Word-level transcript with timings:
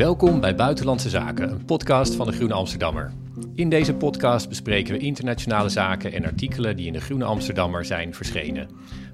Welkom 0.00 0.40
bij 0.40 0.54
Buitenlandse 0.54 1.08
Zaken, 1.08 1.50
een 1.50 1.64
podcast 1.64 2.14
van 2.14 2.26
de 2.26 2.32
Groene 2.32 2.54
Amsterdammer. 2.54 3.12
In 3.54 3.68
deze 3.68 3.94
podcast 3.94 4.48
bespreken 4.48 4.94
we 4.94 4.98
internationale 4.98 5.68
zaken 5.68 6.12
en 6.12 6.24
artikelen 6.24 6.76
die 6.76 6.86
in 6.86 6.92
de 6.92 7.00
Groene 7.00 7.24
Amsterdammer 7.24 7.84
zijn 7.84 8.14
verschenen. 8.14 8.68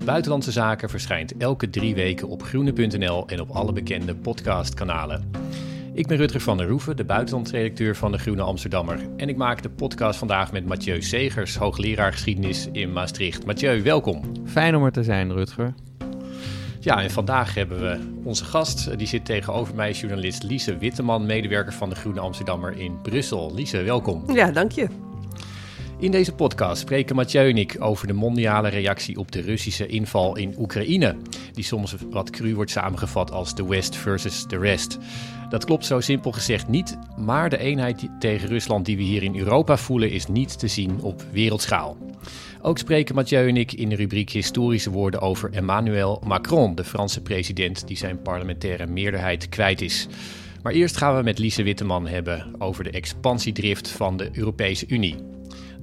Buitenlandse 0.05 0.53
Zaken 0.53 0.91
verschijnt 0.91 1.37
elke 1.37 1.71
drie 1.71 1.95
weken 1.95 2.29
op 2.29 2.43
groene.nl 2.43 3.29
en 3.29 3.41
op 3.41 3.51
alle 3.51 3.73
bekende 3.73 4.15
podcastkanalen. 4.15 5.31
Ik 5.95 6.07
ben 6.07 6.17
Rutger 6.17 6.41
van 6.41 6.57
der 6.57 6.69
Roeven, 6.69 6.97
de 6.97 7.05
buitenlandredacteur 7.05 7.97
van 7.97 8.13
de 8.13 8.19
Groene 8.19 8.43
Amsterdammer. 8.43 8.99
En 9.17 9.29
ik 9.29 9.37
maak 9.37 9.63
de 9.63 9.71
podcast 9.71 10.19
vandaag 10.19 10.53
met 10.53 10.67
Mathieu 10.67 11.03
Segers, 11.03 11.57
hoogleraar 11.57 12.13
geschiedenis 12.13 12.69
in 12.73 12.93
Maastricht. 12.93 13.47
Mathieu, 13.47 13.83
welkom. 13.83 14.23
Fijn 14.45 14.77
om 14.77 14.85
er 14.85 14.93
te 14.93 15.03
zijn, 15.03 15.33
Rutger. 15.33 15.75
Ja, 16.87 17.03
en 17.03 17.11
vandaag 17.11 17.55
hebben 17.55 17.81
we 17.81 17.99
onze 18.25 18.45
gast. 18.45 18.87
eh, 18.87 18.99
Die 18.99 19.07
zit 19.07 19.25
tegenover 19.25 19.75
mij, 19.75 19.93
journalist 19.93 20.43
Lise 20.43 20.79
Witteman, 20.79 21.27
medewerker 21.27 21.73
van 21.73 21.89
de 21.89 21.95
Groene 21.95 22.21
Amsterdammer 22.21 22.79
in 22.79 23.01
Brussel. 23.03 23.55
Lise, 23.55 23.83
welkom. 23.83 24.35
Ja, 24.35 24.51
dank 24.51 24.73
je. 24.73 24.87
In 25.99 26.11
deze 26.11 26.33
podcast 26.33 26.81
spreken 26.81 27.17
Mathieu 27.17 27.51
en 27.51 27.57
ik 27.57 27.77
over 27.79 28.07
de 28.07 28.13
mondiale 28.13 28.69
reactie 28.69 29.19
op 29.19 29.33
de 29.33 29.41
Russische 29.41 29.87
inval 29.87 30.37
in 30.37 30.55
Oekraïne. 30.59 31.17
Die 31.53 31.65
soms 31.65 31.95
wat 32.11 32.31
cru 32.31 32.55
wordt 32.55 32.71
samengevat 32.71 33.31
als 33.31 33.55
de 33.55 33.67
West 33.67 33.97
versus 33.97 34.45
the 34.47 34.59
rest. 34.59 34.99
Dat 35.49 35.65
klopt 35.65 35.87
zo 35.87 36.01
simpel 36.01 36.33
gezegd 36.33 36.69
niet, 36.69 36.99
maar 37.17 37.51
de 37.51 37.59
eenheid 37.59 38.09
tegen 38.19 38.49
Rusland 38.49 38.85
die 38.85 38.97
we 38.97 39.03
hier 39.03 39.23
in 39.23 39.37
Europa 39.37 39.77
voelen 39.77 40.11
is 40.11 40.27
niet 40.27 40.59
te 40.59 40.69
zien 40.69 41.01
op 41.01 41.23
wereldschaal. 41.33 41.97
Ook 42.67 42.79
spreken 42.79 43.15
Mathieu 43.15 43.49
en 43.49 43.57
ik 43.57 43.73
in 43.73 43.89
de 43.89 43.95
rubriek 43.95 44.31
Historische 44.31 44.91
woorden 44.91 45.21
over 45.21 45.53
Emmanuel 45.53 46.23
Macron, 46.25 46.75
de 46.75 46.85
Franse 46.85 47.23
president 47.23 47.87
die 47.87 47.97
zijn 47.97 48.23
parlementaire 48.23 48.87
meerderheid 48.87 49.49
kwijt 49.49 49.81
is. 49.81 50.07
Maar 50.63 50.73
eerst 50.73 50.97
gaan 50.97 51.17
we 51.17 51.23
met 51.23 51.39
Lise 51.39 51.63
Witteman 51.63 52.07
hebben 52.07 52.55
over 52.59 52.85
de 52.85 52.91
expansiedrift 52.91 53.89
van 53.89 54.17
de 54.17 54.29
Europese 54.33 54.85
Unie. 54.89 55.36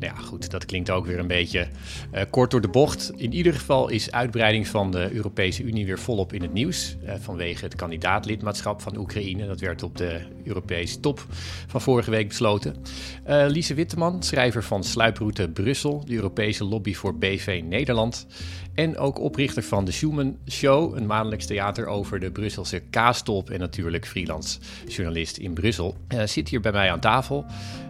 Nou 0.04 0.16
ja, 0.16 0.22
goed, 0.22 0.52
dat 0.52 0.66
klinkt 0.66 0.90
ook 0.90 1.06
weer 1.06 1.20
een 1.20 1.28
beetje 1.28 1.68
eh, 2.12 2.24
kort 2.30 2.52
door 2.52 2.62
de 2.62 2.68
bocht. 2.68 3.12
In 3.16 3.34
ieder 3.34 3.54
geval 3.54 3.90
is 3.90 4.12
uitbreiding 4.12 4.68
van 4.68 4.92
de 4.92 5.12
Europese 5.12 5.64
Unie 5.64 5.86
weer 5.86 6.00
volop 6.00 6.34
in 6.34 6.42
het 6.42 6.54
nieuws. 6.54 6.96
eh, 7.06 7.16
vanwege 7.20 7.64
het 7.64 7.76
kandidaatlidmaatschap 7.76 8.82
van 8.82 8.98
Oekraïne. 8.98 9.48
Dat 9.48 9.60
werd 9.60 9.84
op 9.84 9.98
de 9.98 10.22
Europese 10.44 11.00
top 11.00 11.26
van 11.68 11.82
vorige 11.82 12.12
week 12.12 12.28
besloten. 12.28 12.76
Eh 13.24 13.46
Lise 13.48 13.74
Witteman, 13.74 14.24
schrijver 14.24 14.64
van 14.64 14.84
Sluiproute 14.84 15.50
Brussel, 15.50 16.06
de 16.06 16.14
Europese 16.16 16.64
lobby 16.64 16.94
voor 16.94 17.18
BV 17.18 17.62
Nederland. 17.66 18.28
En 18.74 18.98
ook 18.98 19.20
oprichter 19.20 19.64
van 19.64 19.86
de 19.86 19.92
Schumann 19.92 20.38
Show, 20.50 20.98
een 20.98 21.06
maandelijks 21.06 21.46
theater 21.46 21.86
over 21.86 22.20
de 22.20 22.32
Brusselse 22.32 22.82
kaastop. 22.90 23.50
En 23.50 23.60
natuurlijk 23.60 24.08
freelance 24.08 24.60
journalist 24.88 25.38
in 25.38 25.54
Brussel. 25.54 25.96
Zit 26.26 26.50
hier 26.50 26.62
bij 26.62 26.72
mij 26.72 26.92
aan 26.92 27.00
tafel. 27.00 27.46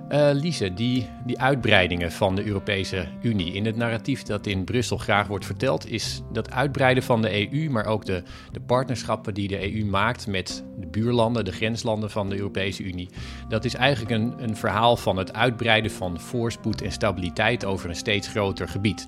Eh 0.09 0.29
Lise, 0.33 0.73
die, 0.73 1.09
die 1.25 1.39
uitbreidingen 1.39 2.11
van 2.11 2.35
de 2.35 2.45
Europese 2.45 3.07
Unie. 3.21 3.53
In 3.53 3.65
het 3.65 3.75
narratief 3.75 4.23
dat 4.23 4.47
in 4.47 4.63
Brussel 4.63 4.97
graag 4.97 5.27
wordt 5.27 5.45
verteld, 5.45 5.91
is 5.91 6.21
dat 6.31 6.51
uitbreiden 6.51 7.03
van 7.03 7.21
de 7.21 7.51
EU, 7.51 7.69
maar 7.69 7.85
ook 7.85 8.05
de, 8.05 8.23
de 8.51 8.59
partnerschappen 8.59 9.33
die 9.33 9.47
de 9.47 9.73
EU 9.73 9.85
maakt 9.85 10.27
met 10.27 10.63
de 10.79 10.87
buurlanden, 10.87 11.45
de 11.45 11.51
grenslanden 11.51 12.11
van 12.11 12.29
de 12.29 12.37
Europese 12.37 12.83
Unie. 12.83 13.09
Dat 13.49 13.65
is 13.65 13.73
eigenlijk 13.73 14.11
een, 14.11 14.33
een 14.37 14.55
verhaal 14.55 14.97
van 14.97 15.17
het 15.17 15.33
uitbreiden 15.33 15.91
van 15.91 16.19
voorspoed 16.19 16.81
en 16.81 16.91
stabiliteit 16.91 17.65
over 17.65 17.89
een 17.89 17.95
steeds 17.95 18.27
groter 18.27 18.67
gebied. 18.67 19.07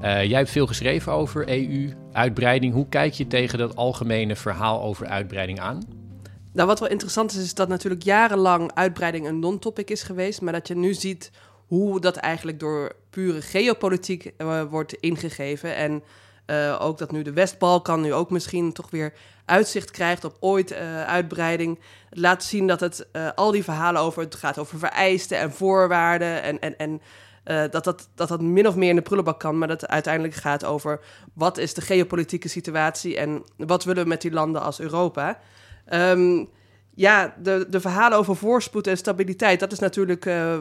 Eh, 0.00 0.24
jij 0.24 0.38
hebt 0.38 0.50
veel 0.50 0.66
geschreven 0.66 1.12
over 1.12 1.48
EU-uitbreiding. 1.48 2.72
Hoe 2.72 2.88
kijk 2.88 3.12
je 3.12 3.26
tegen 3.26 3.58
dat 3.58 3.76
algemene 3.76 4.36
verhaal 4.36 4.82
over 4.82 5.06
uitbreiding 5.06 5.60
aan? 5.60 5.99
Nou, 6.52 6.68
wat 6.68 6.80
wel 6.80 6.88
interessant 6.88 7.32
is, 7.32 7.42
is 7.42 7.54
dat 7.54 7.68
natuurlijk 7.68 8.02
jarenlang 8.02 8.70
uitbreiding 8.74 9.26
een 9.26 9.38
non-topic 9.38 9.90
is 9.90 10.02
geweest, 10.02 10.40
maar 10.40 10.52
dat 10.52 10.68
je 10.68 10.76
nu 10.76 10.94
ziet 10.94 11.30
hoe 11.66 12.00
dat 12.00 12.16
eigenlijk 12.16 12.60
door 12.60 12.92
pure 13.10 13.42
geopolitiek 13.42 14.32
eh, 14.36 14.62
wordt 14.62 14.92
ingegeven. 14.92 15.74
En 15.74 16.02
eh, 16.46 16.78
ook 16.80 16.98
dat 16.98 17.12
nu 17.12 17.22
de 17.22 17.32
West-Balkan 17.32 18.00
nu 18.00 18.12
ook 18.12 18.30
misschien 18.30 18.72
toch 18.72 18.90
weer 18.90 19.12
uitzicht 19.44 19.90
krijgt 19.90 20.24
op 20.24 20.36
ooit 20.40 20.70
eh, 20.70 21.04
uitbreiding. 21.04 21.78
Het 22.08 22.18
laat 22.18 22.44
zien 22.44 22.66
dat 22.66 22.80
het 22.80 23.06
al 23.34 23.50
die 23.50 23.64
verhalen 23.64 24.00
over, 24.00 24.22
het 24.22 24.34
gaat 24.34 24.58
over 24.58 24.78
vereisten 24.78 25.38
en 25.38 25.52
voorwaarden 25.52 26.42
en, 26.42 26.60
en, 26.60 26.76
en 26.78 27.00
dat, 27.70 27.84
dat, 27.84 28.08
dat 28.14 28.28
dat 28.28 28.40
min 28.40 28.66
of 28.66 28.76
meer 28.76 28.88
in 28.88 28.96
de 28.96 29.02
prullenbak 29.02 29.40
kan, 29.40 29.58
maar 29.58 29.68
dat 29.68 29.80
het 29.80 29.90
uiteindelijk 29.90 30.34
gaat 30.34 30.64
over 30.64 31.00
wat 31.34 31.58
is 31.58 31.74
de 31.74 31.80
geopolitieke 31.80 32.48
situatie 32.48 33.16
en 33.16 33.44
wat 33.56 33.84
willen 33.84 34.02
we 34.02 34.08
met 34.08 34.20
die 34.20 34.32
landen 34.32 34.62
als 34.62 34.80
Europa. 34.80 35.38
Ehm, 35.90 36.44
ja, 36.94 37.34
de, 37.42 37.66
de 37.70 37.80
verhalen 37.80 38.18
over 38.18 38.36
voorspoed 38.36 38.86
en 38.86 38.96
stabiliteit, 38.96 39.60
dat 39.60 39.72
is 39.72 39.78
natuurlijk 39.78 40.26
eh, 40.26 40.58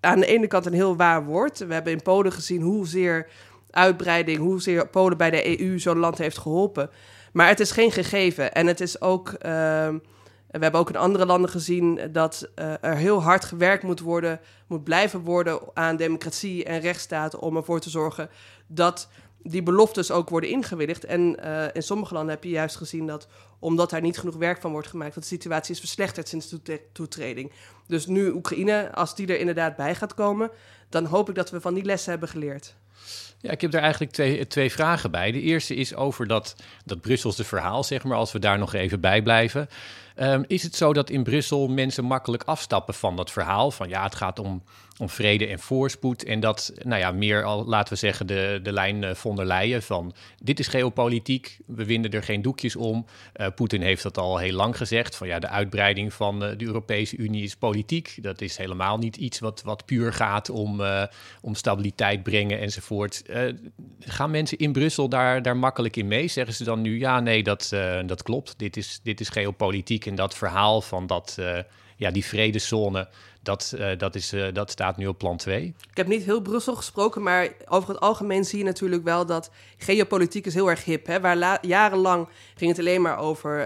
aan 0.00 0.20
de 0.20 0.26
ene 0.26 0.46
kant 0.46 0.66
een 0.66 0.72
heel 0.72 0.96
waar 0.96 1.24
woord. 1.24 1.58
We 1.58 1.74
hebben 1.74 1.92
in 1.92 2.02
Polen 2.02 2.32
gezien 2.32 2.62
hoezeer 2.62 3.26
uitbreiding, 3.70 4.38
hoezeer 4.38 4.88
Polen 4.88 5.16
bij 5.16 5.30
de 5.30 5.60
EU 5.60 5.78
zo'n 5.78 5.98
land 5.98 6.18
heeft 6.18 6.38
geholpen. 6.38 6.90
Maar 7.32 7.48
het 7.48 7.60
is 7.60 7.70
geen 7.70 7.92
gegeven. 7.92 8.52
En 8.52 8.66
het 8.66 8.80
is 8.80 9.00
ook, 9.00 9.28
ehm, 9.28 9.98
we 10.50 10.58
hebben 10.58 10.80
ook 10.80 10.88
in 10.88 10.96
andere 10.96 11.26
landen 11.26 11.50
gezien 11.50 12.00
dat 12.12 12.50
eh, 12.54 12.72
er 12.80 12.96
heel 12.96 13.22
hard 13.22 13.44
gewerkt 13.44 13.82
moet 13.82 14.00
worden, 14.00 14.40
moet 14.66 14.84
blijven 14.84 15.20
worden 15.20 15.60
aan 15.74 15.96
democratie 15.96 16.64
en 16.64 16.80
rechtsstaat 16.80 17.38
om 17.38 17.56
ervoor 17.56 17.80
te 17.80 17.90
zorgen 17.90 18.30
dat 18.66 19.08
die 19.42 19.62
beloftes 19.62 20.10
ook 20.10 20.28
worden 20.28 20.50
ingewilligd. 20.50 21.04
En 21.04 21.42
eh, 21.42 21.64
in 21.72 21.82
sommige 21.82 22.14
landen 22.14 22.34
heb 22.34 22.44
je 22.44 22.50
juist 22.50 22.76
gezien 22.76 23.06
dat, 23.06 23.28
omdat 23.58 23.90
daar 23.90 24.00
niet 24.00 24.18
genoeg 24.18 24.36
werk 24.36 24.60
van 24.60 24.72
wordt 24.72 24.88
gemaakt, 24.88 25.14
dat 25.14 25.22
de 25.22 25.28
situatie 25.28 25.74
is 25.74 25.80
verslechterd 25.80 26.28
sinds 26.28 26.48
de 26.48 26.56
toetre- 26.56 26.82
toetreding. 26.92 27.52
Dus 27.86 28.06
nu 28.06 28.30
Oekraïne, 28.30 28.94
als 28.94 29.14
die 29.14 29.26
er 29.26 29.38
inderdaad 29.38 29.76
bij 29.76 29.94
gaat 29.94 30.14
komen, 30.14 30.50
dan 30.88 31.04
hoop 31.04 31.28
ik 31.28 31.34
dat 31.34 31.50
we 31.50 31.60
van 31.60 31.74
die 31.74 31.84
lessen 31.84 32.10
hebben 32.10 32.28
geleerd. 32.28 32.74
Ja, 33.40 33.50
ik 33.50 33.60
heb 33.60 33.74
er 33.74 33.80
eigenlijk 33.80 34.12
twee, 34.12 34.46
twee 34.46 34.72
vragen 34.72 35.10
bij. 35.10 35.32
De 35.32 35.40
eerste 35.40 35.74
is 35.74 35.94
over 35.94 36.26
dat, 36.26 36.56
dat 36.84 37.00
Brusselse 37.00 37.44
verhaal, 37.44 37.84
zeg 37.84 38.04
maar, 38.04 38.16
als 38.16 38.32
we 38.32 38.38
daar 38.38 38.58
nog 38.58 38.74
even 38.74 39.00
bij 39.00 39.22
blijven. 39.22 39.68
Ehm, 40.14 40.42
is 40.46 40.62
het 40.62 40.74
zo 40.74 40.92
dat 40.92 41.10
in 41.10 41.22
Brussel 41.22 41.68
mensen 41.68 42.04
makkelijk 42.04 42.42
afstappen 42.42 42.94
van 42.94 43.16
dat 43.16 43.30
verhaal? 43.30 43.70
Van 43.70 43.88
ja, 43.88 44.02
het 44.02 44.14
gaat 44.14 44.38
om, 44.38 44.62
om 44.98 45.08
vrede 45.08 45.46
en 45.46 45.58
voorspoed. 45.58 46.24
En 46.24 46.40
dat, 46.40 46.72
nou 46.82 47.00
ja, 47.00 47.12
meer 47.12 47.44
al, 47.44 47.64
laten 47.64 47.92
we 47.92 47.98
zeggen, 47.98 48.26
de, 48.26 48.60
de 48.62 48.72
lijn 48.72 49.04
eh, 49.04 49.14
von 49.14 49.36
der 49.36 49.46
Leyen 49.46 49.82
van 49.82 50.14
dit 50.42 50.58
is 50.58 50.68
geopolitiek, 50.68 51.58
we 51.66 51.84
winden 51.84 52.10
er 52.10 52.22
geen 52.22 52.42
doekjes 52.42 52.76
om. 52.76 53.06
Eh, 53.32 53.46
Poetin 53.54 53.82
heeft 53.82 54.02
dat 54.02 54.18
al 54.18 54.38
heel 54.38 54.52
lang 54.52 54.76
gezegd, 54.76 55.16
van 55.16 55.26
ja, 55.26 55.38
de 55.38 55.48
uitbreiding 55.48 56.12
van 56.12 56.44
eh, 56.44 56.58
de 56.58 56.64
Europese 56.64 57.16
Unie 57.16 57.42
is 57.42 57.56
politiek. 57.56 58.18
Dat 58.20 58.40
is 58.40 58.56
helemaal 58.56 58.98
niet 58.98 59.16
iets 59.16 59.38
wat, 59.38 59.62
wat 59.62 59.84
puur 59.84 60.12
gaat 60.12 60.50
om, 60.50 60.82
om 61.40 61.54
stabiliteit 61.54 62.22
brengen 62.22 62.60
enzovoort. 62.60 63.22
Gaan 64.00 64.30
mensen 64.30 64.58
in 64.58 64.72
Brussel 64.72 65.08
daar, 65.08 65.42
daar 65.42 65.56
makkelijk 65.56 65.96
in 65.96 66.08
mee? 66.08 66.28
Zeggen 66.28 66.54
ze 66.54 66.64
dan 66.64 66.80
nu, 66.80 66.98
ja, 66.98 67.20
nee, 67.20 67.42
dat, 67.42 67.68
dat 68.06 68.22
klopt. 68.22 68.54
Dit 68.58 68.76
is, 68.76 69.00
dit 69.02 69.20
is 69.20 69.28
geopolitiek 69.28 70.06
en 70.06 70.14
dat 70.14 70.34
verhaal 70.34 70.80
van 70.80 71.06
dat, 71.06 71.38
ja, 71.96 72.10
die 72.10 72.24
vredeszone, 72.24 73.08
dat, 73.42 73.74
uh, 73.78 73.90
dat, 73.98 74.14
is, 74.14 74.32
uh, 74.32 74.46
dat 74.52 74.70
staat 74.70 74.96
nu 74.96 75.06
op 75.06 75.18
plan 75.18 75.36
2. 75.36 75.74
Ik 75.90 75.96
heb 75.96 76.06
niet 76.06 76.22
heel 76.22 76.40
Brussel 76.40 76.74
gesproken, 76.74 77.22
maar 77.22 77.48
over 77.68 77.88
het 77.88 78.00
algemeen 78.00 78.44
zie 78.44 78.58
je 78.58 78.64
natuurlijk 78.64 79.04
wel 79.04 79.26
dat 79.26 79.50
geopolitiek 79.76 80.46
is 80.46 80.54
heel 80.54 80.70
erg 80.70 80.84
hip. 80.84 81.06
Hè? 81.06 81.20
Waar 81.20 81.66
jarenlang 81.66 82.28
ging 82.54 82.70
het 82.70 82.80
alleen 82.80 83.02
maar 83.02 83.18
over, 83.18 83.58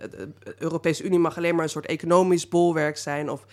de 0.00 0.54
Europese 0.58 1.02
Unie 1.02 1.18
mag 1.18 1.36
alleen 1.36 1.54
maar 1.54 1.64
een 1.64 1.70
soort 1.70 1.86
economisch 1.86 2.48
bolwerk 2.48 2.98
zijn 2.98 3.30
of 3.30 3.44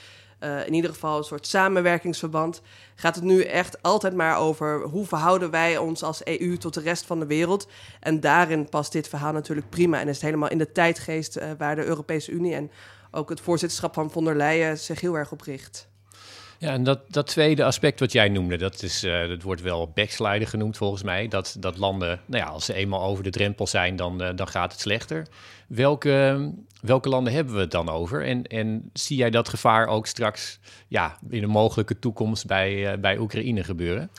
in 0.65 0.73
ieder 0.73 0.91
geval 0.91 1.17
een 1.17 1.23
soort 1.23 1.47
samenwerkingsverband. 1.47 2.61
Gaat 2.95 3.15
het 3.15 3.23
nu 3.23 3.41
echt 3.41 3.81
altijd 3.81 4.13
maar 4.15 4.37
over 4.37 4.81
hoe 4.81 5.05
verhouden 5.05 5.51
wij 5.51 5.77
ons 5.77 6.03
als 6.03 6.23
EU 6.23 6.57
tot 6.57 6.73
de 6.73 6.81
rest 6.81 7.05
van 7.05 7.19
de 7.19 7.25
wereld. 7.25 7.67
En 7.99 8.19
daarin 8.19 8.69
past 8.69 8.91
dit 8.91 9.07
verhaal 9.07 9.33
natuurlijk 9.33 9.69
prima 9.69 9.99
en 9.99 10.07
is 10.07 10.15
het 10.15 10.25
helemaal 10.25 10.49
in 10.49 10.57
de 10.57 10.71
tijdgeest 10.71 11.39
waar 11.57 11.75
de 11.75 11.85
Europese 11.85 12.31
Unie 12.31 12.55
en 12.55 12.71
ook 13.11 13.29
het 13.29 13.39
voorzitterschap 13.39 13.93
van 13.93 14.11
von 14.11 14.25
der 14.25 14.35
Leyen 14.35 14.77
zich 14.77 15.01
heel 15.01 15.15
erg 15.15 15.31
op 15.31 15.41
richt. 15.41 15.87
Ja, 16.59 16.71
en 16.71 16.83
dat, 16.83 16.99
dat 17.07 17.27
tweede 17.27 17.63
aspect 17.63 17.99
wat 17.99 18.11
jij 18.11 18.29
noemde, 18.29 18.57
dat, 18.57 18.83
is, 18.83 19.03
uh, 19.03 19.27
dat 19.27 19.41
wordt 19.41 19.61
wel 19.61 19.91
backsliden 19.93 20.47
genoemd 20.47 20.77
volgens 20.77 21.03
mij. 21.03 21.27
Dat, 21.27 21.55
dat 21.59 21.77
landen, 21.77 22.21
nou 22.25 22.43
ja, 22.43 22.49
als 22.49 22.65
ze 22.65 22.73
eenmaal 22.73 23.03
over 23.03 23.23
de 23.23 23.29
drempel 23.29 23.67
zijn, 23.67 23.95
dan, 23.95 24.23
uh, 24.23 24.29
dan 24.35 24.47
gaat 24.47 24.71
het 24.71 24.81
slechter. 24.81 25.27
Welke, 25.67 26.51
welke 26.81 27.09
landen 27.09 27.33
hebben 27.33 27.53
we 27.53 27.59
het 27.59 27.71
dan 27.71 27.89
over? 27.89 28.25
En, 28.25 28.43
en 28.43 28.89
zie 28.93 29.17
jij 29.17 29.29
dat 29.29 29.49
gevaar 29.49 29.87
ook 29.87 30.07
straks 30.07 30.59
ja, 30.87 31.17
in 31.29 31.43
een 31.43 31.49
mogelijke 31.49 31.99
toekomst 31.99 32.45
bij, 32.45 32.91
uh, 32.93 32.99
bij 32.99 33.17
Oekraïne 33.17 33.63
gebeuren? 33.63 34.09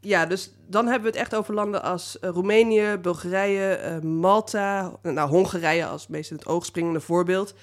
Ja, 0.00 0.26
dus 0.26 0.50
dan 0.66 0.86
hebben 0.86 1.02
we 1.02 1.16
het 1.16 1.26
echt 1.26 1.34
over 1.34 1.54
landen 1.54 1.82
als 1.82 2.16
Roemenië, 2.20 2.96
Bulgarije, 3.02 4.00
Malta, 4.02 4.92
nou 5.02 5.28
Hongarije 5.28 5.86
als 5.86 6.06
meest 6.06 6.30
in 6.30 6.36
het 6.36 6.46
oog 6.46 6.64
springende 6.64 7.00
voorbeeld. 7.00 7.54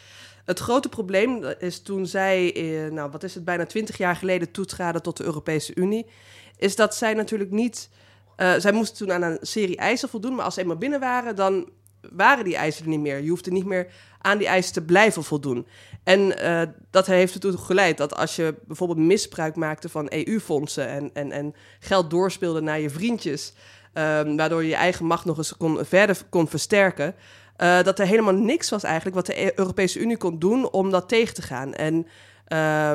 Het 0.46 0.60
grote 0.60 0.90
probleem 0.90 1.44
is 1.60 1.82
toen 1.82 2.06
zij, 2.06 2.54
eh, 2.56 2.92
nou 2.92 3.12
wat 3.12 3.24
is 3.24 3.36
het, 3.36 3.46
bijna 3.46 3.66
twintig 3.66 3.98
jaar 3.98 4.16
geleden 4.16 4.52
toetraden 4.52 5.02
tot 5.02 5.18
de 5.18 5.24
Europese 5.24 5.76
Unie, 5.76 6.06
is 6.58 6.76
dat 6.76 6.96
zij 6.96 7.14
natuurlijk 7.14 7.52
niet. 7.52 7.90
Uh, 8.38 8.54
zij 8.58 8.72
moesten 8.72 8.98
toen 8.98 9.12
aan 9.12 9.22
een 9.22 9.38
serie 9.42 9.78
eisen 9.78 10.10
voldoen, 10.10 10.36
maar 10.36 10.46
als 10.46 10.54
ze 10.54 10.62
eenmaal 10.62 10.78
binnen 10.78 11.00
waren, 11.00 11.36
dan 11.36 11.70
waren 12.12 12.44
die 12.44 12.56
eisen 12.56 12.84
er 12.84 12.90
niet 12.90 13.00
meer. 13.00 13.22
Je 13.22 13.30
hoefde 13.30 13.52
niet 13.52 13.66
meer 13.66 13.88
aan 14.22 14.38
die 14.38 14.48
eisen 14.48 14.74
te 14.74 14.82
blijven 14.82 15.24
voldoen. 15.24 15.68
En 16.04 16.36
dat 16.90 17.06
heeft 17.06 17.34
ertoe 17.34 17.58
geleid 17.58 17.98
dat 17.98 18.16
als 18.16 18.36
je 18.36 18.56
bijvoorbeeld 18.68 19.00
misbruik 19.00 19.56
maakte 19.56 19.90
van 19.90 20.08
EU-fondsen 20.10 20.88
en, 20.88 21.10
en, 21.14 21.32
en 21.32 21.56
geld 21.80 22.10
doorspeelde 22.10 22.62
naar 22.62 22.80
je 22.80 22.90
vriendjes, 22.90 23.54
um, 23.94 24.38
waardoor 24.38 24.62
je 24.64 24.70
je 24.70 24.76
eigen 24.76 25.06
macht 25.06 25.26
nog 25.26 25.38
eens 25.38 25.58
kon, 25.58 25.86
verder 25.86 26.18
kon 26.30 26.48
versterken, 26.48 27.16
uh, 27.64 27.84
dat 27.84 28.00
er 28.00 28.06
helemaal 28.06 28.34
niks 28.34 28.70
was 28.70 28.84
eigenlijk 28.84 29.16
wat 29.16 29.26
de 29.26 29.42
e- 29.42 29.52
Europese 29.56 30.00
Unie 30.00 30.18
kon 30.18 30.40
doen 30.40 30.72
om 30.72 30.92
dat 30.92 31.08
tegen 31.08 31.34
te 31.34 31.42
gaan. 31.42 31.74
En 31.74 32.08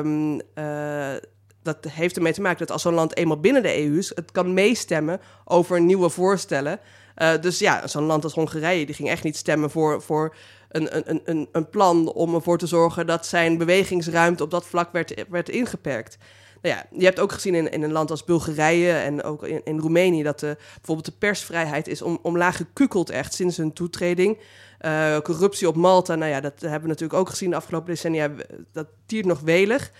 um, 0.03 0.41
uh, 0.55 1.15
dat 1.63 1.77
heeft 1.89 2.15
ermee 2.15 2.33
te 2.33 2.41
maken 2.41 2.59
dat 2.59 2.71
als 2.71 2.81
zo'n 2.81 2.93
land 2.93 3.15
eenmaal 3.15 3.39
binnen 3.39 3.63
de 3.63 3.83
EU 3.83 3.97
is, 3.97 4.11
het 4.15 4.31
kan 4.31 4.53
meestemmen 4.53 5.21
over 5.45 5.81
nieuwe 5.81 6.09
voorstellen. 6.09 6.79
Uh, 7.17 7.31
dus 7.41 7.59
ja, 7.59 7.87
zo'n 7.87 8.03
land 8.03 8.23
als 8.23 8.33
Hongarije, 8.33 8.85
die 8.85 8.95
ging 8.95 9.09
echt 9.09 9.23
niet 9.23 9.37
stemmen 9.37 9.69
voor, 9.69 10.01
voor 10.01 10.35
een, 10.69 11.09
een, 11.09 11.21
een, 11.23 11.49
een 11.51 11.69
plan 11.69 12.11
om 12.11 12.35
ervoor 12.35 12.57
te 12.57 12.67
zorgen 12.67 13.07
dat 13.07 13.25
zijn 13.25 13.57
bewegingsruimte 13.57 14.43
op 14.43 14.51
dat 14.51 14.65
vlak 14.65 14.91
werd, 14.91 15.25
werd 15.29 15.49
ingeperkt. 15.49 16.17
Nou 16.61 16.75
ja, 16.75 16.85
je 16.97 17.05
hebt 17.05 17.19
ook 17.19 17.31
gezien 17.31 17.55
in, 17.55 17.71
in 17.71 17.83
een 17.83 17.91
land 17.91 18.11
als 18.11 18.23
Bulgarije 18.23 18.91
en 18.91 19.23
ook 19.23 19.43
in, 19.43 19.61
in 19.63 19.79
Roemenië 19.79 20.23
dat 20.23 20.39
de, 20.39 20.57
bijvoorbeeld 20.75 21.05
de 21.05 21.17
persvrijheid 21.19 21.87
is 21.87 22.01
om, 22.01 22.19
omlaag 22.21 22.57
gekukeld 22.57 23.09
echt 23.09 23.33
sinds 23.33 23.57
hun 23.57 23.73
toetreding. 23.73 24.37
Uh, 24.81 25.17
corruptie 25.17 25.67
op 25.67 25.75
Malta, 25.75 26.15
nou 26.15 26.31
ja, 26.31 26.41
dat 26.41 26.61
hebben 26.61 26.81
we 26.81 26.87
natuurlijk 26.87 27.19
ook 27.19 27.29
gezien 27.29 27.49
de 27.49 27.55
afgelopen 27.55 27.89
decennia. 27.89 28.31
Dat 28.71 28.87
tiert 29.05 29.25
nog 29.25 29.39
welig. 29.39 29.91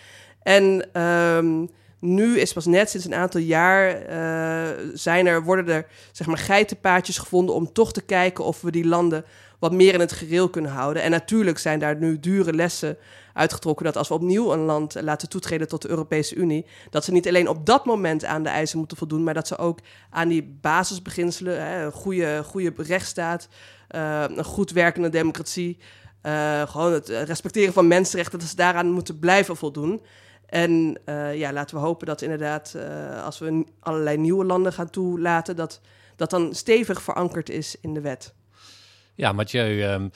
En 0.44 1.02
um, 1.02 1.70
nu 2.00 2.40
is 2.40 2.54
pas 2.54 2.66
net 2.66 2.90
sinds 2.90 3.06
een 3.06 3.16
aantal 3.16 3.42
jaar 3.42 4.10
uh, 4.10 4.92
zijn 4.94 5.28
er, 5.28 5.44
worden 5.44 5.68
er 5.68 5.86
zeg 6.12 6.28
maar 6.28 6.38
geitenpaadjes 6.38 7.18
gevonden 7.18 7.56
om 7.56 7.74
toch 7.74 7.94
te 7.94 8.02
kijken 8.02 8.44
of 8.44 8.62
we 8.62 8.72
die 8.72 8.88
landen 8.88 9.26
wat 9.60 9.72
meer 9.72 9.94
in 9.94 10.00
het 10.00 10.12
gereel 10.12 10.50
kunnen 10.50 10.72
houden. 10.72 11.02
En 11.02 11.12
natuurlijk 11.12 11.58
zijn 11.58 11.80
daar 11.80 11.96
nu 11.96 12.20
dure 12.20 12.54
lessen 12.54 12.98
uitgetrokken 13.38 13.86
dat 13.86 13.98
als 13.98 14.08
we 14.08 14.14
opnieuw 14.14 14.54
een 14.54 14.60
land 14.60 15.02
laten 15.02 15.30
toetreden 15.30 15.68
tot 15.68 15.82
de 15.82 15.90
Europese 15.90 16.36
Unie, 16.36 16.66
dat 16.90 17.04
ze 17.04 17.12
niet 17.12 17.28
alleen 17.28 17.48
op 17.48 17.66
dat 17.66 17.86
moment 17.86 18.26
aan 18.26 18.44
de 18.44 18.50
eisen 18.50 18.78
moeten 18.78 18.98
voldoen, 18.98 19.24
maar 19.24 19.34
dat 19.34 19.48
ze 19.48 19.58
ook 19.58 19.80
aan 20.10 20.28
die 20.28 20.58
basisbeginselen, 20.62 21.66
hè, 21.66 21.86
een 21.86 21.92
goede, 21.92 22.44
goede 22.44 22.74
rechtsstaat, 22.76 23.48
uh, 23.96 24.24
een 24.28 24.44
goed 24.44 24.72
werkende 24.72 25.10
democratie, 25.10 25.78
uh, 26.24 26.62
gewoon 26.62 26.94
het 26.94 27.08
respecteren 27.10 27.74
van 27.74 27.88
mensenrechten, 27.88 28.40
dat 28.40 28.48
ze 28.48 28.56
daaraan 28.56 28.92
moeten 28.92 29.20
blijven 29.20 29.58
voldoen. 29.58 30.02
En 30.46 31.00
uh, 31.06 31.36
ja, 31.36 31.54
laten 31.54 31.76
we 31.76 31.82
hopen 31.82 32.08
dat 32.08 32.22
inderdaad, 32.22 32.76
als 33.24 33.40
we 33.40 33.66
allerlei 33.80 34.18
nieuwe 34.18 34.46
landen 34.46 34.74
gaan 34.74 34.90
toelaten, 34.90 35.56
dat 35.56 35.82
dat 36.18 36.30
dan 36.30 36.56
stevig 36.56 37.02
verankerd 37.02 37.50
is 37.50 37.76
in 37.82 37.94
de 37.94 38.02
wet. 38.02 38.34
Ja, 39.18 39.32
Mathieu, 39.32 39.84
um, 39.84 40.12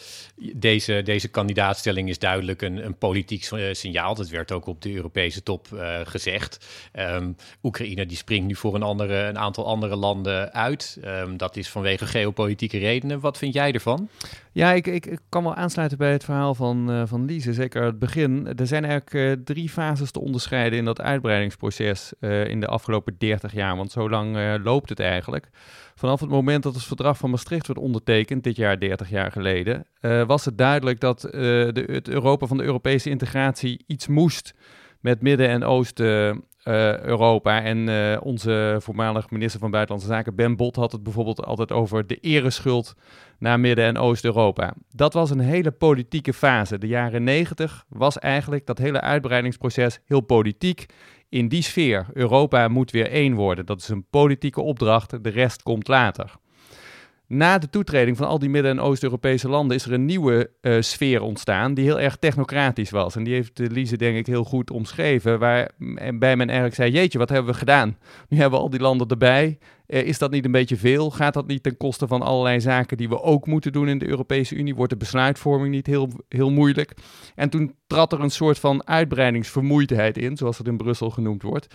deze, 0.54 1.02
deze 1.04 1.28
kandidaatstelling 1.28 2.10
is 2.10 2.20
duidelijk 2.20 2.62
een, 2.62 2.86
een 2.86 2.98
politiek 2.98 3.52
uh, 3.52 3.74
signaal. 3.74 4.16
Dat 4.16 4.30
werd 4.30 4.52
ook 4.52 4.66
op 4.66 4.82
de 4.82 4.94
Europese 4.94 5.44
top 5.44 5.68
uh, 5.74 6.00
gezegd. 6.04 6.68
Um, 6.94 7.36
Oekraïne 7.64 8.06
die 8.06 8.18
springt 8.18 8.48
nu 8.48 8.56
voor 8.56 8.76
een, 8.76 8.84
andere, 8.84 9.16
een 9.16 9.38
aantal 9.38 9.66
andere 9.66 9.96
landen 9.96 10.54
uit. 10.54 11.00
Um, 11.06 11.38
dat 11.38 11.56
is 11.58 11.70
vanwege 11.70 12.06
geopolitieke 12.06 12.78
redenen. 12.78 13.20
Wat 13.20 13.38
vind 13.38 13.54
jij 13.54 13.72
ervan? 13.72 14.10
Ja, 14.52 14.72
ik, 14.72 14.88
ik, 14.88 15.06
ik 15.06 15.20
kan 15.30 15.44
wel 15.44 15.56
aansluiten 15.56 15.98
bij 15.98 16.12
het 16.12 16.24
verhaal 16.24 16.56
van, 16.56 16.92
uh, 16.92 17.04
van 17.06 17.26
Lise. 17.26 17.54
Zeker 17.54 17.84
het 17.84 18.00
begin. 18.00 18.58
Er 18.58 18.68
zijn 18.68 18.86
eigenlijk 18.86 19.46
drie 19.46 19.70
fases 19.70 20.12
te 20.12 20.20
onderscheiden 20.20 20.80
in 20.80 20.86
dat 20.86 21.02
uitbreidingsproces 21.02 22.14
in 22.22 22.60
de 22.60 22.68
afgelopen 22.68 23.16
30 23.18 23.54
jaar. 23.54 23.76
Want 23.76 23.92
zo 23.92 24.10
lang 24.10 24.60
loopt 24.64 24.90
het 24.90 25.00
eigenlijk. 25.00 25.50
Vanaf 25.96 26.20
het 26.20 26.30
moment 26.30 26.64
dat 26.64 26.74
het 26.74 26.84
verdrag 26.84 27.18
van 27.18 27.30
Maastricht 27.30 27.68
werd 27.68 27.80
ondertekend, 27.80 28.44
dit 28.44 28.56
jaar 28.56 28.80
30 28.80 29.10
jaar 29.10 29.32
geleden, 29.32 29.86
uh, 30.02 30.24
was 30.24 30.46
het 30.46 30.58
duidelijk 30.58 31.00
dat 31.00 31.26
uh, 31.26 31.32
de, 31.32 31.84
het 31.92 32.08
Europa 32.08 32.46
van 32.46 32.58
de 32.58 32.64
Europese 32.64 33.10
integratie 33.10 33.84
iets 33.88 34.08
moest 34.08 34.54
met 35.00 35.22
Midden- 35.22 35.50
en 35.50 35.64
Oost-Europa. 35.64 37.62
Uh, 37.62 37.70
en 37.70 38.22
onze 38.22 38.78
voormalig 38.80 39.30
minister 39.30 39.60
van 39.60 39.72
Buitenlandse 39.72 40.12
Zaken, 40.12 40.36
Ben 40.36 40.56
Bot, 40.56 40.76
had 40.76 40.92
het 40.92 41.04
bijvoorbeeld 41.04 41.46
altijd 41.46 41.72
over 41.72 42.08
de 42.08 42.16
ereschuld 42.16 42.96
naar 43.40 43.60
Midden- 43.60 43.86
en 43.86 43.98
Oost-Europa. 43.98 44.74
Dat 44.92 45.14
was 45.14 45.30
een 45.30 45.40
hele 45.40 45.72
politieke 45.72 46.34
fase. 46.34 46.78
De 46.78 46.88
jaren 46.88 47.24
90 47.24 47.86
was 47.90 48.20
eigenlijk 48.20 48.66
dat 48.66 48.78
hele 48.78 49.02
uitbreidingsproces 49.02 50.00
heel 50.06 50.22
politiek 50.22 50.86
in 51.32 51.48
die 51.48 51.62
sfeer. 51.62 52.06
Europa 52.14 52.68
moet 52.68 52.92
weer 52.92 53.10
één 53.10 53.34
worden. 53.34 53.66
Dat 53.66 53.82
is 53.82 53.90
een 53.90 54.06
politieke 54.10 54.62
opdracht, 54.62 55.24
de 55.24 55.30
rest 55.30 55.64
komt 55.64 55.88
later. 55.88 56.32
Na 57.28 57.58
de 57.58 57.70
toetreding 57.70 58.18
van 58.18 58.28
al 58.28 58.40
die 58.40 58.50
Midden- 58.50 58.72
en 58.72 58.80
Oost-Europese 58.80 59.50
landen 59.50 59.76
is 59.76 59.86
er 59.86 59.94
een 59.94 60.06
nieuwe 60.06 60.50
uh, 60.62 60.82
sfeer 60.82 61.22
ontstaan 61.22 61.74
die 61.74 61.86
heel 61.86 62.00
erg 62.00 62.16
technocratisch 62.16 62.90
was. 62.90 63.16
En 63.16 63.24
die 63.24 63.34
heeft 63.34 63.60
Lise 63.60 63.98
denk 63.98 64.18
ik 64.18 64.26
heel 64.26 64.44
goed 64.44 64.72
omschreven, 64.72 65.40
waarbij 65.40 66.36
men 66.36 66.48
eigenlijk 66.48 66.76
zei, 66.76 66.92
jeetje, 66.92 67.18
wat 67.18 67.30
hebben 67.30 67.52
we 67.52 67.58
gedaan? 67.58 67.98
Nu 68.28 68.38
hebben 68.38 68.60
we 68.60 68.66
al 68.66 68.70
die 68.70 68.80
landen 68.80 69.08
erbij, 69.08 69.58
is 69.92 70.18
dat 70.18 70.32
niet 70.32 70.46
een 70.46 70.52
beetje 70.52 70.78
veel? 70.78 71.12
Gaat 71.12 71.34
dat 71.34 71.48
niet 71.48 71.64
ten 71.64 71.78
koste 71.78 72.08
van 72.08 72.22
allerlei 72.22 72.62
zaken 72.62 72.98
die 72.98 73.10
we 73.10 73.22
ook 73.22 73.48
moeten 73.48 73.72
doen 73.72 73.88
in 73.88 73.98
de 73.98 74.08
Europese 74.08 74.56
Unie? 74.56 74.76
Wordt 74.76 74.92
de 74.92 74.98
besluitvorming 74.98 75.74
niet 75.74 75.88
heel, 75.88 76.10
heel 76.30 76.52
moeilijk? 76.52 76.94
En 77.36 77.50
toen 77.50 77.76
trad 77.88 78.14
er 78.14 78.20
een 78.20 78.32
soort 78.32 78.60
van 78.60 78.88
uitbreidingsvermoeidheid 78.88 80.18
in, 80.18 80.38
zoals 80.38 80.58
het 80.58 80.68
in 80.68 80.78
Brussel 80.78 81.10
genoemd 81.10 81.42
wordt. 81.42 81.68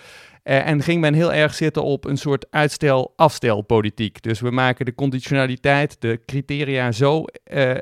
Uh, 0.45 0.69
en 0.69 0.83
ging 0.83 1.01
men 1.01 1.15
heel 1.15 1.33
erg 1.33 1.55
zitten 1.55 1.83
op 1.83 2.05
een 2.05 2.17
soort 2.17 2.47
uitstel-afstelpolitiek. 2.51 4.23
Dus 4.23 4.41
we 4.41 4.51
maken 4.51 4.85
de 4.85 4.95
conditionaliteit, 4.95 5.97
de 6.01 6.21
criteria 6.27 6.93
zo 6.93 7.25
uh, 7.53 7.75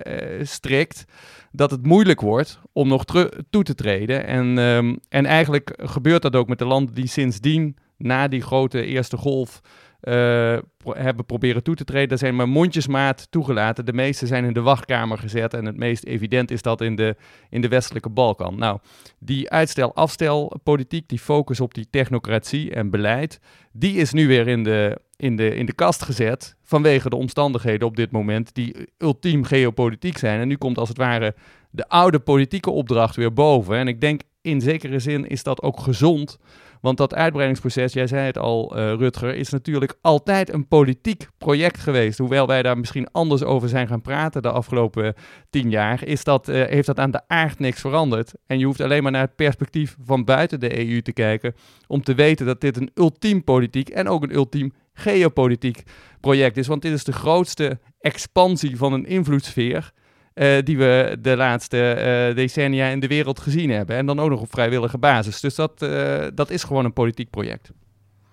strikt 0.42 1.04
dat 1.52 1.70
het 1.70 1.86
moeilijk 1.86 2.20
wordt 2.20 2.60
om 2.72 2.88
nog 2.88 3.04
toe 3.50 3.62
te 3.62 3.74
treden. 3.74 4.26
En, 4.26 4.58
um, 4.58 4.98
en 5.08 5.26
eigenlijk 5.26 5.78
gebeurt 5.82 6.22
dat 6.22 6.36
ook 6.36 6.48
met 6.48 6.58
de 6.58 6.64
landen 6.64 6.94
die 6.94 7.06
sindsdien, 7.06 7.76
na 7.96 8.28
die 8.28 8.42
grote 8.42 8.84
eerste 8.84 9.16
golf, 9.16 9.60
uh, 10.04 10.58
hebben 10.88 11.24
proberen 11.26 11.62
toe 11.62 11.74
te 11.74 11.84
treden. 11.84 12.10
Er 12.10 12.18
zijn 12.18 12.36
maar 12.36 12.48
mondjesmaat 12.48 13.26
toegelaten. 13.30 13.84
De 13.84 13.92
meeste 13.92 14.26
zijn 14.26 14.44
in 14.44 14.52
de 14.52 14.60
wachtkamer 14.60 15.18
gezet. 15.18 15.54
En 15.54 15.64
het 15.64 15.76
meest 15.76 16.04
evident 16.04 16.50
is 16.50 16.62
dat 16.62 16.80
in 16.80 16.96
de, 16.96 17.16
in 17.50 17.60
de 17.60 17.68
westelijke 17.68 18.08
Balkan. 18.08 18.58
Nou, 18.58 18.78
die 19.18 19.50
uitstel-afstel-politiek, 19.50 21.08
die 21.08 21.18
focus 21.18 21.60
op 21.60 21.74
die 21.74 21.86
technocratie 21.90 22.70
en 22.70 22.90
beleid, 22.90 23.40
die 23.72 23.96
is 23.96 24.12
nu 24.12 24.26
weer 24.26 24.48
in 24.48 24.64
de, 24.64 24.98
in, 25.16 25.36
de, 25.36 25.54
in 25.54 25.66
de 25.66 25.74
kast 25.74 26.02
gezet. 26.02 26.56
Vanwege 26.62 27.08
de 27.08 27.16
omstandigheden 27.16 27.88
op 27.88 27.96
dit 27.96 28.10
moment, 28.10 28.54
die 28.54 28.74
ultiem 28.98 29.44
geopolitiek 29.44 30.18
zijn. 30.18 30.40
En 30.40 30.48
nu 30.48 30.56
komt 30.56 30.78
als 30.78 30.88
het 30.88 30.98
ware 30.98 31.34
de 31.70 31.88
oude 31.88 32.18
politieke 32.18 32.70
opdracht 32.70 33.16
weer 33.16 33.32
boven. 33.32 33.76
En 33.76 33.88
ik 33.88 34.00
denk 34.00 34.20
in 34.40 34.60
zekere 34.60 34.98
zin 34.98 35.28
is 35.28 35.42
dat 35.42 35.62
ook 35.62 35.80
gezond. 35.80 36.38
Want 36.84 36.96
dat 36.96 37.14
uitbreidingsproces, 37.14 37.92
jij 37.92 38.06
zei 38.06 38.26
het 38.26 38.38
al, 38.38 38.78
uh, 38.78 38.94
Rutger, 38.94 39.34
is 39.34 39.48
natuurlijk 39.48 39.94
altijd 40.00 40.52
een 40.52 40.68
politiek 40.68 41.28
project 41.38 41.80
geweest. 41.80 42.18
Hoewel 42.18 42.46
wij 42.46 42.62
daar 42.62 42.78
misschien 42.78 43.10
anders 43.12 43.42
over 43.42 43.68
zijn 43.68 43.88
gaan 43.88 44.00
praten 44.00 44.42
de 44.42 44.50
afgelopen 44.50 45.14
tien 45.50 45.70
jaar, 45.70 46.06
is 46.06 46.24
dat, 46.24 46.48
uh, 46.48 46.64
heeft 46.64 46.86
dat 46.86 46.98
aan 46.98 47.10
de 47.10 47.20
aard 47.26 47.58
niks 47.58 47.80
veranderd. 47.80 48.32
En 48.46 48.58
je 48.58 48.64
hoeft 48.64 48.80
alleen 48.80 49.02
maar 49.02 49.12
naar 49.12 49.20
het 49.20 49.36
perspectief 49.36 49.96
van 50.04 50.24
buiten 50.24 50.60
de 50.60 50.88
EU 50.88 51.02
te 51.02 51.12
kijken 51.12 51.54
om 51.86 52.02
te 52.02 52.14
weten 52.14 52.46
dat 52.46 52.60
dit 52.60 52.76
een 52.76 52.90
ultiem 52.94 53.44
politiek 53.44 53.88
en 53.88 54.08
ook 54.08 54.22
een 54.22 54.34
ultiem 54.34 54.72
geopolitiek 54.92 55.82
project 56.20 56.56
is. 56.56 56.66
Want 56.66 56.82
dit 56.82 56.92
is 56.92 57.04
de 57.04 57.12
grootste 57.12 57.78
expansie 58.00 58.76
van 58.76 58.92
een 58.92 59.06
invloedssfeer 59.06 59.92
uh, 60.34 60.58
die 60.64 60.78
we 60.78 61.16
de 61.20 61.36
laatste 61.36 61.94
uh, 62.28 62.36
decennia 62.36 62.88
in 62.88 63.00
de 63.00 63.06
wereld 63.06 63.40
gezien 63.40 63.70
hebben. 63.70 63.96
En 63.96 64.06
dan 64.06 64.20
ook 64.20 64.30
nog 64.30 64.40
op 64.40 64.50
vrijwillige 64.50 64.98
basis. 64.98 65.40
Dus 65.40 65.54
dat, 65.54 65.82
uh, 65.82 66.26
dat 66.34 66.50
is 66.50 66.64
gewoon 66.64 66.84
een 66.84 66.92
politiek 66.92 67.30
project. 67.30 67.70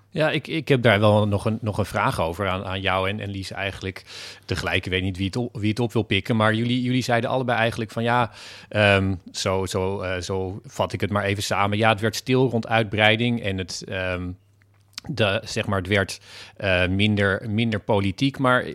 Ja, 0.10 0.32
ik, 0.32 0.48
ik 0.48 0.68
heb 0.68 0.82
daar 0.82 1.00
wel 1.00 1.28
nog 1.28 1.46
een, 1.46 1.58
nog 1.62 1.78
een 1.78 1.86
vraag 1.86 2.22
over 2.22 2.48
aan, 2.48 2.66
aan 2.66 2.82
jou 2.82 3.10
en, 3.10 3.20
en 3.20 3.30
Lies 3.30 3.52
eigenlijk. 3.52 4.04
Tegelijk, 4.46 4.86
ik 4.86 4.92
weet 4.92 5.04
niet 5.04 5.18
wie 5.18 5.26
het, 5.26 5.36
op, 5.36 5.58
wie 5.58 5.70
het 5.70 5.80
op 5.80 5.94
wil 5.94 6.04
pikken, 6.04 6.36
maar 6.36 6.54
jullie, 6.54 6.82
jullie 6.82 7.04
zeiden 7.04 7.30
allebei 7.30 7.58
eigenlijk 7.58 7.92
van 7.92 8.04
ja, 8.04 8.32
um, 8.70 9.22
zo, 9.32 9.66
zo, 9.66 10.04
zo 10.22 10.62
vat 10.66 10.94
ik 10.94 11.02
het 11.02 11.10
maar 11.10 11.24
even 11.24 11.44
samen. 11.44 11.78
Ja, 11.78 11.90
het 11.90 12.00
werd 12.00 12.16
stil 12.16 12.50
rond 12.50 12.68
uitbreiding 12.68 13.42
en 13.42 13.58
het... 13.58 13.86
Um, 13.90 14.38
de, 15.10 15.42
zeg 15.46 15.66
maar, 15.66 15.78
het 15.78 15.88
werd 15.88 16.20
minder, 16.90 17.50
minder 17.50 17.80
politiek, 17.80 18.38
maar 18.38 18.66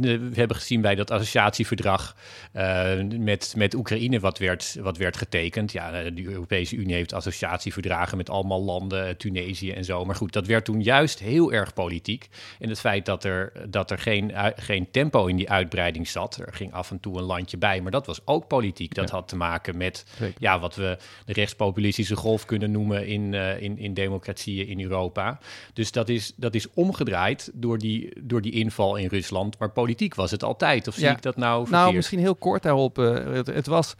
we 0.00 0.30
hebben 0.34 0.56
gezien 0.56 0.80
bij 0.80 0.94
dat 0.94 1.10
associatieverdrag 1.10 2.16
uh, 2.54 3.02
met, 3.18 3.54
met 3.56 3.74
Oekraïne 3.74 4.20
wat 4.20 4.38
werd, 4.38 4.76
wat 4.80 4.96
werd 4.96 5.16
getekend. 5.16 5.72
Ja, 5.72 5.92
eh, 5.92 6.14
de 6.14 6.24
Europese 6.24 6.76
Unie 6.76 6.94
heeft 6.94 7.12
associatieverdragen 7.12 8.16
met 8.16 8.30
allemaal 8.30 8.62
landen, 8.62 9.08
eh, 9.08 9.14
Tunesië 9.14 9.70
en 9.70 9.84
zo. 9.84 10.04
Maar 10.04 10.14
goed, 10.14 10.32
dat 10.32 10.46
werd 10.46 10.64
toen 10.64 10.82
juist 10.82 11.18
heel 11.18 11.52
erg 11.52 11.74
politiek. 11.74 12.28
En 12.58 12.68
het 12.68 12.80
feit 12.80 13.06
dat 13.06 13.24
er, 13.24 13.52
dat 13.68 13.90
er 13.90 13.98
geen, 13.98 14.32
geen 14.56 14.90
tempo 14.90 15.26
in 15.26 15.36
die 15.36 15.50
uitbreiding 15.50 16.08
zat. 16.08 16.36
Er 16.36 16.54
ging 16.54 16.72
af 16.72 16.90
en 16.90 17.00
toe 17.00 17.18
een 17.18 17.24
landje 17.24 17.56
bij, 17.56 17.80
maar 17.80 17.90
dat 17.92 18.06
was 18.06 18.20
ook 18.24 18.48
politiek. 18.48 18.94
Dat 18.94 19.10
had 19.10 19.28
te 19.28 19.36
maken 19.36 19.76
met 19.76 20.04
ja, 20.38 20.60
wat 20.60 20.74
we 20.74 20.98
de 21.24 21.32
rechtspopulistische 21.32 22.16
golf 22.16 22.44
kunnen 22.44 22.70
noemen 22.70 23.06
in, 23.06 23.32
uh, 23.32 23.62
in, 23.62 23.78
in 23.78 23.94
democratieën 23.94 24.66
in 24.66 24.80
Europa. 24.80 25.38
Dus 25.72 25.92
dat 25.92 26.08
is, 26.08 26.32
dat 26.36 26.54
is 26.54 26.70
omgedraaid 26.74 27.50
door 27.54 27.78
die, 27.78 28.12
door 28.22 28.42
die 28.42 28.52
inval 28.52 28.96
in 28.96 29.08
Rusland. 29.08 29.58
Maar 29.58 29.70
politiek 29.86 30.14
was 30.14 30.30
het 30.30 30.42
altijd. 30.42 30.88
Of 30.88 30.94
zie 30.94 31.08
ik 31.08 31.22
dat 31.22 31.36
nou 31.36 31.62
verkeerd? 31.62 31.82
Nou, 31.82 31.94
misschien 31.94 32.18
heel 32.18 32.34
kort 32.34 32.62
daarop. 32.62 32.98
Uh, 32.98 33.14
het, 33.14 33.46
het, 33.46 33.66
was, 33.66 33.94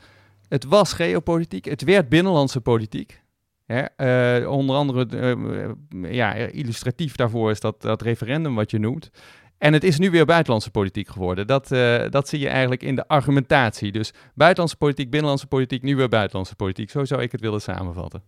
het 0.48 0.64
was 0.64 0.92
geopolitiek. 0.92 1.64
Het 1.64 1.82
werd 1.82 2.08
binnenlandse 2.08 2.60
politiek. 2.60 3.22
Uh, 3.66 4.50
onder 4.50 4.76
andere, 4.76 5.06
uh, 5.10 6.12
ja, 6.12 6.34
illustratief 6.34 7.16
daarvoor 7.16 7.50
is 7.50 7.60
dat, 7.60 7.82
dat 7.82 8.02
referendum 8.02 8.54
wat 8.54 8.70
je 8.70 8.78
noemt. 8.78 9.10
En 9.58 9.72
het 9.72 9.84
is 9.84 9.98
nu 9.98 10.10
weer 10.10 10.24
buitenlandse 10.24 10.70
politiek 10.70 11.08
geworden. 11.08 11.46
Dat, 11.46 11.68
dat 12.10 12.28
zie 12.28 12.38
je 12.38 12.48
eigenlijk 12.48 12.82
in 12.82 12.94
de 12.94 13.08
argumentatie. 13.08 13.92
Dus 13.92 14.12
buitenlandse 14.34 14.76
politiek, 14.76 15.10
binnenlandse 15.10 15.46
politiek, 15.46 15.82
nu 15.82 15.96
weer 15.96 16.08
buitenlandse 16.08 16.54
politiek. 16.54 16.90
Zo 16.90 17.04
zou 17.04 17.22
ik 17.22 17.32
het 17.32 17.40
willen 17.40 17.60
samenvatten. 17.60 18.22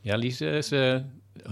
Ja, 0.00 0.16
Lies, 0.16 0.36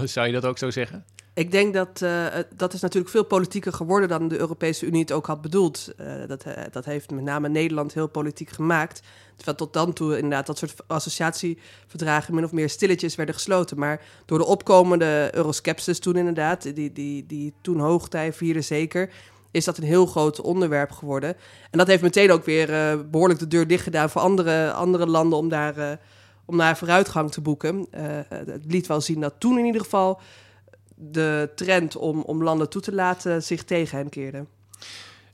zou 0.05 0.27
je 0.27 0.33
dat 0.33 0.45
ook 0.45 0.59
zo 0.59 0.71
zeggen? 0.71 1.05
Ik 1.37 1.51
denk 1.51 1.75
dat 1.75 2.01
uh, 2.03 2.27
dat 2.57 2.73
is 2.73 2.81
natuurlijk 2.81 3.13
veel 3.13 3.25
politieker 3.25 3.73
geworden 3.73 4.09
dan 4.09 4.29
de 4.29 4.39
Europese 4.39 4.87
Unie 4.87 5.01
het 5.01 5.13
ook 5.13 5.27
had 5.27 5.43
bedoeld. 5.43 5.93
Uh, 6.01 6.07
dat, 6.27 6.47
uh, 6.47 6.53
dat 6.71 6.85
heeft 6.85 7.11
met 7.11 7.25
name 7.25 7.49
Nederland 7.49 7.95
heel 7.95 8.09
politiek 8.09 8.51
gemaakt. 8.51 9.03
Terwijl 9.37 9.57
tot 9.57 9.73
dan 9.73 9.93
toe 9.93 10.17
inderdaad 10.17 10.47
dat 10.47 10.59
soort 10.59 10.75
associatieverdragen 10.87 12.35
min 12.35 12.45
of 12.45 12.53
meer 12.53 12.69
stilletjes 12.69 13.15
werden 13.15 13.35
gesloten. 13.35 13.79
Maar 13.79 14.03
door 14.25 14.39
de 14.39 14.47
opkomende 14.47 15.31
euroskepsis 15.33 15.99
toen 15.99 16.17
inderdaad, 16.17 16.75
die, 16.75 16.93
die, 16.93 17.27
die 17.27 17.55
toen 17.61 17.81
hoogtij 17.81 18.33
vierde 18.33 18.61
zeker, 18.61 19.11
is 19.51 19.65
dat 19.65 19.79
een 19.79 19.85
heel 19.85 20.07
groot 20.07 20.41
onderwerp 20.41 20.91
geworden. 20.91 21.37
En 21.71 21.79
dat 21.79 21.87
heeft 21.87 22.03
meteen 22.03 22.31
ook 22.31 22.45
weer 22.45 22.69
behoorlijk 23.11 23.41
de 23.41 23.49
deur 23.49 23.67
dicht 23.67 23.83
gedaan 23.83 24.11
voor 24.11 24.21
andere, 24.21 24.73
andere 24.73 25.07
landen 25.07 25.39
om 25.39 25.49
daar, 25.49 26.01
om 26.45 26.57
daar 26.59 26.77
vooruitgang 26.77 27.33
te 27.33 27.41
boeken. 27.41 27.87
het 28.29 28.65
liet 28.67 28.87
wel 28.87 29.01
zien 29.01 29.21
dat 29.21 29.35
toen 29.39 29.59
in 29.59 29.65
ieder 29.65 29.81
geval 29.81 30.21
de 30.97 31.51
trend 31.55 31.97
om, 31.97 32.21
om 32.21 32.43
landen 32.43 32.69
toe 32.69 32.83
te 32.83 32.93
laten 32.93 33.43
zich 33.43 33.65
tegen 33.65 33.99
hen 33.99 34.09
keerde. 34.09 34.47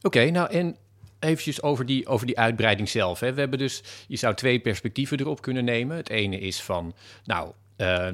Oké, 0.03 0.31
nou 0.31 0.51
en 0.51 0.77
eventjes 1.19 1.63
over 1.63 1.87
die, 1.87 2.07
over 2.07 2.27
die 2.27 2.39
uitbreiding 2.39 2.89
zelf. 2.89 3.21
Hè. 3.21 3.33
We 3.33 3.41
hebben 3.41 3.59
dus, 3.59 3.83
je 4.09 4.17
zou 4.17 4.35
twee 4.35 4.61
perspectieven 4.61 5.21
erop 5.21 5.43
kunnen 5.43 5.65
nemen. 5.65 5.97
Het 5.97 6.11
ene 6.11 6.39
is 6.39 6.63
van, 6.63 6.95
nou, 7.25 7.53
uh, 7.77 8.09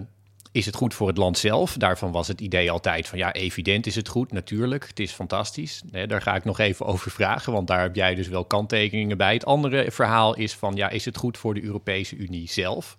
is 0.53 0.67
het 0.67 0.75
goed 0.75 0.95
voor 0.95 1.09
het 1.09 1.17
land 1.17 1.39
zelf? 1.39 1.73
Daarvan 1.77 2.13
was 2.13 2.29
het 2.29 2.41
idee 2.41 2.71
altijd 2.71 3.09
van, 3.09 3.19
ja, 3.19 3.33
evident 3.33 3.87
is 3.87 3.95
het 3.95 4.09
goed, 4.09 4.33
natuurlijk. 4.33 4.89
Het 4.89 5.01
is 5.01 5.13
fantastisch. 5.13 5.83
Daar 6.07 6.23
ga 6.23 6.35
ik 6.35 6.45
nog 6.45 6.59
even 6.59 6.87
over 6.87 7.11
vragen, 7.11 7.53
want 7.53 7.67
daar 7.67 7.81
heb 7.81 7.95
jij 7.95 8.15
dus 8.15 8.29
wel 8.29 8.45
kanttekeningen 8.45 9.17
bij. 9.17 9.33
Het 9.33 9.45
andere 9.45 9.91
verhaal 9.91 10.37
is 10.37 10.55
van, 10.55 10.75
ja, 10.75 10.89
is 10.89 11.05
het 11.05 11.17
goed 11.17 11.39
voor 11.39 11.55
de 11.55 11.63
Europese 11.63 12.17
Unie 12.17 12.49
zelf? 12.49 12.99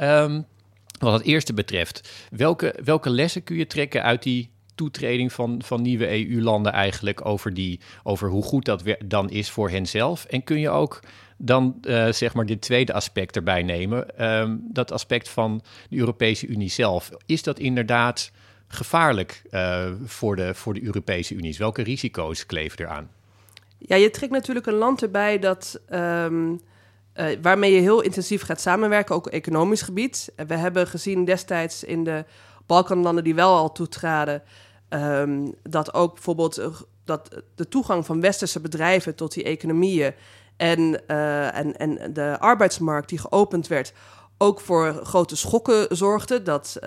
Um, 0.00 0.46
wat 1.10 1.18
het 1.18 1.28
eerste 1.28 1.54
betreft, 1.54 2.26
welke, 2.30 2.74
welke 2.84 3.10
lessen 3.10 3.42
kun 3.42 3.56
je 3.56 3.66
trekken 3.66 4.02
uit 4.02 4.22
die 4.22 4.50
toetreding 4.74 5.32
van, 5.32 5.62
van 5.64 5.82
nieuwe 5.82 6.28
EU-landen 6.28 6.72
eigenlijk 6.72 7.26
over, 7.26 7.54
die, 7.54 7.80
over 8.02 8.28
hoe 8.28 8.42
goed 8.42 8.64
dat 8.64 8.82
dan 9.04 9.30
is 9.30 9.50
voor 9.50 9.70
henzelf? 9.70 10.24
En 10.24 10.44
kun 10.44 10.60
je 10.60 10.70
ook 10.70 11.00
dan 11.36 11.76
uh, 11.82 12.12
zeg 12.12 12.34
maar 12.34 12.46
dit 12.46 12.60
tweede 12.60 12.92
aspect 12.92 13.36
erbij 13.36 13.62
nemen, 13.62 14.26
um, 14.26 14.60
dat 14.72 14.92
aspect 14.92 15.28
van 15.28 15.62
de 15.88 15.96
Europese 15.96 16.46
Unie 16.46 16.70
zelf. 16.70 17.10
Is 17.26 17.42
dat 17.42 17.58
inderdaad 17.58 18.32
gevaarlijk 18.68 19.42
uh, 19.50 19.86
voor, 20.04 20.36
de, 20.36 20.54
voor 20.54 20.74
de 20.74 20.84
Europese 20.84 21.34
Unie? 21.34 21.54
Welke 21.58 21.82
risico's 21.82 22.46
kleven 22.46 22.80
eraan? 22.80 23.10
Ja, 23.78 23.96
je 23.96 24.10
trekt 24.10 24.32
natuurlijk 24.32 24.66
een 24.66 24.74
land 24.74 25.02
erbij 25.02 25.38
dat 25.38 25.80
um, 25.92 26.60
uh, 27.14 27.26
waarmee 27.42 27.72
je 27.72 27.80
heel 27.80 28.00
intensief 28.00 28.42
gaat 28.42 28.60
samenwerken, 28.60 29.14
ook 29.14 29.26
economisch 29.26 29.82
gebied. 29.82 30.32
we 30.46 30.54
hebben 30.54 30.86
gezien 30.86 31.24
destijds 31.24 31.84
in 31.84 32.04
de 32.04 32.24
Balkanlanden 32.66 33.24
die 33.24 33.34
wel 33.34 33.56
al 33.56 33.72
toetraden, 33.72 34.42
um, 34.88 35.54
dat 35.62 35.94
ook 35.94 36.14
bijvoorbeeld 36.14 36.58
uh, 36.58 36.66
dat 37.04 37.42
de 37.54 37.68
toegang 37.68 38.06
van 38.06 38.20
westerse 38.20 38.60
bedrijven 38.60 39.14
tot 39.14 39.32
die 39.32 39.44
economieën 39.44 40.14
en, 40.56 41.06
en, 41.06 41.76
en 41.76 42.12
de 42.12 42.36
arbeidsmarkt 42.38 43.08
die 43.08 43.18
geopend 43.18 43.66
werd, 43.66 43.92
ook 44.38 44.60
voor 44.60 45.00
grote 45.02 45.36
schokken 45.36 45.96
zorgde. 45.96 46.42
Dat 46.42 46.78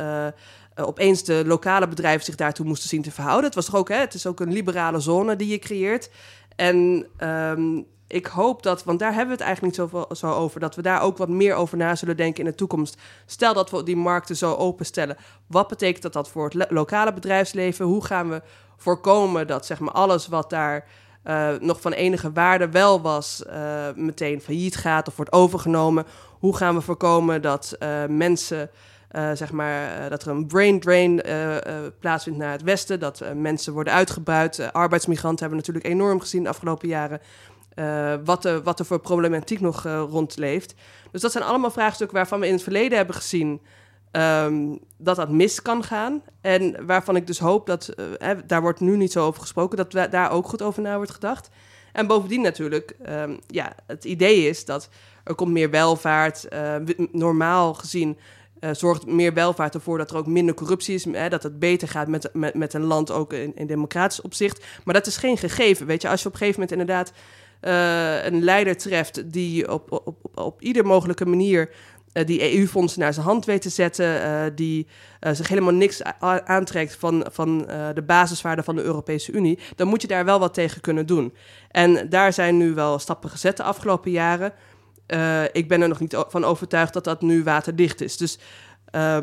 opeens 0.76 1.24
de 1.24 1.44
lokale 1.46 1.88
bedrijven 1.88 2.26
zich 2.26 2.36
daartoe 2.36 2.66
moesten 2.66 2.90
zien 2.90 3.02
te 3.02 3.12
verhouden. 3.12 3.46
Het 3.46 3.56
was 3.56 3.66
toch 3.66 3.76
ook, 3.76 3.90
hè, 3.90 3.96
het 3.96 4.14
is 4.14 4.28
ook 4.28 4.40
een 4.40 4.52
liberale 4.52 5.00
zone 5.00 5.36
die 5.36 5.48
je 5.48 5.60
creëert. 5.60 6.10
En 6.56 7.08
um, 7.20 7.86
ik 8.08 8.26
hoop 8.26 8.64
dat, 8.64 8.84
want 8.84 9.00
daar 9.00 9.14
hebben 9.14 9.28
we 9.28 9.44
het 9.44 9.44
eigenlijk 9.44 9.78
niet 9.78 9.90
zoveel 9.90 10.16
zo 10.16 10.32
over, 10.32 10.60
dat 10.60 10.76
we 10.76 10.82
daar 10.82 11.02
ook 11.02 11.18
wat 11.18 11.30
meer 11.30 11.56
over 11.56 11.78
na 11.78 11.96
zullen 11.96 12.18
denken 12.18 12.44
in 12.44 12.50
de 12.50 12.56
toekomst. 12.56 12.98
Stel 13.26 13.54
dat 13.54 13.72
we 13.72 13.84
die 13.84 13.96
markten 13.96 14.36
zo 14.36 14.54
openstellen, 14.54 15.18
wat 15.48 15.68
betekent 15.68 16.02
dat, 16.02 16.14
dat 16.14 16.30
voor 16.30 16.50
het 16.50 16.72
lokale 16.72 17.14
bedrijfsleven? 17.14 17.86
Hoe 17.86 18.06
gaan 18.06 18.30
we 18.30 18.42
voorkomen 18.78 19.48
dat 19.48 19.66
zeg 19.66 19.80
maar, 19.80 19.94
alles 19.94 20.28
wat 20.28 20.50
daar 20.50 20.88
uh, 21.26 21.50
nog 21.60 21.82
van 21.82 21.92
enige 21.92 22.32
waarde 22.32 22.70
wel 22.70 23.02
was, 23.02 23.44
uh, 23.48 23.88
meteen 23.96 24.42
failliet 24.42 24.76
gaat 24.76 25.08
of 25.08 25.16
wordt 25.16 25.32
overgenomen? 25.32 26.06
Hoe 26.40 26.56
gaan 26.56 26.76
we 26.76 26.82
voorkomen 26.82 27.42
dat 27.42 27.76
uh, 27.80 28.06
mensen. 28.08 28.70
Zeg 29.34 29.52
maar, 29.52 30.10
dat 30.10 30.24
er 30.24 30.30
een 30.30 30.48
brain 30.48 30.80
drain 30.80 31.22
plaatsvindt 32.00 32.40
naar 32.40 32.52
het 32.52 32.64
westen, 32.64 33.00
dat 33.00 33.24
mensen 33.36 33.74
worden 33.74 33.94
uitgebuit. 33.94 34.74
arbeidsmigranten 34.74 35.40
hebben 35.40 35.64
we 35.64 35.66
natuurlijk 35.68 36.02
enorm 36.02 36.20
gezien 36.20 36.44
de 36.44 36.50
afgelopen 36.50 36.88
jaren. 36.88 37.22
Uh, 37.76 38.14
wat, 38.24 38.46
er, 38.46 38.64
wat 38.64 38.80
er 38.80 38.86
voor 38.86 39.00
problematiek 39.00 39.60
nog 39.60 39.86
uh, 39.86 40.04
rondleeft. 40.10 40.76
Dus 41.12 41.22
dat 41.22 41.32
zijn 41.32 41.44
allemaal 41.44 41.72
vraagstukken 41.72 42.18
waarvan 42.18 42.40
we 42.40 42.48
in 42.48 42.54
het 42.54 42.64
verleden 42.64 42.98
hebben 42.98 43.16
gezien 43.16 43.62
um, 44.12 44.80
dat 44.98 45.16
dat 45.16 45.30
mis 45.30 45.62
kan 45.62 45.84
gaan. 45.84 46.22
En 46.42 46.86
waarvan 46.86 47.16
ik 47.16 47.28
dus 47.28 47.40
hoop 47.40 47.66
dat, 47.66 47.94
uh, 48.20 48.30
daar 48.46 48.62
wordt 48.62 48.80
nu 48.80 48.98
niet 48.98 49.12
zo 49.12 49.26
over 49.26 49.42
gesproken, 49.42 49.78
dat 49.78 50.12
daar 50.12 50.32
ook 50.32 50.48
goed 50.48 50.62
over 50.62 50.82
na 50.82 50.96
wordt 50.96 51.12
gedacht. 51.12 51.50
En 51.92 52.08
bovendien 52.08 52.42
natuurlijk, 52.42 52.96
um, 53.10 53.40
ja, 53.48 53.76
het 53.88 54.06
idee 54.06 54.48
is 54.48 54.66
dat 54.66 54.90
er 55.24 55.36
komt 55.36 55.52
meer 55.52 55.70
welvaart. 55.70 56.48
normaal 57.12 57.74
gezien 57.74 58.18
zorgt 58.72 59.06
meer 59.06 59.34
welvaart 59.34 59.74
ervoor 59.74 59.98
dat 59.98 60.12
er 60.12 60.18
ook 60.18 60.28
minder 60.28 60.56
corruptie 60.56 60.96
is. 60.96 61.08
Dat 61.30 61.44
het 61.44 61.60
beter 61.60 61.88
gaat 61.88 62.08
met, 62.08 62.30
met, 62.34 62.54
met 62.54 62.74
een 62.74 62.84
land 62.84 63.12
ook 63.12 63.34
in, 63.34 63.56
in 63.56 63.68
democratisch 63.68 64.22
opzicht. 64.22 64.66
Maar 64.84 64.94
dat 64.94 65.08
is 65.08 65.18
geen 65.18 65.38
gegeven. 65.38 65.86
Weet 65.86 66.02
je, 66.02 66.10
als 66.10 66.22
je 66.22 66.28
op 66.28 66.34
een 66.34 66.40
gegeven 66.40 66.62
moment 66.62 66.80
inderdaad 66.80 67.12
uh, 67.62 68.26
een 68.26 68.44
leider 68.44 68.78
treft 68.78 69.32
die 69.32 69.72
op, 69.72 69.92
op, 69.92 70.08
op, 70.08 70.38
op 70.40 70.62
ieder 70.62 70.86
mogelijke 70.86 71.26
manier 71.26 71.70
uh, 72.14 72.26
die 72.26 72.58
EU-fondsen 72.58 73.00
naar 73.00 73.14
zijn 73.14 73.26
hand 73.26 73.46
weet 73.46 73.62
te 73.62 73.70
zetten, 73.70 74.06
uh, 74.06 74.44
die 74.56 74.88
zich 75.32 75.48
helemaal 75.48 75.74
niks 75.74 76.04
aantrekt 76.46 76.96
van, 76.96 77.26
van 77.32 77.58
de 77.94 78.04
basiswaarden 78.06 78.64
van 78.64 78.76
de 78.76 78.84
Europese 78.84 79.32
Unie, 79.32 79.60
dan 79.76 79.88
moet 79.88 80.02
je 80.02 80.08
daar 80.08 80.26
wel 80.26 80.40
wat 80.40 80.54
tegen 80.54 80.82
kunnen 80.82 81.06
doen. 81.06 81.34
En 81.72 82.10
daar 82.10 82.34
zijn 82.34 82.58
nu 82.58 82.74
wel 82.74 83.00
stappen 83.00 83.30
gezet 83.30 83.58
de 83.58 83.64
afgelopen 83.64 84.12
jaren. 84.12 84.54
ik 85.52 85.68
ben 85.68 85.82
er 85.82 85.88
nog 85.88 86.00
niet 86.00 86.26
van 86.28 86.44
overtuigd 86.44 86.94
dat 86.94 87.04
dat 87.04 87.22
nu 87.22 87.44
waterdicht 87.44 88.02
is. 88.02 88.18
Dus 88.18 88.40
uh, 88.96 89.18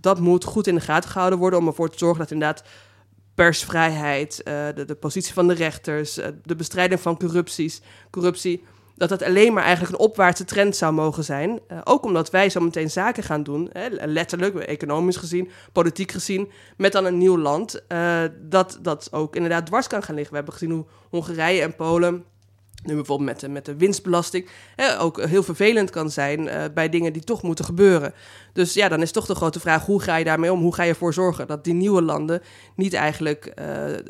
dat 0.00 0.20
moet 0.20 0.44
goed 0.44 0.66
in 0.66 0.74
de 0.74 0.80
gaten 0.80 1.10
gehouden 1.10 1.38
worden 1.38 1.58
om 1.58 1.66
ervoor 1.66 1.90
te 1.90 1.98
zorgen 1.98 2.18
dat 2.18 2.30
inderdaad 2.30 2.64
persvrijheid, 3.34 4.40
uh, 4.44 4.54
de, 4.86 4.96
positie 5.00 5.32
van 5.34 5.48
de 5.48 5.54
rechters, 5.54 6.14
de 6.42 6.56
bestrijding 6.56 7.00
van 7.00 7.16
corrupties, 7.16 7.80
corruptie, 8.10 8.64
dat 8.96 9.08
dat 9.08 9.22
alleen 9.22 9.52
maar 9.52 9.62
eigenlijk 9.62 9.92
een 9.92 10.06
opwaartse 10.06 10.44
trend 10.44 10.76
zou 10.76 10.92
mogen 10.92 11.24
zijn. 11.24 11.60
ook 11.84 12.04
omdat 12.04 12.30
wij 12.30 12.50
zo 12.50 12.60
meteen 12.60 12.90
zaken 12.90 13.22
gaan 13.22 13.42
doen, 13.42 13.70
hè, 13.72 13.88
letterlijk, 14.06 14.56
economisch 14.56 15.16
gezien, 15.16 15.50
politiek 15.72 16.12
gezien, 16.12 16.50
met 16.76 16.92
dan 16.92 17.04
een 17.04 17.18
nieuw 17.18 17.38
land, 17.38 17.82
dat 18.40 18.78
dat 18.82 19.08
ook 19.12 19.34
inderdaad 19.34 19.66
dwars 19.66 19.86
kan 19.86 20.02
gaan 20.02 20.14
liggen. 20.14 20.32
We 20.32 20.38
hebben 20.38 20.58
gezien 20.58 20.74
hoe 20.74 20.86
Hongarije 21.10 21.62
en 21.62 21.76
Polen 21.76 22.24
nu 22.86 22.94
bijvoorbeeld 22.94 23.30
met 23.30 23.40
de, 23.40 23.48
met 23.48 23.64
de 23.64 23.76
winstbelasting, 23.76 24.48
hè, 24.76 25.00
ook 25.00 25.22
heel 25.22 25.42
vervelend 25.42 25.90
kan 25.90 26.10
zijn 26.10 26.40
uh, 26.40 26.64
bij 26.74 26.88
dingen 26.88 27.12
die 27.12 27.24
toch 27.24 27.42
moeten 27.42 27.64
gebeuren. 27.64 28.14
Dus 28.52 28.74
ja, 28.74 28.88
dan 28.88 29.02
is 29.02 29.12
toch 29.12 29.26
de 29.26 29.34
grote 29.34 29.60
vraag, 29.60 29.86
hoe 29.86 30.02
ga 30.02 30.16
je 30.16 30.24
daarmee 30.24 30.52
om? 30.52 30.60
Hoe 30.60 30.74
ga 30.74 30.82
je 30.82 30.90
ervoor 30.90 31.12
zorgen 31.12 31.46
dat 31.46 31.64
die 31.64 31.74
nieuwe 31.74 32.02
landen 32.02 32.42
niet 32.76 32.94
eigenlijk 32.94 33.46
uh, 33.46 33.54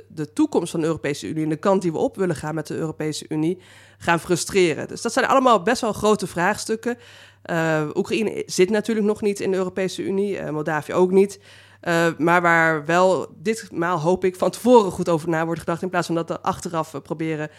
de 0.09 0.33
toekomst 0.33 0.71
van 0.71 0.81
de 0.81 0.87
Europese 0.87 1.29
Unie 1.29 1.43
en 1.43 1.49
de 1.49 1.57
kant 1.57 1.83
die 1.83 1.93
we 1.93 1.99
op 1.99 2.17
willen 2.17 2.37
gaan 2.37 2.55
met 2.55 2.67
de 2.67 2.77
Europese 2.77 3.25
Unie 3.29 3.59
gaan 3.99 4.21
frustreren? 4.21 4.89
Dus 4.89 5.03
dat 5.03 5.13
zijn 5.13 5.27
allemaal 5.27 5.63
best 5.63 5.81
wel 5.81 5.93
grote 5.93 6.27
vraagstukken. 6.27 6.97
Uh, 7.51 7.83
Oekraïne 7.95 8.43
zit 8.47 8.71
natuurlijk 8.71 9.07
nog 9.07 9.21
niet 9.21 9.41
in 9.41 9.51
de 9.51 9.57
Europese 9.57 10.03
Unie, 10.03 10.43
Moldavië 10.43 10.93
ook 10.93 11.11
niet. 11.11 11.41
Maar 12.19 12.43
waar 12.43 12.85
wel 12.85 13.27
ditmaal 13.37 13.99
hoop 13.99 14.25
ik 14.25 14.37
van 14.37 14.51
tevoren 14.51 14.91
goed 14.91 15.09
over 15.09 15.29
na 15.29 15.45
wordt 15.45 15.61
gedacht. 15.61 15.83
In 15.83 15.91
plaats 15.91 16.07
van 16.07 16.15
dat 16.15 16.29
we 16.29 16.41
achteraf 16.41 17.01
proberen 17.03 17.51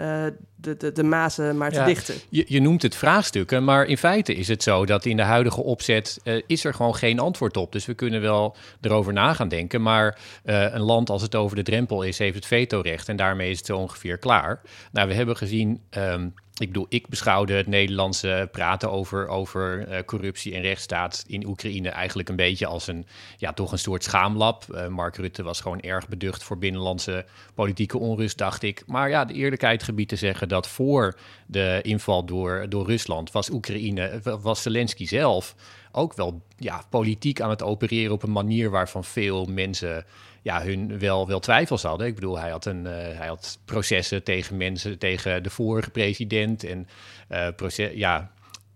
uh, 0.00 0.24
de, 0.56 0.76
de, 0.76 0.92
de 0.92 1.02
mazen 1.02 1.56
maar 1.56 1.72
te 1.72 1.82
dichten. 1.84 2.14
Je, 2.28 2.44
je, 2.48 2.60
noemt 2.60 2.82
het 2.82 2.96
vraagstukken, 2.96 3.64
maar 3.64 3.84
in 3.84 3.98
feite 3.98 4.34
is 4.34 4.48
het 4.48 4.62
zo 4.62 4.86
dat 4.86 5.04
in 5.04 5.16
de 5.16 5.22
huidige 5.22 5.62
opzet 5.62 6.20
uh, 6.24 6.42
is 6.46 6.64
er 6.64 6.74
gewoon 6.74 6.94
geen 6.94 7.18
antwoord 7.18 7.56
op. 7.56 7.72
Dus 7.72 7.86
we 7.86 7.94
kunnen 7.94 8.20
wel 8.20 8.56
erover 8.80 9.12
na 9.12 9.34
gaan 9.34 9.48
denken, 9.48 9.82
maar 9.82 10.18
uh, 10.44 10.72
een 10.72 10.80
land 10.80 11.10
als 11.10 11.22
het 11.22 11.34
over 11.34 11.56
de 11.56 11.62
drempel 11.62 12.02
is, 12.02 12.18
heeft 12.18 12.34
het 12.34 12.46
vetorecht 12.46 13.08
en 13.08 13.16
daarmee 13.16 13.50
is 13.50 13.56
het 13.56 13.66
zo 13.66 13.76
ongeveer 13.76 14.18
klaar. 14.18 14.60
Nou, 14.92 15.08
we 15.08 15.14
hebben 15.14 15.36
gezien 15.36 15.80
um, 15.90 16.34
ik 16.62 16.68
bedoel, 16.68 16.86
ik 16.88 17.08
beschouwde 17.08 17.52
het 17.52 17.66
Nederlandse 17.66 18.48
praten 18.52 18.90
over, 18.90 19.28
over 19.28 19.88
uh, 19.88 19.98
corruptie 20.06 20.54
en 20.54 20.60
rechtsstaat 20.60 21.24
in 21.26 21.46
Oekraïne 21.46 21.88
eigenlijk 21.88 22.28
een 22.28 22.36
beetje 22.36 22.66
als 22.66 22.86
een, 22.86 23.06
ja, 23.36 23.52
toch 23.52 23.72
een 23.72 23.78
soort 23.78 24.04
schaamlab. 24.04 24.64
Uh, 24.70 24.86
Mark 24.86 25.16
Rutte 25.16 25.42
was 25.42 25.60
gewoon 25.60 25.80
erg 25.80 26.08
beducht 26.08 26.42
voor 26.42 26.58
binnenlandse 26.58 27.24
politieke 27.54 27.98
onrust, 27.98 28.38
dacht 28.38 28.62
ik. 28.62 28.82
Maar 28.86 29.08
ja, 29.08 29.24
de 29.24 29.34
eerlijkheid 29.34 29.82
gebied 29.82 30.08
te 30.08 30.16
zeggen 30.16 30.48
dat 30.48 30.68
voor 30.68 31.18
de 31.46 31.78
inval 31.82 32.24
door, 32.24 32.66
door 32.68 32.86
Rusland 32.86 33.32
was 33.32 33.50
Oekraïne, 33.50 34.20
was 34.40 34.62
Zelensky 34.62 35.06
zelf 35.06 35.54
ook 35.92 36.14
wel 36.14 36.42
ja, 36.56 36.82
politiek 36.90 37.40
aan 37.40 37.50
het 37.50 37.62
opereren 37.62 38.12
op 38.12 38.22
een 38.22 38.32
manier 38.32 38.70
waarvan 38.70 39.04
veel 39.04 39.44
mensen 39.44 40.04
ja, 40.42 40.62
hun 40.62 40.98
wel, 40.98 41.26
wel 41.26 41.40
twijfels 41.40 41.82
hadden. 41.82 42.06
Ik 42.06 42.14
bedoel, 42.14 42.38
hij 42.38 42.50
had, 42.50 42.64
een, 42.64 42.84
uh, 42.84 42.92
hij 42.92 43.26
had 43.26 43.58
processen 43.64 44.22
tegen 44.22 44.56
mensen, 44.56 44.98
tegen 44.98 45.42
de 45.42 45.50
vorige 45.50 45.90
president 45.90 46.64
en 46.64 46.88
uh, 47.30 47.48
proces, 47.56 47.92
ja, 47.94 48.32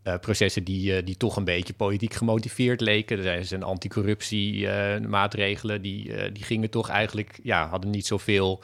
uh, 0.07 0.15
processen 0.21 0.65
die, 0.65 1.03
die 1.03 1.17
toch 1.17 1.37
een 1.37 1.45
beetje 1.45 1.75
politiek 1.75 2.15
gemotiveerd 2.15 2.81
leken. 2.81 3.25
Er 3.25 3.45
zijn 3.45 3.63
anticorruptiemaatregelen, 3.63 5.83
die, 5.83 6.33
die 6.33 6.45
gingen 6.45 6.71
toch 6.71 6.89
eigenlijk, 6.89 7.39
ja, 7.43 7.69
hadden 7.69 7.91
niet 7.91 8.07
zoveel 8.07 8.63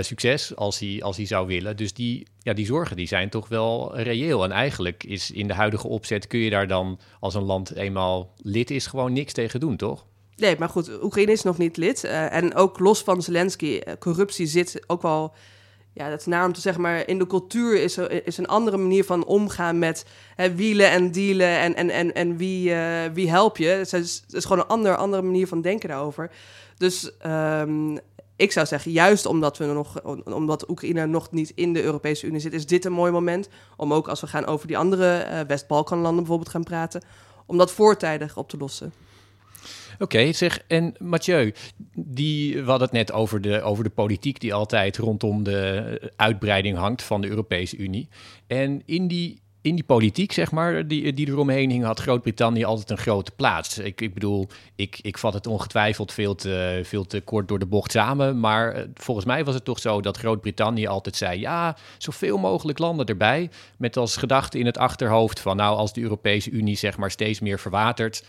succes 0.00 0.56
als 0.56 0.78
hij, 0.78 1.02
als 1.02 1.16
hij 1.16 1.26
zou 1.26 1.46
willen. 1.46 1.76
Dus 1.76 1.92
die, 1.92 2.26
ja, 2.38 2.52
die 2.52 2.66
zorgen 2.66 2.96
die 2.96 3.06
zijn 3.06 3.28
toch 3.28 3.48
wel 3.48 3.98
reëel. 3.98 4.44
En 4.44 4.50
eigenlijk 4.50 5.04
is 5.04 5.30
in 5.30 5.46
de 5.46 5.54
huidige 5.54 5.88
opzet 5.88 6.26
kun 6.26 6.38
je 6.38 6.50
daar 6.50 6.68
dan, 6.68 7.00
als 7.20 7.34
een 7.34 7.42
land 7.42 7.74
eenmaal 7.74 8.32
lid 8.36 8.70
is, 8.70 8.86
gewoon 8.86 9.12
niks 9.12 9.32
tegen 9.32 9.60
doen, 9.60 9.76
toch? 9.76 10.06
Nee, 10.36 10.56
maar 10.58 10.68
goed, 10.68 11.02
Oekraïne 11.02 11.32
is 11.32 11.42
nog 11.42 11.58
niet 11.58 11.76
lid. 11.76 12.04
En 12.04 12.54
ook 12.54 12.78
los 12.78 13.02
van 13.02 13.22
Zelensky, 13.22 13.80
corruptie 13.98 14.46
zit 14.46 14.84
ook 14.86 15.02
wel... 15.02 15.34
Ja, 15.92 16.10
dat 16.10 16.20
is 16.20 16.26
naar 16.26 16.44
om 16.44 16.52
te 16.52 16.60
zeggen, 16.60 16.82
maar 16.82 17.08
in 17.08 17.18
de 17.18 17.26
cultuur 17.26 17.82
is 17.82 17.96
er 17.96 18.26
is 18.26 18.38
een 18.38 18.46
andere 18.46 18.76
manier 18.76 19.04
van 19.04 19.24
omgaan 19.24 19.78
met 19.78 20.06
hè, 20.34 20.54
wielen 20.54 20.90
en 20.90 21.10
dealen 21.12 21.58
en, 21.58 21.74
en, 21.74 21.90
en, 21.90 22.14
en 22.14 22.36
wie, 22.36 22.70
uh, 22.70 23.04
wie 23.12 23.30
help 23.30 23.56
je. 23.56 23.66
Het 23.66 23.92
is, 23.92 24.22
het 24.26 24.34
is 24.34 24.44
gewoon 24.44 24.58
een 24.58 24.68
ander, 24.68 24.96
andere 24.96 25.22
manier 25.22 25.46
van 25.46 25.60
denken 25.60 25.88
daarover. 25.88 26.30
Dus 26.76 27.10
um, 27.26 27.98
ik 28.36 28.52
zou 28.52 28.66
zeggen, 28.66 28.92
juist 28.92 29.26
omdat, 29.26 29.58
we 29.58 29.64
nog, 29.64 30.02
omdat 30.24 30.68
Oekraïne 30.68 31.06
nog 31.06 31.30
niet 31.30 31.52
in 31.54 31.72
de 31.72 31.82
Europese 31.82 32.26
Unie 32.26 32.40
zit, 32.40 32.52
is 32.52 32.66
dit 32.66 32.84
een 32.84 32.92
mooi 32.92 33.12
moment 33.12 33.48
om 33.76 33.92
ook 33.92 34.08
als 34.08 34.20
we 34.20 34.26
gaan 34.26 34.46
over 34.46 34.66
die 34.66 34.78
andere 34.78 35.44
West-Balkanlanden 35.46 36.16
bijvoorbeeld 36.16 36.48
gaan 36.50 36.64
praten, 36.64 37.02
om 37.46 37.58
dat 37.58 37.72
voortijdig 37.72 38.36
op 38.36 38.48
te 38.48 38.56
lossen. 38.56 38.92
Oké, 40.00 40.32
zeg, 40.32 40.62
en 40.66 40.94
Mathieu, 40.98 41.54
die, 41.94 42.54
we 42.54 42.70
hadden 42.70 42.88
het 42.88 42.96
net 42.96 43.12
over 43.12 43.40
de, 43.40 43.62
over 43.62 43.84
de 43.84 43.90
politiek 43.90 44.40
die 44.40 44.54
altijd 44.54 44.96
rondom 44.96 45.42
de 45.42 46.12
uitbreiding 46.16 46.76
hangt 46.76 47.02
van 47.02 47.20
de 47.20 47.28
Europese 47.28 47.76
Unie. 47.76 48.08
En 48.46 48.82
in 48.86 49.08
die, 49.08 49.40
in 49.60 49.74
die 49.74 49.84
politiek, 49.84 50.32
zeg 50.32 50.50
maar, 50.50 50.86
die, 50.86 51.12
die 51.12 51.28
eromheen 51.28 51.70
hing, 51.70 51.84
had 51.84 52.00
Groot-Brittannië 52.00 52.64
altijd 52.64 52.90
een 52.90 52.98
grote 52.98 53.30
plaats. 53.30 53.78
Ik, 53.78 54.00
ik 54.00 54.14
bedoel, 54.14 54.48
ik, 54.76 54.98
ik 55.02 55.18
vat 55.18 55.34
het 55.34 55.46
ongetwijfeld 55.46 56.12
veel 56.12 56.34
te, 56.34 56.80
veel 56.84 57.06
te 57.06 57.20
kort 57.20 57.48
door 57.48 57.58
de 57.58 57.66
bocht 57.66 57.90
samen. 57.90 58.40
Maar 58.40 58.72
eh, 58.72 58.84
volgens 58.94 59.26
mij 59.26 59.44
was 59.44 59.54
het 59.54 59.64
toch 59.64 59.78
zo 59.78 60.00
dat 60.00 60.16
Groot-Brittannië 60.16 60.86
altijd 60.86 61.16
zei: 61.16 61.40
ja, 61.40 61.76
zoveel 61.98 62.38
mogelijk 62.38 62.78
landen 62.78 63.06
erbij. 63.06 63.50
Met 63.78 63.96
als 63.96 64.16
gedachte 64.16 64.58
in 64.58 64.66
het 64.66 64.78
achterhoofd 64.78 65.40
van, 65.40 65.56
nou, 65.56 65.76
als 65.76 65.92
de 65.92 66.00
Europese 66.00 66.50
Unie 66.50 66.76
zeg 66.76 66.96
maar 66.96 67.10
steeds 67.10 67.40
meer 67.40 67.58
verwatert 67.58 68.22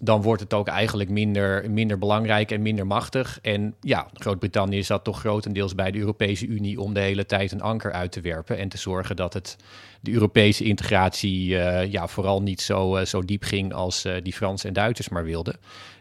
dan 0.00 0.22
wordt 0.22 0.40
het 0.40 0.54
ook 0.54 0.68
eigenlijk 0.68 1.10
minder, 1.10 1.70
minder 1.70 1.98
belangrijk 1.98 2.50
en 2.50 2.62
minder 2.62 2.86
machtig. 2.86 3.38
En 3.42 3.74
ja, 3.80 4.08
Groot-Brittannië 4.14 4.82
zat 4.82 5.04
toch 5.04 5.18
grotendeels 5.18 5.74
bij 5.74 5.90
de 5.90 5.98
Europese 5.98 6.46
Unie 6.46 6.80
om 6.80 6.94
de 6.94 7.00
hele 7.00 7.26
tijd 7.26 7.52
een 7.52 7.60
anker 7.60 7.92
uit 7.92 8.12
te 8.12 8.20
werpen 8.20 8.58
en 8.58 8.68
te 8.68 8.78
zorgen 8.78 9.16
dat 9.16 9.32
het, 9.32 9.56
de 10.00 10.12
Europese 10.12 10.64
integratie 10.64 11.48
uh, 11.48 11.92
ja, 11.92 12.08
vooral 12.08 12.42
niet 12.42 12.60
zo, 12.60 12.96
uh, 12.96 13.04
zo 13.04 13.22
diep 13.22 13.42
ging 13.42 13.72
als 13.72 14.06
uh, 14.06 14.14
die 14.22 14.32
Fransen 14.32 14.68
en 14.68 14.74
Duitsers 14.74 15.08
maar 15.08 15.24
wilden. 15.24 15.56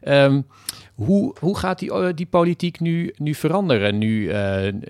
Um, 0.08 0.46
hoe, 0.94 1.36
hoe 1.40 1.58
gaat 1.58 1.80
die, 1.80 2.14
die 2.14 2.26
politiek 2.26 2.80
nu, 2.80 3.14
nu 3.18 3.34
veranderen? 3.34 3.98
Nu, 3.98 4.30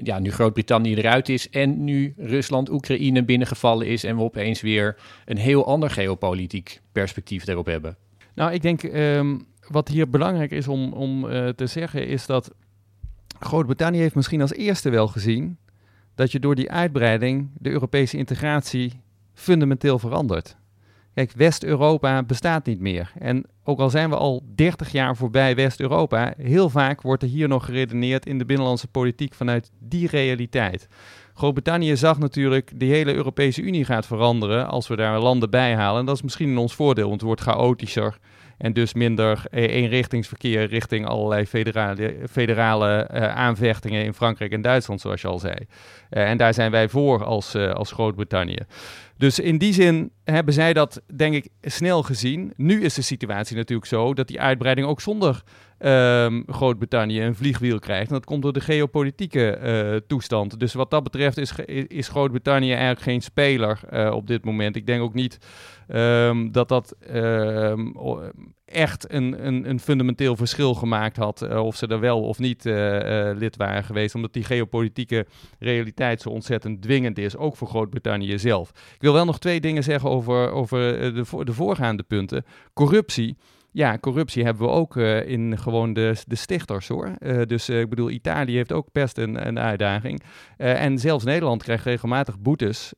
ja, 0.03 0.19
nu 0.19 0.31
Groot-Brittannië 0.31 0.95
eruit 0.95 1.29
is 1.29 1.49
en 1.49 1.83
nu 1.83 2.13
Rusland 2.17 2.69
Oekraïne 2.69 3.23
binnengevallen 3.23 3.87
is 3.87 4.03
en 4.03 4.15
we 4.15 4.21
opeens 4.21 4.61
weer 4.61 4.95
een 5.25 5.37
heel 5.37 5.65
ander 5.65 5.89
geopolitiek 5.89 6.81
perspectief 6.91 7.43
daarop 7.43 7.65
hebben? 7.65 7.97
Nou, 8.35 8.51
ik 8.51 8.61
denk 8.61 8.83
um, 8.83 9.45
wat 9.67 9.87
hier 9.87 10.09
belangrijk 10.09 10.51
is 10.51 10.67
om, 10.67 10.93
om 10.93 11.25
uh, 11.25 11.49
te 11.49 11.67
zeggen, 11.67 12.07
is 12.07 12.25
dat 12.25 12.51
Groot-Brittannië 13.39 13.99
heeft 13.99 14.15
misschien 14.15 14.41
als 14.41 14.53
eerste 14.53 14.89
wel 14.89 15.07
gezien 15.07 15.57
dat 16.15 16.31
je 16.31 16.39
door 16.39 16.55
die 16.55 16.71
uitbreiding 16.71 17.49
de 17.53 17.69
Europese 17.69 18.17
integratie 18.17 19.01
fundamenteel 19.33 19.99
verandert. 19.99 20.55
Kijk, 21.13 21.31
West-Europa 21.31 22.23
bestaat 22.23 22.65
niet 22.65 22.79
meer. 22.79 23.11
En 23.19 23.45
ook 23.63 23.79
al 23.79 23.89
zijn 23.89 24.09
we 24.09 24.15
al 24.15 24.43
30 24.55 24.91
jaar 24.91 25.15
voorbij 25.15 25.55
West-Europa, 25.55 26.33
heel 26.37 26.69
vaak 26.69 27.01
wordt 27.01 27.23
er 27.23 27.29
hier 27.29 27.47
nog 27.47 27.65
geredeneerd 27.65 28.25
in 28.25 28.37
de 28.37 28.45
binnenlandse 28.45 28.87
politiek 28.87 29.33
vanuit 29.33 29.71
die 29.79 30.07
realiteit. 30.07 30.87
Groot-Brittannië 31.33 31.97
zag 31.97 32.19
natuurlijk 32.19 32.71
de 32.75 32.85
hele 32.85 33.13
Europese 33.13 33.61
Unie 33.61 33.85
gaat 33.85 34.05
veranderen 34.05 34.67
als 34.67 34.87
we 34.87 34.95
daar 34.95 35.19
landen 35.19 35.49
bij 35.49 35.75
halen. 35.75 35.99
En 35.99 36.05
dat 36.05 36.15
is 36.15 36.21
misschien 36.21 36.49
in 36.49 36.57
ons 36.57 36.75
voordeel, 36.75 37.07
want 37.07 37.19
het 37.19 37.27
wordt 37.27 37.41
chaotischer. 37.41 38.17
En 38.57 38.73
dus 38.73 38.93
minder 38.93 39.45
eenrichtingsverkeer 39.49 40.65
richting 40.65 41.07
allerlei 41.07 41.45
federale, 41.45 42.15
federale 42.29 43.09
uh, 43.13 43.35
aanvechtingen 43.35 44.03
in 44.03 44.13
Frankrijk 44.13 44.51
en 44.51 44.61
Duitsland, 44.61 45.01
zoals 45.01 45.21
je 45.21 45.27
al 45.27 45.39
zei. 45.39 45.55
Uh, 45.55 46.29
en 46.29 46.37
daar 46.37 46.53
zijn 46.53 46.71
wij 46.71 46.89
voor 46.89 47.23
als, 47.23 47.55
uh, 47.55 47.71
als 47.71 47.91
Groot-Brittannië. 47.91 48.59
Dus 49.17 49.39
in 49.39 49.57
die 49.57 49.73
zin 49.73 50.11
hebben 50.23 50.53
zij 50.53 50.73
dat, 50.73 51.01
denk 51.15 51.33
ik, 51.33 51.47
snel 51.61 52.03
gezien. 52.03 52.53
Nu 52.55 52.83
is 52.83 52.93
de 52.93 53.01
situatie 53.01 53.55
natuurlijk 53.55 53.87
zo 53.87 54.13
dat 54.13 54.27
die 54.27 54.41
uitbreiding 54.41 54.87
ook 54.87 55.01
zonder 55.01 55.43
um, 55.83 56.43
Groot-Brittannië 56.47 57.21
een 57.21 57.35
vliegwiel 57.35 57.79
krijgt. 57.79 58.07
En 58.07 58.13
dat 58.13 58.25
komt 58.25 58.41
door 58.41 58.53
de 58.53 58.61
geopolitieke 58.61 59.59
uh, 59.63 59.99
toestand. 60.07 60.59
Dus 60.59 60.73
wat 60.73 60.91
dat 60.91 61.03
betreft 61.03 61.37
is, 61.37 61.55
is 61.87 62.07
Groot-Brittannië 62.07 62.71
eigenlijk 62.71 63.01
geen 63.01 63.21
speler 63.21 63.79
uh, 63.93 64.11
op 64.13 64.27
dit 64.27 64.45
moment. 64.45 64.75
Ik 64.75 64.85
denk 64.85 65.01
ook 65.01 65.13
niet 65.13 65.37
um, 65.87 66.51
dat 66.51 66.69
dat 66.69 66.95
um, 67.13 67.95
echt 68.65 69.13
een, 69.13 69.47
een, 69.47 69.69
een, 69.69 69.79
fundamenteel 69.79 70.35
verschil 70.35 70.73
gemaakt 70.73 71.17
had. 71.17 71.41
Uh, 71.41 71.65
of 71.65 71.75
ze 71.75 71.87
er 71.87 71.99
wel 71.99 72.21
of 72.21 72.39
niet 72.39 72.63
lid 73.35 73.55
waren 73.57 73.83
geweest. 73.83 74.15
Omdat 74.15 74.33
die 74.33 74.43
geopolitieke 74.43 75.25
realiteit 75.59 76.21
zo 76.21 76.29
ontzettend 76.29 76.81
dwingend 76.81 77.17
is. 77.17 77.37
Ook 77.37 77.55
voor 77.55 77.67
Groot-Brittannië 77.67 78.39
zelf. 78.39 78.69
Ik 78.69 79.01
wil 79.01 79.13
wel 79.13 79.25
nog 79.25 79.39
twee 79.39 79.59
dingen 79.59 79.83
zeggen 79.83 80.09
over, 80.09 80.51
over 80.51 80.79
de, 81.13 81.43
de 81.43 81.53
voorgaande 81.53 82.03
punten. 82.03 82.45
Corruptie 82.73 83.37
Ja, 83.75 83.97
corruptie 83.97 84.43
hebben 84.43 84.67
we 84.67 84.73
ook 84.73 84.95
uh, 84.95 85.27
in 85.27 85.57
gewoon 85.57 85.93
de, 85.93 86.15
de 86.27 86.35
stichters 86.35 86.87
hoor. 86.87 87.11
Uh, 87.19 87.41
dus 87.45 87.69
uh, 87.69 87.79
ik 87.79 87.89
bedoel, 87.89 88.09
Italië 88.09 88.55
heeft 88.55 88.71
ook 88.71 88.87
best 88.91 89.17
een, 89.17 89.47
een 89.47 89.59
uitdaging. 89.59 90.23
en 90.57 90.99
zelfs 90.99 91.23
Nederland 91.23 91.63
krijgt 91.63 91.85
regelmatig 91.85 92.39
boetes 92.39 92.93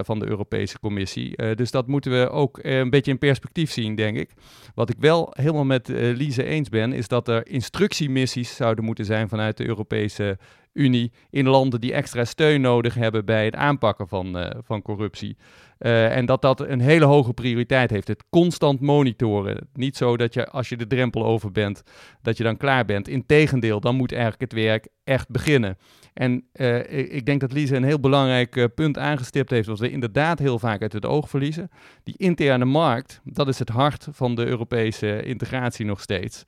van 0.00 0.18
de 0.18 0.26
Europese 0.26 0.78
Commissie. 0.78 1.54
dus 1.54 1.70
dat 1.70 1.86
moeten 1.86 2.12
we 2.12 2.30
ook 2.30 2.58
een 2.62 2.90
beetje 2.90 3.10
in 3.10 3.18
perspectief 3.18 3.70
zien, 3.70 3.94
denk 3.94 4.16
ik. 4.16 4.30
Wat 4.74 4.90
ik 4.90 4.96
wel 4.98 5.32
helemaal 5.36 5.64
met 5.64 5.88
Lise 5.88 6.44
eens 6.44 6.68
ben, 6.68 6.92
is 6.92 7.08
dat 7.08 7.28
er 7.28 7.46
instructiemissies 7.48 8.56
zouden 8.56 8.84
moeten 8.84 9.04
zijn 9.04 9.28
vanuit 9.28 9.56
de 9.56 9.66
Europese 9.66 10.38
Unie 10.76 11.12
in 11.30 11.48
landen 11.48 11.80
die 11.80 11.92
extra 11.92 12.24
steun 12.24 12.60
nodig 12.60 12.94
hebben 12.94 13.24
bij 13.24 13.44
het 13.44 13.54
aanpakken 13.54 14.08
van, 14.08 14.54
van 14.64 14.82
corruptie. 14.82 15.36
Uh, 15.78 16.16
en 16.16 16.26
dat 16.26 16.42
dat 16.42 16.60
een 16.60 16.80
hele 16.80 17.04
hoge 17.04 17.32
prioriteit 17.32 17.90
heeft. 17.90 18.08
Het 18.08 18.24
constant 18.30 18.80
monitoren. 18.80 19.68
Niet 19.72 19.96
zo 19.96 20.16
dat 20.16 20.34
je 20.34 20.48
als 20.48 20.68
je 20.68 20.76
de 20.76 20.86
drempel 20.86 21.24
over 21.24 21.52
bent, 21.52 21.82
dat 22.22 22.36
je 22.36 22.42
dan 22.42 22.56
klaar 22.56 22.84
bent. 22.84 23.08
Integendeel, 23.08 23.80
dan 23.80 23.96
moet 23.96 24.12
eigenlijk 24.12 24.40
het 24.40 24.52
werk 24.52 24.88
echt 25.04 25.28
beginnen. 25.28 25.78
En 26.14 26.44
uh, 26.54 27.14
ik 27.14 27.26
denk 27.26 27.40
dat 27.40 27.52
Lise 27.52 27.76
een 27.76 27.84
heel 27.84 28.00
belangrijk 28.00 28.68
punt 28.74 28.98
aangestipt 28.98 29.50
heeft, 29.50 29.68
wat 29.68 29.78
we 29.78 29.90
inderdaad 29.90 30.38
heel 30.38 30.58
vaak 30.58 30.82
uit 30.82 30.92
het 30.92 31.06
oog 31.06 31.30
verliezen. 31.30 31.70
Die 32.02 32.16
interne 32.16 32.64
markt, 32.64 33.20
dat 33.24 33.48
is 33.48 33.58
het 33.58 33.68
hart 33.68 34.08
van 34.10 34.34
de 34.34 34.46
Europese 34.46 35.22
integratie 35.22 35.86
nog 35.86 36.00
steeds. 36.00 36.44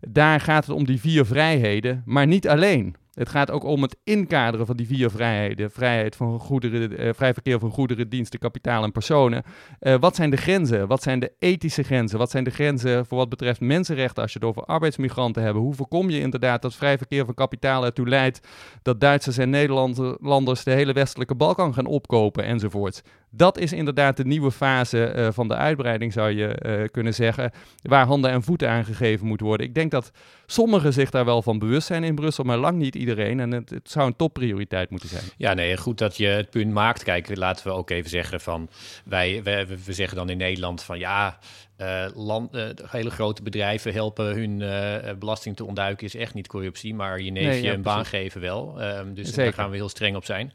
Daar 0.00 0.40
gaat 0.40 0.66
het 0.66 0.76
om 0.76 0.84
die 0.84 1.00
vier 1.00 1.24
vrijheden, 1.24 2.02
maar 2.04 2.26
niet 2.26 2.48
alleen. 2.48 2.96
Het 3.20 3.28
gaat 3.28 3.50
ook 3.50 3.64
om 3.64 3.82
het 3.82 3.96
inkaderen 4.04 4.66
van 4.66 4.76
die 4.76 4.86
vier 4.86 5.10
vrijheden. 5.10 5.70
Vrijheid 5.70 6.16
van 6.16 6.38
goederen, 6.38 7.06
uh, 7.06 7.12
vrij 7.12 7.32
verkeer 7.32 7.58
van 7.58 7.70
goederen, 7.70 8.08
diensten, 8.08 8.38
kapitaal 8.38 8.84
en 8.84 8.92
personen. 8.92 9.42
Uh, 9.80 9.94
wat 10.00 10.16
zijn 10.16 10.30
de 10.30 10.36
grenzen? 10.36 10.86
Wat 10.86 11.02
zijn 11.02 11.20
de 11.20 11.32
ethische 11.38 11.82
grenzen? 11.82 12.18
Wat 12.18 12.30
zijn 12.30 12.44
de 12.44 12.50
grenzen 12.50 13.06
voor 13.06 13.18
wat 13.18 13.28
betreft 13.28 13.60
mensenrechten 13.60 14.22
als 14.22 14.32
je 14.32 14.38
het 14.38 14.48
over 14.48 14.64
arbeidsmigranten 14.64 15.42
hebt? 15.42 15.56
Hoe 15.56 15.74
voorkom 15.74 16.10
je 16.10 16.20
inderdaad 16.20 16.62
dat 16.62 16.74
vrij 16.74 16.98
verkeer 16.98 17.24
van 17.24 17.34
kapitaal 17.34 17.84
ertoe 17.84 18.08
leidt 18.08 18.48
dat 18.82 19.00
Duitsers 19.00 19.38
en 19.38 19.50
Nederlanders 19.50 20.64
de 20.64 20.70
hele 20.70 20.92
westelijke 20.92 21.34
Balkan 21.34 21.74
gaan 21.74 21.86
opkopen 21.86 22.44
enzovoorts? 22.44 23.02
Dat 23.30 23.58
is 23.58 23.72
inderdaad 23.72 24.16
de 24.16 24.24
nieuwe 24.24 24.50
fase 24.50 25.14
uh, 25.16 25.28
van 25.32 25.48
de 25.48 25.54
uitbreiding, 25.54 26.12
zou 26.12 26.30
je 26.30 26.88
kunnen 26.92 27.14
zeggen, 27.14 27.52
waar 27.82 28.06
handen 28.06 28.30
en 28.30 28.42
voeten 28.42 28.68
aangegeven 28.68 29.26
moeten 29.26 29.46
worden. 29.46 29.66
Ik 29.66 29.74
denk 29.74 29.90
dat 29.90 30.10
sommigen 30.46 30.92
zich 30.92 31.10
daar 31.10 31.24
wel 31.24 31.42
van 31.42 31.58
bewust 31.58 31.86
zijn 31.86 32.04
in 32.04 32.14
Brussel, 32.14 32.44
maar 32.44 32.58
lang 32.58 32.78
niet 32.78 32.94
iedereen. 32.94 33.40
En 33.40 33.50
het, 33.50 33.70
het, 33.70 33.90
zou 33.90 34.06
een 34.06 34.16
topprioriteit 34.16 34.90
moeten 34.90 35.08
zijn. 35.08 35.24
Ja, 35.36 35.54
nee, 35.54 35.76
goed 35.76 35.98
dat 35.98 36.16
je 36.16 36.26
het 36.26 36.50
punt 36.50 36.72
maakt. 36.72 37.02
Kijk, 37.02 37.36
laten 37.36 37.66
we 37.66 37.72
ook 37.72 37.90
even 37.90 38.10
zeggen 38.10 38.40
van... 38.40 38.68
Wij, 39.04 39.42
we, 39.42 39.66
we 39.84 39.92
zeggen 39.92 40.16
dan 40.16 40.30
in 40.30 40.36
Nederland 40.36 40.82
van 40.82 40.98
ja, 40.98 41.38
uh, 41.80 42.04
land, 42.14 42.54
uh, 42.54 42.68
hele 42.86 43.10
grote 43.10 43.42
bedrijven 43.42 43.92
helpen 43.92 44.24
hun 44.24 44.60
uh, 44.60 45.12
belasting 45.18 45.56
te 45.56 45.64
ontduiken 45.64 46.06
is 46.06 46.14
echt 46.14 46.34
niet 46.34 46.46
corruptie, 46.46 46.94
maar 46.94 47.20
je 47.20 47.30
neefje 47.30 47.50
nee, 47.50 47.62
ja, 47.62 47.72
een 47.72 47.82
baan 47.82 48.04
geven 48.04 48.40
wel. 48.40 48.82
Um, 48.82 49.14
dus 49.14 49.26
Zeker. 49.26 49.44
daar 49.44 49.52
gaan 49.52 49.70
we 49.70 49.76
heel 49.76 49.88
streng 49.88 50.16
op 50.16 50.24
zijn. 50.24 50.52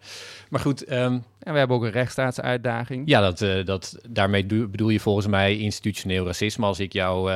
Maar 0.49 0.59
goed. 0.59 0.91
Um, 0.91 1.23
en 1.45 1.53
we 1.53 1.57
hebben 1.59 1.77
ook 1.77 1.83
een 1.83 1.91
rechtsstaatsuitdaging. 1.91 3.03
Ja, 3.05 3.31
dat, 3.31 3.65
dat, 3.65 3.97
daarmee 4.09 4.45
bedoel 4.45 4.89
je 4.89 4.99
volgens 4.99 5.27
mij 5.27 5.57
institutioneel 5.57 6.25
racisme. 6.25 6.65
Als 6.65 6.79
ik 6.79 6.93
jou, 6.93 7.31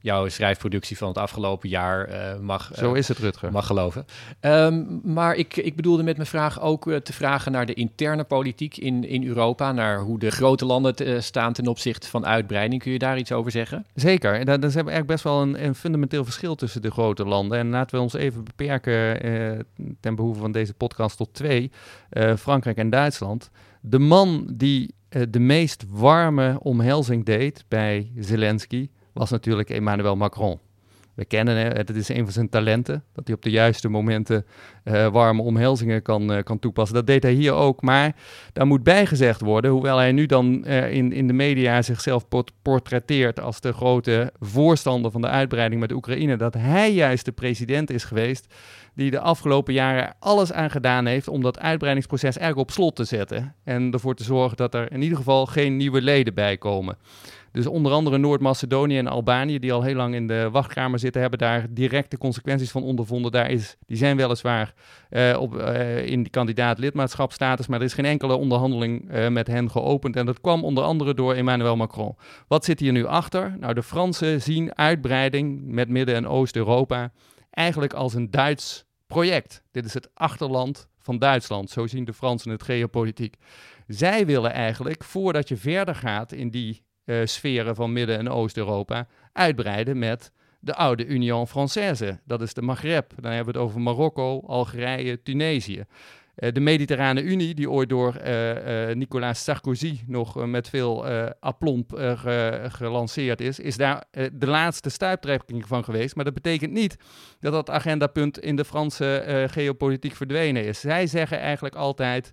jouw 0.00 0.28
schrijfproductie 0.28 0.96
van 0.96 1.08
het 1.08 1.18
afgelopen 1.18 1.68
jaar 1.68 2.08
mag, 2.40 2.70
Zo 2.74 2.92
is 2.92 3.08
het, 3.08 3.18
Rutger. 3.18 3.52
mag 3.52 3.66
geloven. 3.66 4.06
Um, 4.40 5.00
maar 5.04 5.34
ik, 5.34 5.56
ik 5.56 5.76
bedoelde 5.76 6.02
met 6.02 6.16
mijn 6.16 6.28
vraag 6.28 6.60
ook 6.60 6.92
te 7.02 7.12
vragen 7.12 7.52
naar 7.52 7.66
de 7.66 7.74
interne 7.74 8.24
politiek 8.24 8.76
in, 8.76 9.04
in 9.04 9.26
Europa, 9.26 9.72
naar 9.72 9.98
hoe 10.00 10.18
de 10.18 10.30
grote 10.30 10.64
landen 10.64 11.22
staan 11.22 11.52
ten 11.52 11.66
opzichte 11.66 12.08
van 12.08 12.26
uitbreiding. 12.26 12.82
Kun 12.82 12.92
je 12.92 12.98
daar 12.98 13.18
iets 13.18 13.32
over 13.32 13.50
zeggen? 13.50 13.84
Zeker. 13.94 14.34
En 14.34 14.46
daar, 14.46 14.64
is 14.64 14.74
eigenlijk 14.74 15.06
best 15.06 15.24
wel 15.24 15.42
een, 15.42 15.64
een, 15.64 15.74
fundamenteel 15.74 16.24
verschil 16.24 16.54
tussen 16.54 16.82
de 16.82 16.90
grote 16.90 17.24
landen. 17.24 17.58
En 17.58 17.70
laten 17.70 17.96
we 17.96 18.02
ons 18.02 18.14
even 18.14 18.44
beperken 18.44 19.22
eh, 19.22 19.58
ten 20.00 20.14
behoeve 20.14 20.40
van 20.40 20.52
deze 20.52 20.74
podcast 20.74 21.16
tot 21.16 21.34
twee: 21.34 21.70
uh, 22.12 22.36
Frankrijk 22.36 22.76
en 22.76 22.90
Duitsland. 22.90 23.50
De 23.84 23.98
man 23.98 24.46
die 24.54 24.94
uh, 25.10 25.22
de 25.30 25.38
meest 25.38 25.84
warme 25.88 26.58
omhelzing 26.60 27.24
deed 27.24 27.64
bij 27.68 28.12
Zelensky 28.16 28.88
was 29.12 29.30
natuurlijk 29.30 29.70
Emmanuel 29.70 30.16
Macron. 30.16 30.58
We 31.14 31.24
kennen 31.24 31.56
het, 31.56 31.88
het 31.88 31.96
is 31.96 32.08
een 32.08 32.24
van 32.24 32.32
zijn 32.32 32.48
talenten, 32.48 33.04
dat 33.12 33.26
hij 33.26 33.36
op 33.36 33.42
de 33.42 33.50
juiste 33.50 33.88
momenten 33.88 34.46
uh, 34.84 35.06
warme 35.06 35.42
omhelzingen 35.42 36.02
kan, 36.02 36.32
uh, 36.32 36.42
kan 36.42 36.58
toepassen. 36.58 36.96
Dat 36.96 37.06
deed 37.06 37.22
hij 37.22 37.32
hier 37.32 37.52
ook, 37.52 37.82
maar 37.82 38.16
daar 38.52 38.66
moet 38.66 38.82
bijgezegd 38.82 39.40
worden, 39.40 39.70
hoewel 39.70 39.96
hij 39.96 40.12
nu 40.12 40.26
dan 40.26 40.64
uh, 40.66 40.92
in, 40.92 41.12
in 41.12 41.26
de 41.26 41.32
media 41.32 41.82
zichzelf 41.82 42.28
port 42.28 42.52
portretteert 42.62 43.40
als 43.40 43.60
de 43.60 43.72
grote 43.72 44.32
voorstander 44.40 45.10
van 45.10 45.20
de 45.20 45.28
uitbreiding 45.28 45.80
met 45.80 45.92
Oekraïne, 45.92 46.36
dat 46.36 46.54
hij 46.54 46.92
juist 46.92 47.24
de 47.24 47.32
president 47.32 47.90
is 47.90 48.04
geweest 48.04 48.54
die 48.94 49.10
de 49.10 49.20
afgelopen 49.20 49.74
jaren 49.74 50.14
alles 50.18 50.52
aan 50.52 50.70
gedaan 50.70 51.06
heeft 51.06 51.28
om 51.28 51.42
dat 51.42 51.58
uitbreidingsproces 51.58 52.36
eigenlijk 52.36 52.68
op 52.68 52.74
slot 52.74 52.96
te 52.96 53.04
zetten 53.04 53.54
en 53.64 53.92
ervoor 53.92 54.14
te 54.14 54.24
zorgen 54.24 54.56
dat 54.56 54.74
er 54.74 54.92
in 54.92 55.02
ieder 55.02 55.16
geval 55.16 55.46
geen 55.46 55.76
nieuwe 55.76 56.02
leden 56.02 56.34
bij 56.34 56.56
komen. 56.56 56.96
Dus 57.52 57.66
onder 57.66 57.92
andere 57.92 58.18
Noord-Macedonië 58.18 58.98
en 58.98 59.06
Albanië, 59.06 59.58
die 59.58 59.72
al 59.72 59.82
heel 59.82 59.94
lang 59.94 60.14
in 60.14 60.26
de 60.26 60.48
wachtkamer 60.50 60.98
zitten, 60.98 61.20
hebben 61.20 61.38
daar 61.38 61.66
directe 61.70 62.18
consequenties 62.18 62.70
van 62.70 62.82
ondervonden. 62.82 63.32
Daar 63.32 63.50
is, 63.50 63.76
die 63.86 63.96
zijn 63.96 64.16
weliswaar 64.16 64.74
uh, 65.10 65.36
op, 65.40 65.54
uh, 65.54 66.06
in 66.06 66.22
die 66.22 66.30
kandidaat 66.30 66.78
lidmaatschapstatus, 66.78 67.66
maar 67.66 67.78
er 67.78 67.84
is 67.84 67.94
geen 67.94 68.04
enkele 68.04 68.34
onderhandeling 68.34 69.14
uh, 69.14 69.28
met 69.28 69.46
hen 69.46 69.70
geopend. 69.70 70.16
En 70.16 70.26
dat 70.26 70.40
kwam 70.40 70.64
onder 70.64 70.84
andere 70.84 71.14
door 71.14 71.34
Emmanuel 71.34 71.76
Macron. 71.76 72.16
Wat 72.48 72.64
zit 72.64 72.80
hier 72.80 72.92
nu 72.92 73.06
achter? 73.06 73.56
Nou, 73.60 73.74
de 73.74 73.82
Fransen 73.82 74.42
zien 74.42 74.76
uitbreiding 74.76 75.62
met 75.64 75.88
Midden- 75.88 76.14
en 76.14 76.26
Oost-Europa 76.26 77.12
eigenlijk 77.50 77.92
als 77.92 78.14
een 78.14 78.30
Duits 78.30 78.84
project. 79.06 79.62
Dit 79.70 79.84
is 79.84 79.94
het 79.94 80.10
achterland 80.14 80.88
van 80.98 81.18
Duitsland. 81.18 81.70
Zo 81.70 81.86
zien 81.86 82.04
de 82.04 82.12
Fransen 82.12 82.50
het 82.50 82.62
geopolitiek. 82.62 83.36
Zij 83.86 84.26
willen 84.26 84.52
eigenlijk, 84.52 85.04
voordat 85.04 85.48
je 85.48 85.56
verder 85.56 85.94
gaat 85.94 86.32
in 86.32 86.50
die 86.50 86.82
uh, 87.04 87.20
sferen 87.24 87.74
van 87.74 87.92
Midden- 87.92 88.18
en 88.18 88.28
Oost-Europa 88.28 89.06
uitbreiden 89.32 89.98
met 89.98 90.32
de 90.60 90.74
oude 90.74 91.06
Union 91.06 91.48
Française. 91.48 92.18
Dat 92.24 92.42
is 92.42 92.54
de 92.54 92.62
Maghreb. 92.62 93.12
Dan 93.20 93.32
hebben 93.32 93.52
we 93.52 93.58
het 93.58 93.68
over 93.68 93.80
Marokko, 93.80 94.42
Algerije, 94.46 95.22
Tunesië. 95.22 95.84
Uh, 96.36 96.52
de 96.52 96.60
Mediterrane 96.60 97.22
Unie, 97.22 97.54
die 97.54 97.70
ooit 97.70 97.88
door 97.88 98.20
uh, 98.26 98.94
Nicolas 98.94 99.44
Sarkozy 99.44 100.00
nog 100.06 100.46
met 100.46 100.68
veel 100.68 101.06
aplomb 101.40 101.92
ge 101.96 102.66
gelanceerd 102.68 103.40
is, 103.40 103.58
is 103.58 103.76
daar 103.76 104.04
de 104.32 104.46
laatste 104.46 104.90
stuiptrekking 104.90 105.66
van 105.66 105.84
geweest. 105.84 106.14
Maar 106.14 106.24
dat 106.24 106.34
betekent 106.34 106.72
niet 106.72 106.96
dat 107.40 107.52
dat 107.52 107.70
agendapunt 107.70 108.38
in 108.38 108.56
de 108.56 108.64
Franse 108.64 109.46
geopolitiek 109.50 110.16
verdwenen 110.16 110.64
is. 110.64 110.80
Zij 110.80 111.06
zeggen 111.06 111.38
eigenlijk 111.38 111.74
altijd 111.74 112.32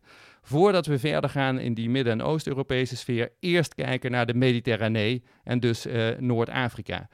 voordat 0.49 0.85
we 0.85 0.99
verder 0.99 1.29
gaan 1.29 1.59
in 1.59 1.73
die 1.73 1.89
Midden- 1.89 2.13
en 2.13 2.21
Oost-Europese 2.21 2.97
sfeer, 2.97 3.31
eerst 3.39 3.75
kijken 3.75 4.11
naar 4.11 4.25
de 4.25 4.33
Mediterranee 4.33 5.23
en 5.43 5.59
dus 5.59 5.85
uh, 5.85 6.07
Noord-Afrika. 6.17 7.09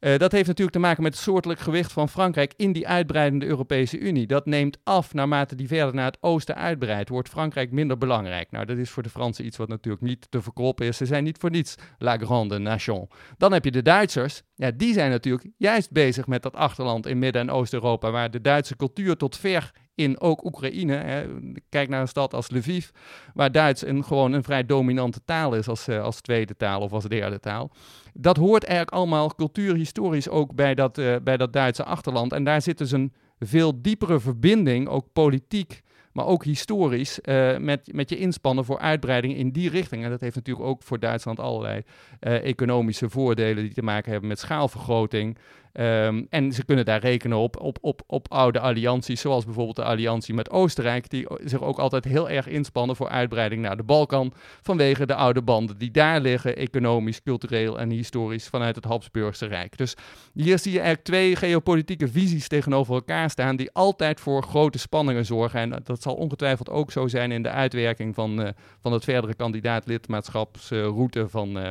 Uh, 0.00 0.16
dat 0.16 0.32
heeft 0.32 0.46
natuurlijk 0.46 0.76
te 0.76 0.82
maken 0.82 1.02
met 1.02 1.14
het 1.14 1.22
soortelijk 1.22 1.60
gewicht 1.60 1.92
van 1.92 2.08
Frankrijk 2.08 2.52
in 2.56 2.72
die 2.72 2.88
uitbreidende 2.88 3.46
Europese 3.46 3.98
Unie. 3.98 4.26
Dat 4.26 4.46
neemt 4.46 4.78
af 4.82 5.14
naarmate 5.14 5.54
die 5.54 5.66
verder 5.66 5.94
naar 5.94 6.04
het 6.04 6.18
oosten 6.20 6.54
uitbreidt, 6.54 7.08
wordt 7.08 7.28
Frankrijk 7.28 7.70
minder 7.70 7.98
belangrijk. 7.98 8.50
Nou, 8.50 8.64
dat 8.64 8.76
is 8.76 8.90
voor 8.90 9.02
de 9.02 9.08
Fransen 9.08 9.46
iets 9.46 9.56
wat 9.56 9.68
natuurlijk 9.68 10.02
niet 10.02 10.26
te 10.30 10.42
verkroppen 10.42 10.86
is. 10.86 10.96
Ze 10.96 11.06
zijn 11.06 11.24
niet 11.24 11.38
voor 11.38 11.50
niets 11.50 11.74
la 11.98 12.16
grande 12.16 12.58
nation. 12.58 13.08
Dan 13.36 13.52
heb 13.52 13.64
je 13.64 13.70
de 13.70 13.82
Duitsers. 13.82 14.42
Ja, 14.54 14.70
die 14.70 14.92
zijn 14.92 15.10
natuurlijk 15.10 15.48
juist 15.56 15.90
bezig 15.90 16.26
met 16.26 16.42
dat 16.42 16.56
achterland 16.56 17.06
in 17.06 17.18
Midden- 17.18 17.42
en 17.42 17.50
Oost-Europa, 17.50 18.10
waar 18.10 18.30
de 18.30 18.40
Duitse 18.40 18.76
cultuur 18.76 19.16
tot 19.16 19.36
ver 19.36 19.72
in 19.94 20.20
ook 20.20 20.44
Oekraïne. 20.44 20.94
Hè. 20.94 21.24
Kijk 21.68 21.88
naar 21.88 22.00
een 22.00 22.08
stad 22.08 22.34
als 22.34 22.50
Lviv, 22.50 22.88
waar 23.34 23.52
Duits 23.52 23.86
een, 23.86 24.04
gewoon 24.04 24.32
een 24.32 24.42
vrij 24.42 24.66
dominante 24.66 25.20
taal 25.24 25.54
is 25.54 25.68
als, 25.68 25.88
uh, 25.88 26.02
als 26.02 26.20
tweede 26.20 26.56
taal 26.56 26.80
of 26.80 26.92
als 26.92 27.04
derde 27.04 27.40
taal. 27.40 27.70
Dat 28.12 28.36
hoort 28.36 28.64
eigenlijk 28.64 28.96
allemaal 28.96 29.34
cultuurhistorisch 29.34 30.28
ook 30.28 30.54
bij 30.54 30.74
dat, 30.74 30.98
uh, 30.98 31.16
bij 31.22 31.36
dat 31.36 31.52
Duitse 31.52 31.84
achterland. 31.84 32.32
En 32.32 32.44
daar 32.44 32.62
zit 32.62 32.78
dus 32.78 32.90
een 32.90 33.12
veel 33.38 33.82
diepere 33.82 34.20
verbinding, 34.20 34.88
ook 34.88 35.12
politiek, 35.12 35.82
maar 36.12 36.26
ook 36.26 36.44
historisch, 36.44 37.18
uh, 37.22 37.56
met, 37.58 37.92
met 37.92 38.10
je 38.10 38.16
inspannen 38.16 38.64
voor 38.64 38.78
uitbreiding 38.78 39.36
in 39.36 39.50
die 39.50 39.70
richting. 39.70 40.04
En 40.04 40.10
dat 40.10 40.20
heeft 40.20 40.34
natuurlijk 40.34 40.66
ook 40.66 40.82
voor 40.82 40.98
Duitsland 40.98 41.40
allerlei 41.40 41.82
economische 42.20 43.08
voordelen 43.08 43.62
die 43.62 43.74
te 43.74 43.82
maken 43.82 44.10
hebben 44.10 44.28
met 44.28 44.38
schaalvergroting, 44.38 45.38
Um, 45.80 46.26
en 46.30 46.52
ze 46.52 46.64
kunnen 46.64 46.84
daar 46.84 47.00
rekenen 47.00 47.38
op, 47.38 47.60
op, 47.60 47.78
op, 47.80 48.02
op 48.06 48.32
oude 48.32 48.60
allianties, 48.60 49.20
zoals 49.20 49.44
bijvoorbeeld 49.44 49.76
de 49.76 49.84
alliantie 49.84 50.34
met 50.34 50.50
Oostenrijk, 50.50 51.10
die 51.10 51.26
zich 51.44 51.62
ook 51.62 51.78
altijd 51.78 52.04
heel 52.04 52.30
erg 52.30 52.46
inspannen 52.46 52.96
voor 52.96 53.08
uitbreiding 53.08 53.62
naar 53.62 53.76
de 53.76 53.82
Balkan, 53.82 54.32
vanwege 54.62 55.06
de 55.06 55.14
oude 55.14 55.42
banden 55.42 55.78
die 55.78 55.90
daar 55.90 56.20
liggen, 56.20 56.56
economisch, 56.56 57.22
cultureel 57.22 57.78
en 57.78 57.90
historisch, 57.90 58.48
vanuit 58.48 58.76
het 58.76 58.84
Habsburgse 58.84 59.46
Rijk. 59.46 59.76
Dus 59.76 59.96
hier 60.34 60.58
zie 60.58 60.72
je 60.72 60.78
eigenlijk 60.78 61.06
twee 61.06 61.36
geopolitieke 61.36 62.08
visies 62.08 62.48
tegenover 62.48 62.94
elkaar 62.94 63.30
staan, 63.30 63.56
die 63.56 63.72
altijd 63.72 64.20
voor 64.20 64.42
grote 64.42 64.78
spanningen 64.78 65.24
zorgen. 65.24 65.60
En 65.60 65.80
dat 65.84 66.02
zal 66.02 66.14
ongetwijfeld 66.14 66.70
ook 66.70 66.92
zo 66.92 67.08
zijn 67.08 67.32
in 67.32 67.42
de 67.42 67.50
uitwerking 67.50 68.14
van, 68.14 68.40
uh, 68.40 68.48
van 68.80 68.92
het 68.92 69.04
verdere 69.04 69.34
kandidaat 69.34 69.86
lidmaatschapsroute 69.86 71.20
uh, 71.20 71.26
van, 71.28 71.58
uh, 71.58 71.70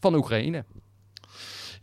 van 0.00 0.14
Oekraïne. 0.14 0.64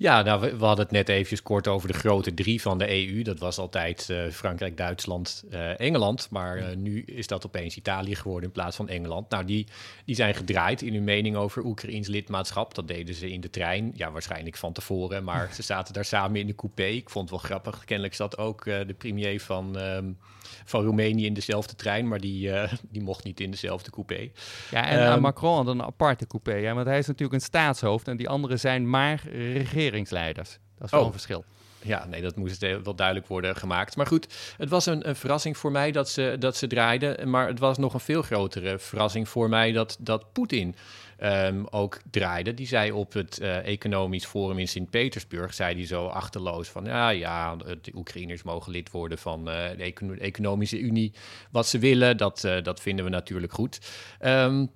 Ja, 0.01 0.21
nou, 0.21 0.41
we, 0.57 0.65
hadden 0.65 0.85
het 0.85 0.93
net 0.93 1.09
eventjes 1.09 1.43
kort 1.43 1.67
over 1.67 1.87
de 1.87 1.93
grote 1.93 2.33
drie 2.33 2.61
van 2.61 2.77
de 2.77 2.89
EU. 2.89 3.21
Dat 3.21 3.39
was 3.39 3.57
altijd 3.57 4.07
uh, 4.11 4.29
Frankrijk, 4.31 4.77
Duitsland, 4.77 5.43
uh, 5.51 5.79
Engeland. 5.79 6.27
Maar 6.31 6.57
uh, 6.57 6.75
nu 6.75 7.01
is 7.01 7.27
dat 7.27 7.45
opeens 7.45 7.75
Italië 7.75 8.15
geworden 8.15 8.43
in 8.43 8.51
plaats 8.51 8.75
van 8.75 8.89
Engeland. 8.89 9.29
Nou, 9.29 9.45
die, 9.45 9.67
die 10.05 10.15
zijn 10.15 10.35
gedraaid 10.35 10.81
in 10.81 10.93
hun 10.93 11.03
mening 11.03 11.35
over 11.35 11.65
Oekraïns 11.65 12.07
lidmaatschap. 12.07 12.75
Dat 12.75 12.87
deden 12.87 13.15
ze 13.15 13.31
in 13.31 13.41
de 13.41 13.49
trein. 13.49 13.91
Ja, 13.95 14.11
waarschijnlijk 14.11 14.57
van 14.57 14.73
tevoren. 14.73 15.23
Maar 15.23 15.53
ze 15.53 15.61
zaten 15.61 15.93
daar 15.93 16.05
samen 16.05 16.39
in 16.39 16.47
de 16.47 16.55
coupé. 16.55 16.85
Ik 16.85 17.09
vond 17.09 17.29
het 17.29 17.39
wel 17.39 17.49
grappig. 17.49 17.85
Kennelijk 17.85 18.15
zat 18.15 18.37
ook 18.37 18.63
de 18.63 18.95
premier 18.97 19.41
van... 19.41 19.79
Um, 19.79 20.17
van 20.65 20.83
Roemenië 20.83 21.25
in 21.25 21.33
dezelfde 21.33 21.75
trein, 21.75 22.07
maar 22.07 22.19
die, 22.19 22.49
uh, 22.49 22.73
die 22.89 23.01
mocht 23.01 23.23
niet 23.23 23.39
in 23.39 23.51
dezelfde 23.51 23.91
coupé. 23.91 24.31
Ja, 24.71 24.87
en 24.87 25.11
um, 25.11 25.21
Macron 25.21 25.55
had 25.55 25.67
een 25.67 25.83
aparte 25.83 26.27
coupé, 26.27 26.53
ja, 26.53 26.73
want 26.73 26.87
hij 26.87 26.97
is 26.97 27.07
natuurlijk 27.07 27.33
een 27.33 27.45
staatshoofd 27.45 28.07
en 28.07 28.17
die 28.17 28.29
anderen 28.29 28.59
zijn 28.59 28.89
maar 28.89 29.21
regeringsleiders. 29.29 30.59
Dat 30.81 30.85
is 30.85 30.91
wel 30.91 30.99
oh. 30.99 31.05
een 31.05 31.11
verschil. 31.11 31.43
Ja, 31.83 32.05
nee, 32.05 32.21
dat 32.21 32.35
moest 32.35 32.61
wel 32.83 32.95
duidelijk 32.95 33.27
worden 33.27 33.55
gemaakt. 33.55 33.95
Maar 33.95 34.07
goed, 34.07 34.27
het 34.57 34.69
was 34.69 34.85
een, 34.85 35.07
een, 35.09 35.15
verrassing 35.15 35.57
voor 35.57 35.71
mij 35.71 35.91
dat 35.91 36.09
ze, 36.09 36.35
dat 36.39 36.57
ze 36.57 36.67
draaiden. 36.67 37.29
Maar 37.29 37.47
het 37.47 37.59
was 37.59 37.77
nog 37.77 37.93
een 37.93 37.99
veel 37.99 38.21
grotere 38.21 38.79
verrassing 38.79 39.29
voor 39.29 39.49
mij 39.49 39.71
dat, 39.71 39.97
dat 39.99 40.31
Poetin 40.31 40.75
um, 41.23 41.67
ook 41.69 41.99
draaide. 42.11 42.53
Die 42.53 42.67
zei 42.67 42.91
op 42.91 43.13
het 43.13 43.39
uh, 43.41 43.67
economisch 43.67 44.25
forum 44.25 44.59
in 44.59 44.67
Sint-Petersburg, 44.67 45.53
zei 45.53 45.75
hij 45.75 45.85
zo 45.85 46.07
achterloos 46.07 46.69
van, 46.69 46.85
ja, 46.85 47.09
ja, 47.09 47.55
de 47.55 47.91
Oekraïners 47.95 48.43
mogen 48.43 48.71
lid 48.71 48.91
worden 48.91 49.17
van 49.17 49.39
uh, 49.39 49.69
de 49.77 50.17
economische 50.19 50.79
unie. 50.79 51.13
Wat 51.51 51.67
ze 51.67 51.79
willen, 51.79 52.17
dat, 52.17 52.43
uh, 52.43 52.63
dat 52.63 52.81
vinden 52.81 53.05
we 53.05 53.11
natuurlijk 53.11 53.53
goed. 53.53 53.79
Um, 54.21 54.71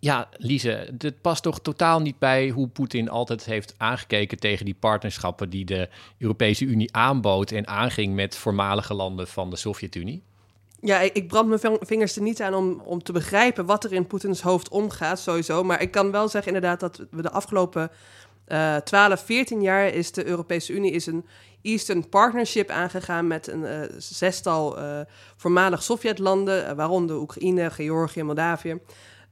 ja, 0.00 0.28
Lise, 0.36 0.88
dit 0.92 1.20
past 1.20 1.42
toch 1.42 1.60
totaal 1.60 2.00
niet 2.00 2.18
bij 2.18 2.48
hoe 2.48 2.68
Poetin 2.68 3.08
altijd 3.08 3.44
heeft 3.44 3.74
aangekeken 3.76 4.38
tegen 4.38 4.64
die 4.64 4.76
partnerschappen 4.78 5.50
die 5.50 5.64
de 5.64 5.88
Europese 6.18 6.64
Unie 6.64 6.96
aanbood 6.96 7.50
en 7.50 7.66
aanging 7.66 8.14
met 8.14 8.36
voormalige 8.36 8.94
landen 8.94 9.28
van 9.28 9.50
de 9.50 9.56
Sovjet-Unie? 9.56 10.22
Ja, 10.80 10.98
ik 10.98 11.28
brand 11.28 11.48
mijn 11.48 11.78
vingers 11.80 12.16
er 12.16 12.22
niet 12.22 12.42
aan 12.42 12.54
om, 12.54 12.80
om 12.84 13.02
te 13.02 13.12
begrijpen 13.12 13.66
wat 13.66 13.84
er 13.84 13.92
in 13.92 14.06
Poetins 14.06 14.40
hoofd 14.40 14.68
omgaat, 14.68 15.18
sowieso. 15.18 15.64
Maar 15.64 15.82
ik 15.82 15.90
kan 15.90 16.10
wel 16.10 16.28
zeggen 16.28 16.54
inderdaad 16.54 16.80
dat 16.80 17.06
we 17.10 17.22
de 17.22 17.30
afgelopen 17.30 17.90
uh, 18.48 18.76
12, 18.76 19.24
14 19.24 19.62
jaar 19.62 19.88
is 19.88 20.12
de 20.12 20.26
Europese 20.26 20.72
Unie 20.72 20.92
is 20.92 21.06
een 21.06 21.26
Eastern 21.62 22.08
Partnership 22.08 22.70
aangegaan 22.70 23.26
met 23.26 23.46
een 23.46 23.62
uh, 23.62 23.80
zestal 23.98 24.78
uh, 24.78 25.00
voormalig 25.36 25.82
Sovjetlanden, 25.82 26.76
waaronder 26.76 27.16
Oekraïne, 27.16 27.70
Georgië, 27.70 28.22
Moldavië. 28.22 28.78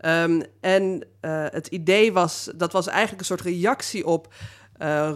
Um, 0.07 0.43
en 0.61 1.07
het 1.51 1.67
idee 1.67 2.13
was, 2.13 2.51
dat 2.57 2.73
was 2.73 2.87
eigenlijk 2.87 3.21
een 3.21 3.27
soort 3.27 3.41
reactie 3.41 4.07
op 4.07 4.35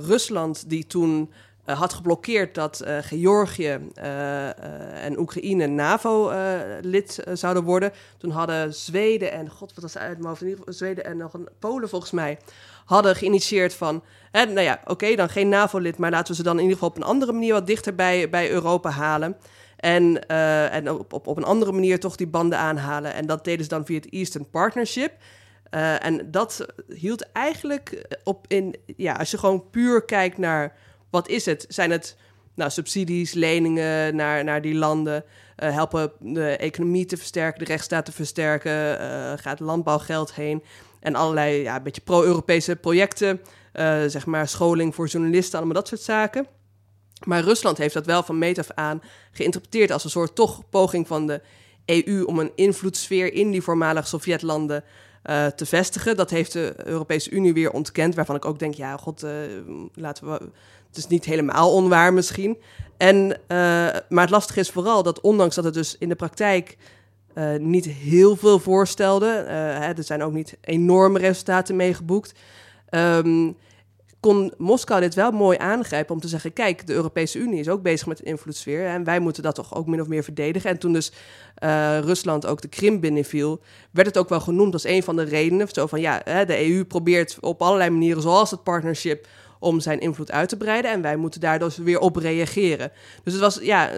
Rusland, 0.07 0.69
die 0.69 0.87
toen 0.87 1.33
uh, 1.67 1.79
had 1.79 1.93
geblokkeerd 1.93 2.55
dat 2.55 2.85
Georgië 3.01 3.79
en 4.95 5.19
Oekraïne 5.19 5.67
NAVO-lid 5.67 7.25
zouden 7.33 7.63
worden. 7.63 7.93
Toen 8.19 8.31
hadden 8.31 8.75
Zweden 8.75 9.33
en, 9.33 9.51
god 9.51 9.75
wat 9.75 9.83
was 9.83 9.99
uit 9.99 10.19
mijn 10.19 10.57
Zweden 10.67 11.05
en 11.05 11.17
nog 11.17 11.35
een 11.35 11.49
Polen 11.59 11.89
volgens 11.89 12.11
mij, 12.11 12.39
hadden 12.85 13.17
geïnitieerd 13.17 13.75
van, 13.75 14.03
hè, 14.31 14.45
nou 14.45 14.61
ja, 14.61 14.81
oké, 14.85 15.15
dan 15.15 15.29
geen 15.29 15.49
NAVO-lid, 15.49 15.99
maar 15.99 16.11
laten 16.11 16.31
we 16.31 16.35
ze 16.35 16.43
dan 16.43 16.57
in 16.57 16.63
ieder 16.63 16.75
geval 16.75 16.91
op 16.91 16.97
een 16.97 17.03
andere 17.03 17.33
manier 17.33 17.53
wat 17.53 17.67
dichter 17.67 17.95
bij, 17.95 18.29
bij 18.31 18.51
Europa 18.51 18.91
halen. 18.91 19.37
En, 19.83 20.29
en 20.71 20.91
op, 20.91 21.13
op, 21.13 21.27
op 21.27 21.37
een 21.37 21.45
andere 21.45 21.73
manier 21.73 22.01
toch 22.01 22.17
die 22.17 22.27
banden 22.27 22.59
aanhalen. 22.59 23.15
En 23.15 23.27
dat 23.27 23.45
deden 23.45 23.63
ze 23.63 23.69
dan 23.69 23.85
via 23.85 23.97
het 23.97 24.11
Eastern 24.11 24.51
Partnership. 24.51 25.13
en 25.99 26.31
dat 26.31 26.67
hield 26.89 27.33
eigenlijk 27.33 28.17
op 28.25 28.45
in, 28.49 28.77
ja, 28.97 29.15
als 29.15 29.31
je 29.31 29.39
gewoon 29.39 29.71
puur 29.71 30.05
kijkt 30.05 30.39
naar 30.39 30.77
wat 31.11 31.29
is 31.29 31.47
het? 31.47 31.65
Zijn 31.69 31.91
het 31.91 32.17
nou, 32.55 32.71
subsidies, 32.71 33.33
leningen 33.33 34.17
naar, 34.17 34.45
naar 34.45 34.63
die 34.63 34.75
landen? 34.75 35.25
Uh, 35.63 35.73
helpen 35.73 36.13
de 36.19 36.57
economie 36.57 37.05
te 37.05 37.17
versterken, 37.17 37.59
de 37.59 37.65
rechtsstaat 37.65 38.05
te 38.05 38.13
versterken? 38.13 39.01
Uh, 39.01 39.33
gaat 39.37 39.61
landbouwgeld 39.61 40.35
heen? 40.35 40.63
En 41.01 41.15
allerlei 41.15 41.63
ja, 41.63 41.81
beetje 41.81 42.01
pro-Europese 42.01 42.77
projecten. 42.77 43.41
Zeg 44.07 44.27
maar 44.27 44.49
scholing 44.49 44.95
voor 44.95 45.07
journalisten, 45.07 45.59
allemaal 45.59 45.75
dat 45.75 45.89
soort 45.89 46.01
zaken. 46.01 46.47
Maar 47.27 47.43
Rusland 47.43 47.79
heeft 47.79 47.95
dat 47.95 48.07
wel 48.07 48.23
van 48.23 48.39
meet 48.39 48.59
af 48.59 48.71
aan 48.75 49.03
geïnterpreteerd 49.33 49.91
als 49.91 50.05
een 50.05 50.11
soort 50.11 50.35
toch 50.35 50.63
poging 50.71 51.07
van 51.07 51.27
de 51.27 51.41
EU 51.85 52.23
om 52.23 52.39
een 52.39 52.53
invloedssfeer 52.55 53.33
in 53.33 53.51
die 53.51 53.63
voormalige 53.63 54.09
Sovjetlanden 54.09 54.85
uh, 55.25 55.47
te 55.47 55.67
vestigen. 55.67 56.17
Dat 56.17 56.31
heeft 56.31 56.53
de 56.53 56.75
Europese 56.85 57.31
Unie 57.31 57.53
weer 57.53 57.71
ontkend, 57.71 58.15
waarvan 58.15 58.37
ik 58.37 58.45
ook 58.45 58.59
denk, 58.59 58.75
ja, 58.75 58.97
god, 58.97 59.25
uh, 59.25 59.31
laten 59.95 60.27
we 60.27 60.33
het 60.89 60.97
is 60.97 61.07
niet 61.07 61.25
helemaal 61.25 61.75
onwaar 61.75 62.13
misschien. 62.13 62.59
En, 62.97 63.17
uh, 63.31 63.37
maar 64.09 64.23
het 64.23 64.31
lastige 64.31 64.61
is 64.61 64.71
vooral 64.71 65.03
dat 65.03 65.21
ondanks 65.21 65.55
dat 65.55 65.65
het 65.65 65.75
dus 65.75 65.97
in 65.99 66.09
de 66.09 66.15
praktijk 66.15 66.77
niet 67.59 67.85
heel 67.85 68.37
veel 68.37 68.59
voorstelde, 68.59 69.27
hè, 69.49 69.93
er 69.93 70.05
zijn 70.05 70.23
ook 70.23 70.33
niet 70.33 70.57
enorme 70.61 71.19
resultaten 71.19 71.77
mee 71.77 71.95
geboekt, 71.95 72.33
um, 72.91 73.57
kon 74.23 74.53
Moskou 74.59 75.01
dit 75.01 75.15
wel 75.15 75.31
mooi 75.31 75.59
aangrijpen 75.59 76.15
om 76.15 76.21
te 76.21 76.29
zeggen: 76.29 76.53
kijk, 76.53 76.87
de 76.87 76.93
Europese 76.93 77.39
Unie 77.39 77.61
is 77.61 77.69
ook 77.69 77.83
bezig 77.83 78.07
met 78.07 78.19
een 78.19 78.25
invloedssfeer 78.25 78.87
en 78.87 79.05
wij 79.05 79.21
moeten 79.21 79.43
dat 79.43 79.55
toch 79.55 79.75
ook 79.75 79.87
min 79.87 80.01
of 80.01 80.09
meer 80.09 80.25
verdedigen. 80.25 80.71
En 80.71 80.79
toen 80.79 80.93
dus 80.93 81.13
uh, 81.65 81.99
Rusland 81.99 82.47
ook 82.47 82.61
de 82.61 82.69
Krim 82.69 83.01
binnenviel, 83.01 83.61
werd 83.91 84.07
het 84.07 84.19
ook 84.19 84.29
wel 84.29 84.41
genoemd 84.41 84.73
als 84.73 84.85
een 84.85 85.03
van 85.03 85.17
de 85.17 85.23
redenen. 85.23 85.69
Zo 85.73 85.87
van 85.87 86.01
ja, 86.01 86.19
de 86.45 86.71
EU 86.71 86.85
probeert 86.85 87.37
op 87.41 87.63
allerlei 87.63 87.91
manieren, 87.91 88.23
zoals 88.23 88.51
het 88.51 88.63
partnership, 88.63 89.27
om 89.59 89.81
zijn 89.81 90.01
invloed 90.01 90.31
uit 90.31 90.49
te 90.49 90.57
breiden. 90.57 90.91
En 90.91 91.03
wij 91.03 91.17
moeten 91.17 91.41
daar 91.41 91.59
dus 91.59 91.77
weer 91.77 91.99
op 91.99 92.17
reageren. 92.17 92.93
Dus 93.23 93.33
het 93.33 93.43
was, 93.43 93.59
ja, 93.63 93.91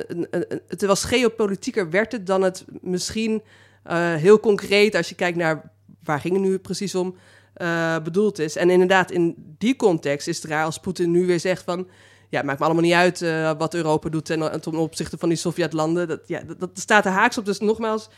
het 0.68 0.84
was 0.84 1.04
geopolitieker 1.04 1.90
werd 1.90 2.12
het 2.12 2.26
dan 2.26 2.42
het 2.42 2.64
misschien 2.80 3.42
uh, 3.86 4.14
heel 4.14 4.40
concreet 4.40 4.94
als 4.94 5.08
je 5.08 5.14
kijkt 5.14 5.36
naar 5.36 5.72
waar 6.04 6.20
ging 6.20 6.34
het 6.34 6.42
nu 6.42 6.58
precies 6.58 6.94
om 6.94 7.14
uh, 7.56 7.96
bedoeld 8.02 8.38
is. 8.38 8.56
En 8.56 8.70
inderdaad, 8.70 9.10
in 9.10 9.54
die 9.58 9.76
context 9.76 10.28
is 10.28 10.36
het 10.36 10.50
raar 10.50 10.64
als 10.64 10.78
Poetin 10.78 11.10
nu 11.10 11.26
weer 11.26 11.40
zegt 11.40 11.62
van 11.62 11.86
ja, 12.34 12.42
maakt 12.42 12.58
me 12.58 12.64
allemaal 12.64 12.82
niet 12.82 12.92
uit 12.92 13.20
uh, 13.20 13.52
wat 13.58 13.74
Europa 13.74 14.08
doet 14.08 14.24
ten, 14.24 14.60
ten 14.60 14.74
opzichte 14.74 15.18
van 15.18 15.28
die 15.28 15.38
Sovjetlanden. 15.38 16.08
Dat, 16.08 16.20
ja, 16.26 16.42
dat, 16.46 16.60
dat, 16.60 16.70
staat 16.74 17.04
er 17.04 17.12
haaks 17.12 17.38
op. 17.38 17.44
Dus 17.44 17.58
nogmaals, 17.58 18.08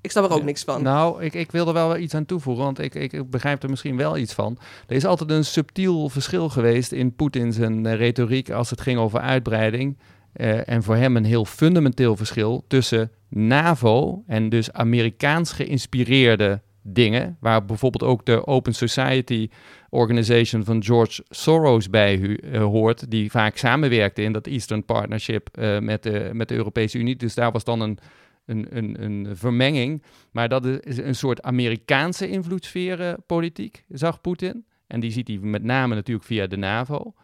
ik 0.00 0.10
snap 0.10 0.24
er 0.24 0.32
ook 0.36 0.42
niks 0.42 0.64
van. 0.64 0.82
Nou, 0.82 1.22
ik, 1.22 1.34
ik 1.34 1.52
wil 1.52 1.66
er 1.66 1.72
wel 1.72 1.96
iets 1.96 2.14
aan 2.14 2.24
toevoegen, 2.24 2.64
want 2.64 2.78
ik, 2.78 2.94
ik, 2.94 3.30
begrijp 3.30 3.62
er 3.62 3.70
misschien 3.70 3.96
wel 3.96 4.16
iets 4.16 4.32
van. 4.32 4.58
Er 4.86 4.96
is 4.96 5.04
altijd 5.04 5.30
een 5.30 5.44
subtiel 5.44 6.08
verschil 6.08 6.48
geweest 6.48 6.92
in 6.92 7.14
Poetin 7.14 7.52
zijn 7.52 7.96
retoriek 7.96 8.50
als 8.50 8.70
het 8.70 8.80
ging 8.80 8.98
over 8.98 9.20
uitbreiding. 9.20 9.98
Uh, 10.36 10.68
en 10.68 10.82
voor 10.82 10.96
hem 10.96 11.16
een 11.16 11.24
heel 11.24 11.44
fundamenteel 11.44 12.16
verschil 12.16 12.64
tussen 12.68 13.10
NAVO 13.28 14.22
en 14.26 14.48
dus 14.48 14.72
Amerikaans 14.72 15.52
geïnspireerde 15.52 16.60
dingen, 16.86 17.36
waar 17.40 17.64
bijvoorbeeld 17.64 18.10
ook 18.10 18.24
de 18.24 18.46
Open 18.46 18.74
Society 18.74 19.48
Organization 19.88 20.64
van 20.64 20.84
George 20.84 21.24
Soros 21.28 21.90
bij 21.90 22.18
uh, 22.18 22.62
hoort, 22.62 23.10
die 23.10 23.30
vaak 23.30 23.56
samenwerkte 23.56 24.22
in 24.22 24.32
dat 24.32 24.46
Eastern 24.46 24.84
Partnership 24.84 25.48
uh, 25.58 25.78
met, 25.78 26.02
de, 26.02 26.30
met 26.32 26.48
de 26.48 26.54
Europese 26.54 26.98
Unie. 26.98 27.16
Dus 27.16 27.34
daar 27.34 27.52
was 27.52 27.64
dan 27.64 27.80
een 27.80 27.98
een, 28.46 28.66
een, 28.70 29.02
een 29.02 29.36
vermenging. 29.36 30.02
Maar 30.30 30.48
dat 30.48 30.66
is 30.66 30.96
een 30.96 31.14
soort 31.14 31.42
Amerikaanse 31.42 32.28
invloedssferenpolitiek, 32.28 33.84
zag 33.88 34.20
Poetin. 34.20 34.64
En 34.86 35.00
die 35.00 35.10
ziet 35.10 35.28
hij 35.28 35.38
met 35.38 35.62
name 35.62 35.94
natuurlijk 35.94 36.26
via 36.26 36.46
de 36.46 36.56
NAVO. 36.56 37.14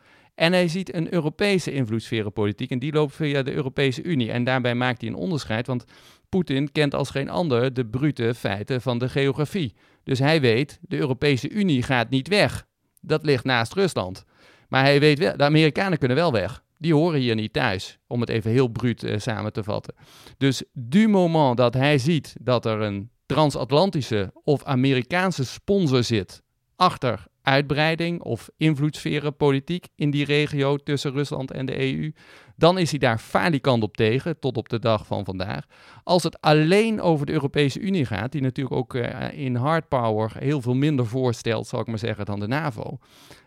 En 0.41 0.53
hij 0.53 0.69
ziet 0.69 0.95
een 0.95 1.13
Europese 1.13 1.73
invloedssferenpolitiek 1.73 2.71
en 2.71 2.79
die 2.79 2.93
loopt 2.93 3.15
via 3.15 3.43
de 3.43 3.53
Europese 3.53 4.03
Unie. 4.03 4.31
En 4.31 4.45
daarbij 4.45 4.75
maakt 4.75 5.01
hij 5.01 5.11
een 5.11 5.17
onderscheid, 5.17 5.67
want 5.67 5.85
Poetin 6.29 6.73
kent 6.73 6.95
als 6.95 7.11
geen 7.11 7.29
ander 7.29 7.75
de 7.75 7.87
brute 7.87 8.35
feiten 8.35 8.81
van 8.81 8.99
de 8.99 9.09
geografie. 9.09 9.75
Dus 10.05 10.19
hij 10.19 10.41
weet, 10.41 10.79
de 10.81 10.97
Europese 10.97 11.51
Unie 11.51 11.83
gaat 11.83 12.11
niet 12.11 12.29
weg. 12.29 12.67
Dat 13.01 13.25
ligt 13.25 13.45
naast 13.45 13.73
Rusland. 13.73 14.25
Maar 14.69 14.83
hij 14.83 15.01
weet 15.01 15.19
wel, 15.19 15.37
de 15.37 15.45
Amerikanen 15.45 15.99
kunnen 15.99 16.17
wel 16.17 16.33
weg 16.33 16.63
die 16.79 16.95
horen 16.95 17.21
hier 17.21 17.35
niet 17.35 17.53
thuis, 17.53 17.99
om 18.07 18.21
het 18.21 18.29
even 18.29 18.51
heel 18.51 18.69
bruut 18.69 19.03
uh, 19.03 19.19
samen 19.19 19.53
te 19.53 19.65
vatten. 19.65 19.95
Dus 20.39 20.63
du 20.73 21.09
moment 21.09 21.57
dat 21.57 21.75
hij 21.75 21.99
ziet 21.99 22.37
dat 22.41 22.67
er 22.67 22.81
een 22.81 23.11
transatlantische 23.27 24.31
of 24.45 24.65
Amerikaanse 24.65 25.45
sponsor 25.45 26.05
zit 26.05 26.43
achter 26.77 27.25
uitbreiding 27.43 28.23
of 28.23 28.51
invloedssferenpolitiek 28.57 29.87
in 29.95 30.11
die 30.11 30.25
regio 30.25 30.77
tussen 30.77 31.13
Rusland 31.13 31.51
en 31.51 31.67
de 31.67 31.95
EU, 31.95 32.13
dan 32.57 32.79
is 32.79 32.91
hij 32.91 32.99
daar 32.99 33.19
falikant 33.19 33.83
op 33.83 33.97
tegen, 33.97 34.39
tot 34.39 34.57
op 34.57 34.69
de 34.69 34.79
dag 34.79 35.07
van 35.07 35.25
vandaag. 35.25 35.65
Als 36.05 36.23
het 36.23 36.41
alleen 36.41 37.01
over 37.01 37.27
de 37.27 37.33
Europese 37.33 37.81
Unie 37.81 38.05
gaat, 38.05 38.33
die 38.33 38.41
natuurlijk 38.41 38.77
ook 38.77 38.95
uh, 38.95 39.33
in 39.33 39.57
hardpower 39.57 40.33
heel 40.39 40.61
veel 40.61 40.75
minder 40.75 41.07
voorstelt, 41.07 41.67
zal 41.67 41.81
ik 41.81 41.87
maar 41.87 41.99
zeggen, 41.99 42.25
dan 42.25 42.41
de 42.41 42.47
NAVO, 42.47 42.99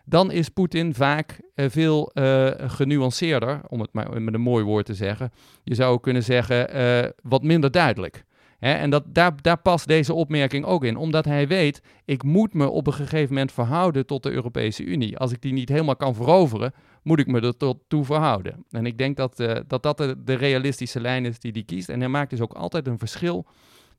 dan 0.04 0.30
is 0.30 0.48
Poetin 0.48 0.94
vaak 0.94 1.40
uh, 1.54 1.66
veel 1.68 2.10
uh, 2.14 2.50
genuanceerder, 2.56 3.60
om 3.68 3.80
het 3.80 3.92
maar 3.92 4.22
met 4.22 4.34
een 4.34 4.40
mooi 4.40 4.64
woord 4.64 4.86
te 4.86 4.94
zeggen. 4.94 5.32
Je 5.62 5.74
zou 5.74 6.00
kunnen 6.00 6.22
zeggen, 6.22 7.12
wat 7.22 7.42
minder 7.42 7.70
duidelijk. 7.70 8.24
En 8.72 8.90
dat, 8.90 9.04
daar, 9.06 9.32
daar 9.42 9.58
past 9.58 9.86
deze 9.86 10.14
opmerking 10.14 10.64
ook 10.64 10.84
in, 10.84 10.96
omdat 10.96 11.24
hij 11.24 11.48
weet, 11.48 11.82
ik 12.04 12.22
moet 12.22 12.54
me 12.54 12.68
op 12.68 12.86
een 12.86 12.92
gegeven 12.92 13.28
moment 13.28 13.52
verhouden 13.52 14.06
tot 14.06 14.22
de 14.22 14.30
Europese 14.30 14.84
Unie. 14.84 15.18
Als 15.18 15.32
ik 15.32 15.42
die 15.42 15.52
niet 15.52 15.68
helemaal 15.68 15.96
kan 15.96 16.14
veroveren, 16.14 16.72
moet 17.02 17.18
ik 17.18 17.26
me 17.26 17.40
er 17.40 17.56
tot 17.56 17.78
toe 17.88 18.04
verhouden. 18.04 18.64
En 18.70 18.86
ik 18.86 18.98
denk 18.98 19.16
dat 19.16 19.40
uh, 19.40 19.56
dat, 19.66 19.82
dat 19.82 19.96
de, 19.98 20.34
realistische 20.34 21.00
lijn 21.00 21.24
is 21.24 21.38
die 21.38 21.52
hij 21.52 21.62
kiest. 21.62 21.88
En 21.88 22.00
hij 22.00 22.08
maakt 22.08 22.30
dus 22.30 22.40
ook 22.40 22.52
altijd 22.52 22.86
een 22.86 22.98
verschil 22.98 23.46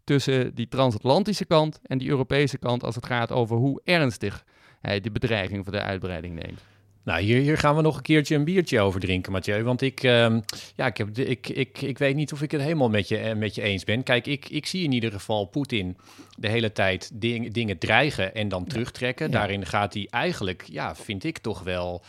tussen 0.04 0.56
die 0.56 0.67
transatlantische 0.67 1.45
kant 1.45 1.80
en 1.84 1.97
die 1.97 2.10
Europese 2.10 2.58
kant 2.58 2.84
als 2.84 2.95
het 2.95 3.06
gaat 3.06 3.32
over 3.32 3.58
hoe 3.58 3.82
ernstig 3.84 4.45
hij 4.82 4.99
de 4.99 5.12
bedreiging 5.12 5.63
van 5.63 5.73
de 5.73 5.82
uitbreiding 5.82 6.34
neemt. 6.34 6.62
Nou, 7.05 7.21
hier, 7.21 7.41
hier 7.41 7.57
gaan 7.57 7.75
we 7.75 7.81
nog 7.81 7.95
een 7.95 8.01
keertje 8.01 8.35
een 8.35 8.43
biertje 8.43 8.79
over 8.79 8.99
drinken, 8.99 9.31
Mathieu. 9.31 9.63
Want 9.63 9.81
ik, 9.81 10.03
uh, 10.03 10.35
ja, 10.75 10.85
ik, 10.85 10.97
heb, 10.97 11.17
ik, 11.17 11.49
ik, 11.49 11.81
ik 11.81 11.97
weet 11.97 12.15
niet 12.15 12.33
of 12.33 12.41
ik 12.41 12.51
het 12.51 12.61
helemaal 12.61 12.89
met 12.89 13.07
je, 13.07 13.17
eh, 13.17 13.35
met 13.35 13.55
je 13.55 13.61
eens 13.61 13.83
ben. 13.83 14.03
Kijk, 14.03 14.27
ik, 14.27 14.49
ik 14.49 14.65
zie 14.65 14.83
in 14.83 14.91
ieder 14.91 15.11
geval 15.11 15.45
Poetin 15.45 15.97
de 16.37 16.47
hele 16.47 16.71
tijd 16.71 17.11
ding, 17.13 17.53
dingen 17.53 17.77
dreigen 17.77 18.35
en 18.35 18.47
dan 18.47 18.65
terugtrekken. 18.65 19.31
Daarin 19.31 19.65
gaat 19.65 19.93
hij 19.93 20.07
eigenlijk, 20.09 20.63
ja, 20.71 20.95
vind 20.95 21.23
ik 21.23 21.37
toch 21.37 21.63
wel... 21.63 22.03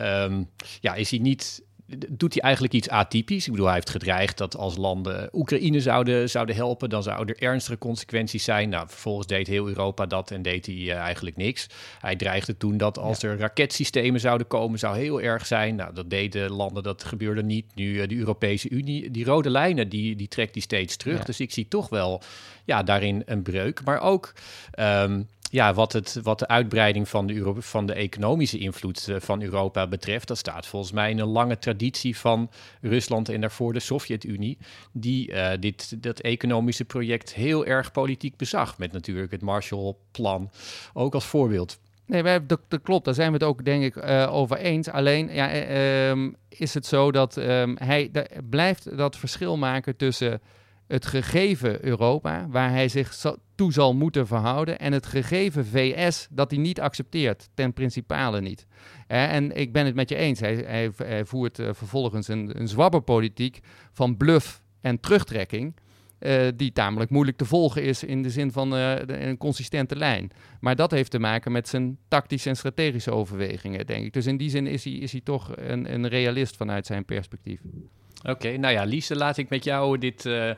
Um, 0.00 0.48
ja, 0.80 0.94
is 0.94 1.10
hij 1.10 1.18
niet 1.18 1.62
doet 2.08 2.32
hij 2.34 2.42
eigenlijk 2.42 2.74
iets 2.74 2.88
atypisch. 2.88 3.44
Ik 3.44 3.50
bedoel, 3.50 3.66
hij 3.66 3.74
heeft 3.74 3.90
gedreigd 3.90 4.38
dat 4.38 4.56
als 4.56 4.76
landen 4.76 5.28
Oekraïne 5.32 5.80
zouden, 5.80 6.30
zouden 6.30 6.54
helpen, 6.54 6.88
dan 6.88 7.02
zouden 7.02 7.36
er 7.36 7.42
ernstige 7.42 7.78
consequenties 7.78 8.44
zijn. 8.44 8.68
Nou, 8.68 8.88
vervolgens 8.88 9.26
deed 9.26 9.46
heel 9.46 9.68
Europa 9.68 10.06
dat 10.06 10.30
en 10.30 10.42
deed 10.42 10.66
hij 10.66 10.74
uh, 10.74 10.94
eigenlijk 10.94 11.36
niks. 11.36 11.66
Hij 12.00 12.16
dreigde 12.16 12.56
toen 12.56 12.76
dat 12.76 12.98
als 12.98 13.22
er 13.22 13.38
raketsystemen 13.38 14.20
zouden 14.20 14.46
komen, 14.46 14.78
zou 14.78 14.96
heel 14.96 15.20
erg 15.20 15.46
zijn. 15.46 15.74
Nou, 15.74 15.94
dat 15.94 16.10
deden 16.10 16.50
landen, 16.50 16.82
dat 16.82 17.04
gebeurde 17.04 17.42
niet. 17.42 17.66
Nu 17.74 17.92
uh, 17.92 18.08
de 18.08 18.16
Europese 18.16 18.68
Unie, 18.68 19.10
die 19.10 19.24
rode 19.24 19.50
lijnen, 19.50 19.88
die, 19.88 20.16
die 20.16 20.28
trekt 20.28 20.52
die 20.52 20.62
steeds 20.62 20.96
terug. 20.96 21.24
Dus 21.24 21.40
ik 21.40 21.52
zie 21.52 21.68
toch 21.68 21.88
wel 21.88 22.22
ja, 22.64 22.82
daarin 22.82 23.22
een 23.26 23.42
breuk. 23.42 23.84
Maar 23.84 24.00
ook... 24.00 24.32
Um, 24.78 25.28
ja, 25.52 25.74
wat, 25.74 25.92
het, 25.92 26.20
wat 26.22 26.38
de 26.38 26.48
uitbreiding 26.48 27.08
van 27.08 27.26
de, 27.26 27.54
van 27.58 27.86
de 27.86 27.92
economische 27.92 28.58
invloed 28.58 29.08
uh, 29.08 29.16
van 29.20 29.42
Europa 29.42 29.86
betreft, 29.86 30.28
dat 30.28 30.38
staat 30.38 30.66
volgens 30.66 30.92
mij 30.92 31.10
in 31.10 31.18
een 31.18 31.28
lange 31.28 31.58
traditie 31.58 32.16
van 32.16 32.50
Rusland 32.80 33.28
en 33.28 33.40
daarvoor 33.40 33.72
de 33.72 33.80
Sovjet-Unie, 33.80 34.58
die 34.92 35.30
uh, 35.30 35.50
dit 35.60 36.02
dat 36.02 36.20
economische 36.20 36.84
project 36.84 37.34
heel 37.34 37.66
erg 37.66 37.92
politiek 37.92 38.36
bezag. 38.36 38.78
Met 38.78 38.92
natuurlijk 38.92 39.32
het 39.32 39.42
Marshallplan 39.42 40.50
ook 40.92 41.14
als 41.14 41.24
voorbeeld. 41.24 41.78
Nee, 42.06 42.22
wij, 42.22 42.46
dat, 42.46 42.60
dat, 42.68 42.82
klopt. 42.82 43.04
Daar 43.04 43.14
zijn 43.14 43.28
we 43.28 43.34
het 43.34 43.44
ook, 43.46 43.64
denk 43.64 43.82
ik, 43.82 43.96
uh, 43.96 44.34
over 44.34 44.56
eens. 44.56 44.88
Alleen 44.88 45.32
ja, 45.32 46.08
um, 46.10 46.36
is 46.48 46.74
het 46.74 46.86
zo 46.86 47.10
dat 47.10 47.36
um, 47.36 47.76
hij 47.78 48.10
blijft 48.50 48.96
dat 48.96 49.16
verschil 49.16 49.56
maken 49.56 49.96
tussen 49.96 50.40
het 50.92 51.06
gegeven 51.06 51.84
Europa, 51.84 52.46
waar 52.48 52.70
hij 52.70 52.88
zich 52.88 53.24
toe 53.54 53.72
zal 53.72 53.94
moeten 53.94 54.26
verhouden, 54.26 54.78
en 54.78 54.92
het 54.92 55.06
gegeven 55.06 55.66
VS 55.66 56.26
dat 56.30 56.50
hij 56.50 56.60
niet 56.60 56.80
accepteert, 56.80 57.48
ten 57.54 57.72
principale 57.72 58.40
niet. 58.40 58.66
en 59.06 59.56
ik 59.56 59.72
ben 59.72 59.86
het 59.86 59.94
met 59.94 60.08
je 60.08 60.16
eens, 60.16 60.40
hij, 60.40 60.90
hij, 60.96 61.24
voert 61.24 61.58
uh, 61.58 61.68
vervolgens 61.72 62.28
een, 62.28 62.60
een 62.60 62.68
zwabberpolitiek 62.68 63.60
van 63.92 64.16
bluff 64.16 64.62
en 64.80 65.00
terugtrekking. 65.00 65.74
Uh, 66.18 66.48
die 66.56 66.72
tamelijk 66.72 67.10
moeilijk 67.10 67.36
te 67.36 67.44
volgen 67.44 67.82
is 67.82 68.04
in 68.04 68.22
de 68.22 68.30
zin 68.30 68.52
van 68.52 68.74
uh, 68.74 68.94
een 69.06 69.36
consistente 69.36 69.96
lijn. 69.96 70.30
Maar 70.60 70.76
dat 70.76 70.90
heeft 70.90 71.10
te 71.10 71.18
maken 71.18 71.52
met 71.52 71.68
zijn 71.68 71.98
tactische 72.08 72.48
en 72.48 72.56
strategische 72.56 73.10
overwegingen, 73.10 73.86
denk 73.86 74.04
ik. 74.04 74.12
Dus 74.12 74.26
in 74.26 74.36
die 74.36 74.50
zin 74.50 74.66
is 74.66 74.84
hij, 74.84 74.92
is 74.92 75.12
hij 75.12 75.20
toch 75.20 75.52
een, 75.56 75.92
een 75.92 76.08
realist 76.08 76.56
vanuit 76.56 76.86
zijn 76.86 77.04
perspectief. 77.04 77.60
Oké, 78.22 78.56
nou 78.56 78.74
ja, 78.74 78.84
Lise, 78.84 79.16
laat 79.16 79.36
ik 79.36 79.48
met 79.48 79.64
jou 79.64 79.98
dit, 79.98 80.24
uh, 80.24 80.50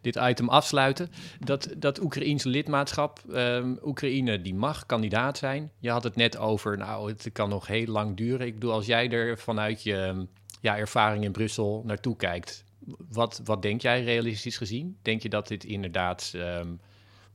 dit 0.00 0.16
item 0.16 0.48
afsluiten. 0.48 1.10
Dat, 1.38 1.68
dat 1.76 2.02
Oekraïense 2.02 2.48
lidmaatschap, 2.48 3.20
um, 3.32 3.78
Oekraïne 3.84 4.42
die 4.42 4.54
mag 4.54 4.86
kandidaat 4.86 5.38
zijn. 5.38 5.70
Je 5.78 5.90
had 5.90 6.02
het 6.02 6.16
net 6.16 6.36
over, 6.36 6.78
nou, 6.78 7.10
het 7.10 7.30
kan 7.32 7.48
nog 7.48 7.66
heel 7.66 7.86
lang 7.86 8.16
duren. 8.16 8.46
Ik 8.46 8.54
bedoel, 8.54 8.72
als 8.72 8.86
jij 8.86 9.10
er 9.10 9.38
vanuit 9.38 9.82
je 9.82 9.96
ehm, 9.96 10.24
ja, 10.60 10.76
ervaring 10.76 11.24
in 11.24 11.32
Brussel 11.32 11.82
naartoe 11.86 12.16
kijkt, 12.16 12.64
wat, 13.10 13.40
wat 13.44 13.62
denk 13.62 13.82
jij 13.82 14.04
realistisch 14.04 14.56
gezien? 14.56 14.98
Denk 15.02 15.22
je 15.22 15.28
dat 15.28 15.48
dit 15.48 15.64
inderdaad 15.64 16.32
um, 16.36 16.80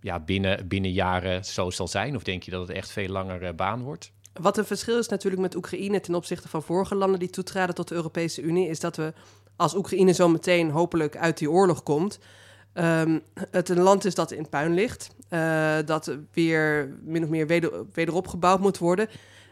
ja, 0.02 0.19
binnen, 0.19 0.67
binnen 0.67 0.91
jaren 0.91 1.45
zo 1.45 1.69
zal 1.69 1.88
zijn? 1.88 2.15
Of 2.15 2.24
denk 2.24 2.43
je 2.43 2.52
dat 2.52 2.67
het 2.67 2.78
echt 2.78 2.91
veel 2.91 3.10
langer 3.10 3.43
uh, 3.43 3.50
baan 3.56 3.82
wordt? 3.82 4.12
Wat 4.34 4.58
een 4.58 4.65
verschil 4.65 4.98
is 4.98 5.08
natuurlijk 5.08 5.41
met 5.41 5.56
Oekraïne 5.56 6.00
ten 6.00 6.15
opzichte 6.15 6.50
van 6.50 6.63
vorige 6.63 6.95
landen 6.95 7.19
die 7.19 7.30
toetraden 7.30 7.76
tot 7.76 7.88
de 7.88 7.95
Europese 7.95 8.41
Unie, 8.41 8.69
is 8.69 8.80
dat 8.80 8.95
we 8.95 9.13
als 9.56 9.76
Oekraïne 9.76 10.13
zo 10.13 10.30
meteen 10.30 10.70
hopelijk 10.70 11.18
uit 11.18 11.38
die 11.38 11.52
oorlog 11.52 11.84
komt, 11.84 12.20
um, 12.74 13.22
het 13.52 13.70
een 13.70 13.80
land 13.80 14.06
is 14.06 14.15
dat 14.15 14.32
in 14.32 14.50
puin 14.50 14.74
ligt, 14.74 15.10
uh, 15.30 15.76
dat 15.86 16.18
weer 16.34 16.96
min 17.04 17.24
of 17.24 17.30
meer 17.30 17.48
weder, 17.48 17.72
wederopgebouwd 17.94 18.60
moet 18.60 18.78
worden. 18.78 19.08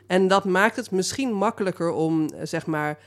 En 0.07 0.27
dat 0.27 0.45
maakt 0.45 0.75
het 0.75 0.91
misschien 0.91 1.33
makkelijker 1.33 1.91
om, 1.91 2.29
eh, 2.29 2.45
zeg 2.45 2.65
maar, 2.65 2.97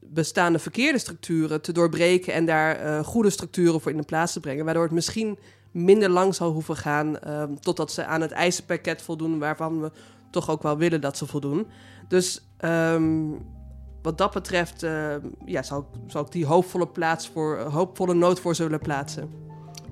bestaande 0.00 0.58
verkeerde 0.58 0.98
structuren 0.98 1.60
te 1.60 1.72
doorbreken 1.72 2.32
en 2.32 2.46
daar 2.46 2.84
uh, 2.84 3.04
goede 3.04 3.30
structuren 3.30 3.80
voor 3.80 3.90
in 3.90 3.96
de 3.96 4.02
plaats 4.02 4.32
te 4.32 4.40
brengen, 4.40 4.64
waardoor 4.64 4.82
het 4.82 4.92
misschien 4.92 5.38
minder 5.70 6.08
lang 6.08 6.34
zal 6.34 6.52
hoeven 6.52 6.76
gaan 6.76 7.16
uh, 7.26 7.42
totdat 7.60 7.92
ze 7.92 8.04
aan 8.04 8.20
het 8.20 8.30
eisenpakket 8.30 9.02
voldoen, 9.02 9.38
waarvan 9.38 9.80
we 9.80 9.90
toch 10.30 10.50
ook 10.50 10.62
wel 10.62 10.76
willen 10.76 11.00
dat 11.00 11.16
ze 11.16 11.26
voldoen. 11.26 11.66
Dus 12.08 12.42
um, 12.64 13.46
wat 14.02 14.18
dat 14.18 14.32
betreft 14.32 14.82
uh, 14.82 15.14
ja, 15.44 15.62
zal, 15.62 15.90
zal 16.06 16.22
ik 16.22 16.32
die 16.32 16.46
hoopvolle, 16.46 16.88
plaats 16.88 17.28
voor, 17.28 17.58
hoopvolle 17.58 18.14
noot 18.14 18.40
voor 18.40 18.54
zullen 18.54 18.80
plaatsen. 18.80 19.30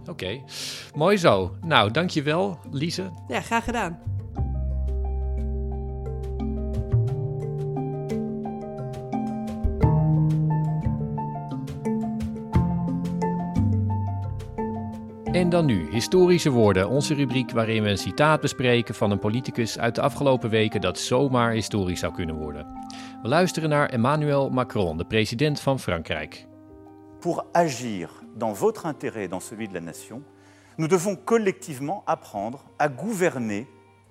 Oké, 0.00 0.10
okay. 0.10 0.44
mooi 0.94 1.16
zo. 1.16 1.56
Nou, 1.60 1.90
dankjewel, 1.90 2.58
Lise. 2.70 3.10
Ja, 3.28 3.40
graag 3.40 3.64
gedaan. 3.64 4.17
En 15.38 15.50
dan 15.50 15.64
nu, 15.64 15.90
historische 15.90 16.50
woorden, 16.50 16.88
onze 16.88 17.14
rubriek 17.14 17.50
waarin 17.50 17.82
we 17.82 17.88
een 17.88 17.98
citaat 17.98 18.40
bespreken 18.40 18.94
van 18.94 19.10
een 19.10 19.18
politicus 19.18 19.78
uit 19.78 19.94
de 19.94 20.00
afgelopen 20.00 20.50
weken 20.50 20.80
dat 20.80 20.98
zomaar 20.98 21.52
historisch 21.52 22.00
zou 22.00 22.12
kunnen 22.12 22.34
worden. 22.34 22.66
We 23.22 23.28
luisteren 23.28 23.68
naar 23.68 23.88
Emmanuel 23.88 24.50
Macron, 24.50 24.96
de 24.96 25.04
president 25.04 25.60
van 25.60 25.78
Frankrijk. 25.78 26.46
Pour 27.20 27.44
agir 27.52 28.10
dans 28.38 28.58
votre 28.58 28.86
intérêt, 28.86 29.28
dans 29.28 29.46
celui 29.46 29.68
de 29.68 29.72
la 29.72 29.80
nation, 29.80 30.22
nous 30.76 30.88
devons 30.88 31.16
collectivement 31.24 32.02
apprendre 32.04 32.58
à 32.76 32.88
gouverner 32.88 33.66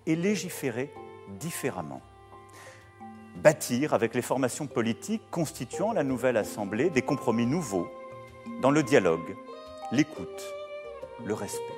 et 0.06 0.16
légiférer 0.16 0.90
différemment. 1.40 2.02
Bâtir 3.42 3.94
avec 3.94 4.14
les 4.14 4.26
formations 4.26 4.68
politiques 4.68 5.30
constituant 5.30 5.94
la 5.94 6.04
nouvelle 6.04 6.38
Assemblée 6.38 6.90
des 6.90 7.06
compromis 7.06 7.46
nouveaux 7.46 7.88
dans 8.62 8.72
le 8.72 8.84
dialogue, 8.84 9.36
l'écoute 9.92 10.57
le 11.26 11.36
respect. 11.36 11.78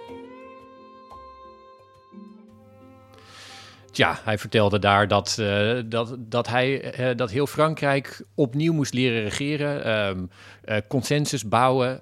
Ja, 3.91 4.19
hij 4.23 4.37
vertelde 4.37 4.79
daar 4.79 5.07
dat, 5.07 5.37
uh, 5.39 5.79
dat, 5.85 6.15
dat, 6.17 6.47
hij, 6.47 6.99
uh, 6.99 7.17
dat 7.17 7.29
heel 7.29 7.47
Frankrijk 7.47 8.23
opnieuw 8.35 8.73
moest 8.73 8.93
leren 8.93 9.21
regeren, 9.21 10.07
um, 10.07 10.29
uh, 10.65 10.77
consensus 10.87 11.47
bouwen. 11.47 12.01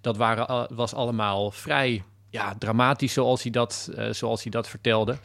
dat 0.00 0.16
waren, 0.16 0.68
was 0.74 0.94
allemaal 0.94 1.50
vrij 1.50 2.02
ja, 2.30 2.54
dramatisch, 2.58 3.12
zoals 3.12 3.42
hij 3.42 3.50
dat, 3.50 3.90
zoals 4.10 4.42
hij 4.42 4.50
dat 4.50 4.68
vertelde. 4.68 5.16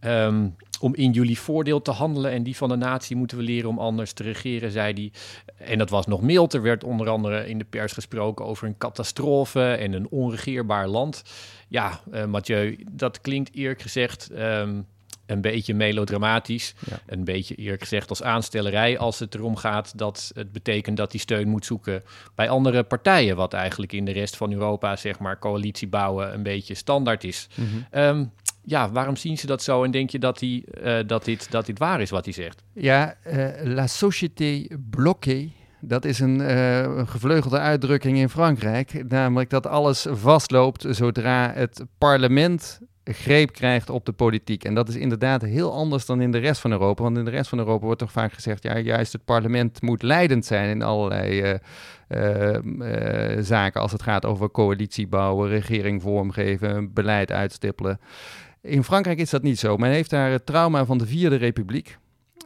Um, 0.00 0.56
om 0.80 0.94
in 0.94 1.10
jullie 1.10 1.38
voordeel 1.38 1.82
te 1.82 1.90
handelen 1.90 2.30
en 2.30 2.42
die 2.42 2.56
van 2.56 2.68
de 2.68 2.76
natie 2.76 3.16
moeten 3.16 3.36
we 3.36 3.42
leren 3.42 3.68
om 3.68 3.78
anders 3.78 4.12
te 4.12 4.22
regeren, 4.22 4.70
zei 4.70 4.92
hij. 4.92 5.12
En 5.66 5.78
dat 5.78 5.90
was 5.90 6.06
nog 6.06 6.20
mild. 6.20 6.54
Er 6.54 6.62
werd 6.62 6.84
onder 6.84 7.08
andere 7.08 7.48
in 7.48 7.58
de 7.58 7.64
pers 7.64 7.92
gesproken 7.92 8.44
over 8.44 8.66
een 8.66 8.78
catastrofe 8.78 9.72
en 9.72 9.92
een 9.92 10.08
onregeerbaar 10.08 10.88
land. 10.88 11.22
Ja, 11.68 12.00
uh, 12.12 12.24
Mathieu, 12.24 12.84
dat 12.92 13.20
klinkt 13.20 13.54
eerlijk 13.54 13.82
gezegd 13.82 14.30
um, 14.38 14.86
een 15.26 15.40
beetje 15.40 15.74
melodramatisch. 15.74 16.74
Ja. 16.90 17.00
Een 17.06 17.24
beetje 17.24 17.54
eerlijk 17.54 17.82
gezegd 17.82 18.08
als 18.08 18.22
aanstellerij 18.22 18.98
als 18.98 19.18
het 19.18 19.34
erom 19.34 19.56
gaat 19.56 19.98
dat 19.98 20.30
het 20.34 20.52
betekent 20.52 20.96
dat 20.96 21.12
hij 21.12 21.20
steun 21.20 21.48
moet 21.48 21.64
zoeken 21.64 22.02
bij 22.34 22.48
andere 22.48 22.82
partijen. 22.82 23.36
Wat 23.36 23.52
eigenlijk 23.52 23.92
in 23.92 24.04
de 24.04 24.12
rest 24.12 24.36
van 24.36 24.52
Europa, 24.52 24.96
zeg 24.96 25.18
maar, 25.18 25.38
coalitie 25.38 25.88
bouwen 25.88 26.34
een 26.34 26.42
beetje 26.42 26.74
standaard 26.74 27.24
is. 27.24 27.48
Mm 27.54 27.66
-hmm. 27.66 28.00
um, 28.00 28.32
ja, 28.66 28.90
waarom 28.90 29.16
zien 29.16 29.38
ze 29.38 29.46
dat 29.46 29.62
zo 29.62 29.84
en 29.84 29.90
denk 29.90 30.10
je 30.10 30.18
dat, 30.18 30.38
die, 30.38 30.64
uh, 30.82 30.98
dat, 31.06 31.24
dit, 31.24 31.50
dat 31.50 31.66
dit 31.66 31.78
waar 31.78 32.00
is 32.00 32.10
wat 32.10 32.24
hij 32.24 32.34
zegt? 32.34 32.62
Ja, 32.72 33.14
uh, 33.26 33.48
la 33.62 33.86
société 33.86 34.66
bloquée, 34.90 35.52
dat 35.80 36.04
is 36.04 36.18
een, 36.18 36.40
uh, 36.40 36.80
een 36.80 37.08
gevleugelde 37.08 37.58
uitdrukking 37.58 38.18
in 38.18 38.28
Frankrijk. 38.28 39.08
Namelijk 39.08 39.50
dat 39.50 39.66
alles 39.66 40.06
vastloopt 40.10 40.86
zodra 40.88 41.52
het 41.54 41.84
parlement 41.98 42.80
greep 43.04 43.52
krijgt 43.52 43.90
op 43.90 44.04
de 44.06 44.12
politiek. 44.12 44.64
En 44.64 44.74
dat 44.74 44.88
is 44.88 44.96
inderdaad 44.96 45.42
heel 45.42 45.72
anders 45.72 46.06
dan 46.06 46.20
in 46.20 46.30
de 46.30 46.38
rest 46.38 46.60
van 46.60 46.70
Europa. 46.70 47.02
Want 47.02 47.18
in 47.18 47.24
de 47.24 47.30
rest 47.30 47.48
van 47.48 47.58
Europa 47.58 47.84
wordt 47.84 48.00
toch 48.00 48.12
vaak 48.12 48.32
gezegd, 48.32 48.62
ja, 48.62 48.78
juist 48.78 49.12
het 49.12 49.24
parlement 49.24 49.82
moet 49.82 50.02
leidend 50.02 50.44
zijn 50.44 50.68
in 50.68 50.82
allerlei 50.82 51.58
zaken 53.40 53.80
als 53.80 53.92
het 53.92 54.02
gaat 54.02 54.24
over 54.24 54.50
coalitie 54.50 55.06
bouwen, 55.06 55.48
regering 55.48 56.02
vormgeven, 56.02 56.92
beleid 56.92 57.32
uitstippelen. 57.32 58.00
In 58.66 58.84
Frankrijk 58.84 59.18
is 59.18 59.30
dat 59.30 59.42
niet 59.42 59.58
zo. 59.58 59.76
Men 59.76 59.90
heeft 59.90 60.10
daar 60.10 60.30
het 60.30 60.46
trauma 60.46 60.84
van 60.84 60.98
de 60.98 61.06
Vierde 61.06 61.36
Republiek. 61.36 61.98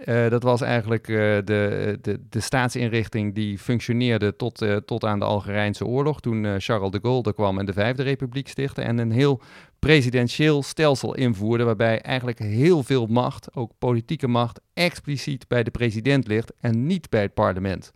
Uh, 0.05 0.29
dat 0.29 0.43
was 0.43 0.61
eigenlijk 0.61 1.09
uh, 1.09 1.17
de, 1.45 1.99
de, 2.01 2.21
de 2.29 2.41
staatsinrichting 2.41 3.35
die 3.35 3.59
functioneerde 3.59 4.37
tot, 4.37 4.63
uh, 4.63 4.77
tot 4.77 5.05
aan 5.05 5.19
de 5.19 5.25
Algerijnse 5.25 5.87
oorlog. 5.87 6.21
Toen 6.21 6.61
Charles 6.61 6.91
de 6.91 6.99
Gaulle 7.03 7.23
er 7.23 7.35
kwam 7.35 7.59
en 7.59 7.67
de 7.67 7.73
Vijfde 7.73 8.03
Republiek 8.03 8.49
stichtte. 8.49 8.83
En 8.83 8.99
een 8.99 9.11
heel 9.11 9.41
presidentieel 9.79 10.63
stelsel 10.63 11.15
invoerde. 11.15 11.65
Waarbij 11.65 12.01
eigenlijk 12.01 12.39
heel 12.39 12.83
veel 12.83 13.07
macht, 13.07 13.55
ook 13.55 13.73
politieke 13.79 14.29
macht, 14.29 14.61
expliciet 14.75 15.49
bij 15.49 15.63
de 15.63 15.71
president 15.71 16.27
ligt 16.27 16.53
en 16.61 16.87
niet 16.87 17.11
bij 17.11 17.23
het 17.23 17.35
parlement. 17.35 17.93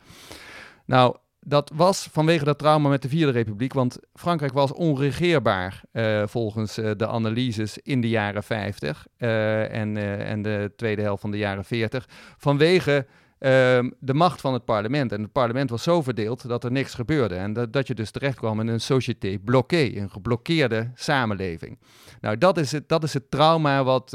Nou, 0.86 1.16
dat 1.44 1.70
was 1.74 2.08
vanwege 2.12 2.44
dat 2.44 2.58
trauma 2.58 2.88
met 2.88 3.02
de 3.02 3.08
Vierde 3.08 3.32
Republiek, 3.32 3.72
want 3.72 3.98
Frankrijk 4.14 4.52
was 4.52 4.72
onregeerbaar 4.72 5.82
uh, 5.92 6.22
volgens 6.26 6.78
uh, 6.78 6.90
de 6.96 7.06
analyses 7.06 7.78
in 7.78 8.00
de 8.00 8.08
jaren 8.08 8.42
50 8.42 9.06
uh, 9.18 9.74
en, 9.74 9.96
en 10.26 10.42
de 10.42 10.72
tweede 10.76 11.02
helft 11.02 11.20
van 11.20 11.30
de 11.30 11.38
jaren 11.38 11.64
40, 11.64 12.08
vanwege 12.38 13.06
ehm, 13.38 13.90
de 13.98 14.14
macht 14.14 14.40
van 14.40 14.52
het 14.52 14.64
parlement. 14.64 15.12
En 15.12 15.22
het 15.22 15.32
parlement 15.32 15.70
was 15.70 15.82
zo 15.82 16.02
verdeeld 16.02 16.48
dat 16.48 16.64
er 16.64 16.72
niks 16.72 16.94
gebeurde 16.94 17.34
en 17.34 17.52
dat, 17.52 17.72
dat 17.72 17.86
je 17.86 17.94
dus 17.94 18.10
terecht 18.10 18.38
kwam 18.38 18.60
in 18.60 18.68
een 18.68 18.80
société 18.80 19.38
bloqué, 19.44 19.96
een 19.96 20.10
geblokkeerde 20.10 20.90
samenleving. 20.94 21.78
Nou, 22.20 22.38
dat 22.38 22.58
is 22.58 22.72
het, 22.72 22.88
dat 22.88 23.02
is 23.02 23.14
het 23.14 23.30
trauma 23.30 23.84
wat 23.84 24.12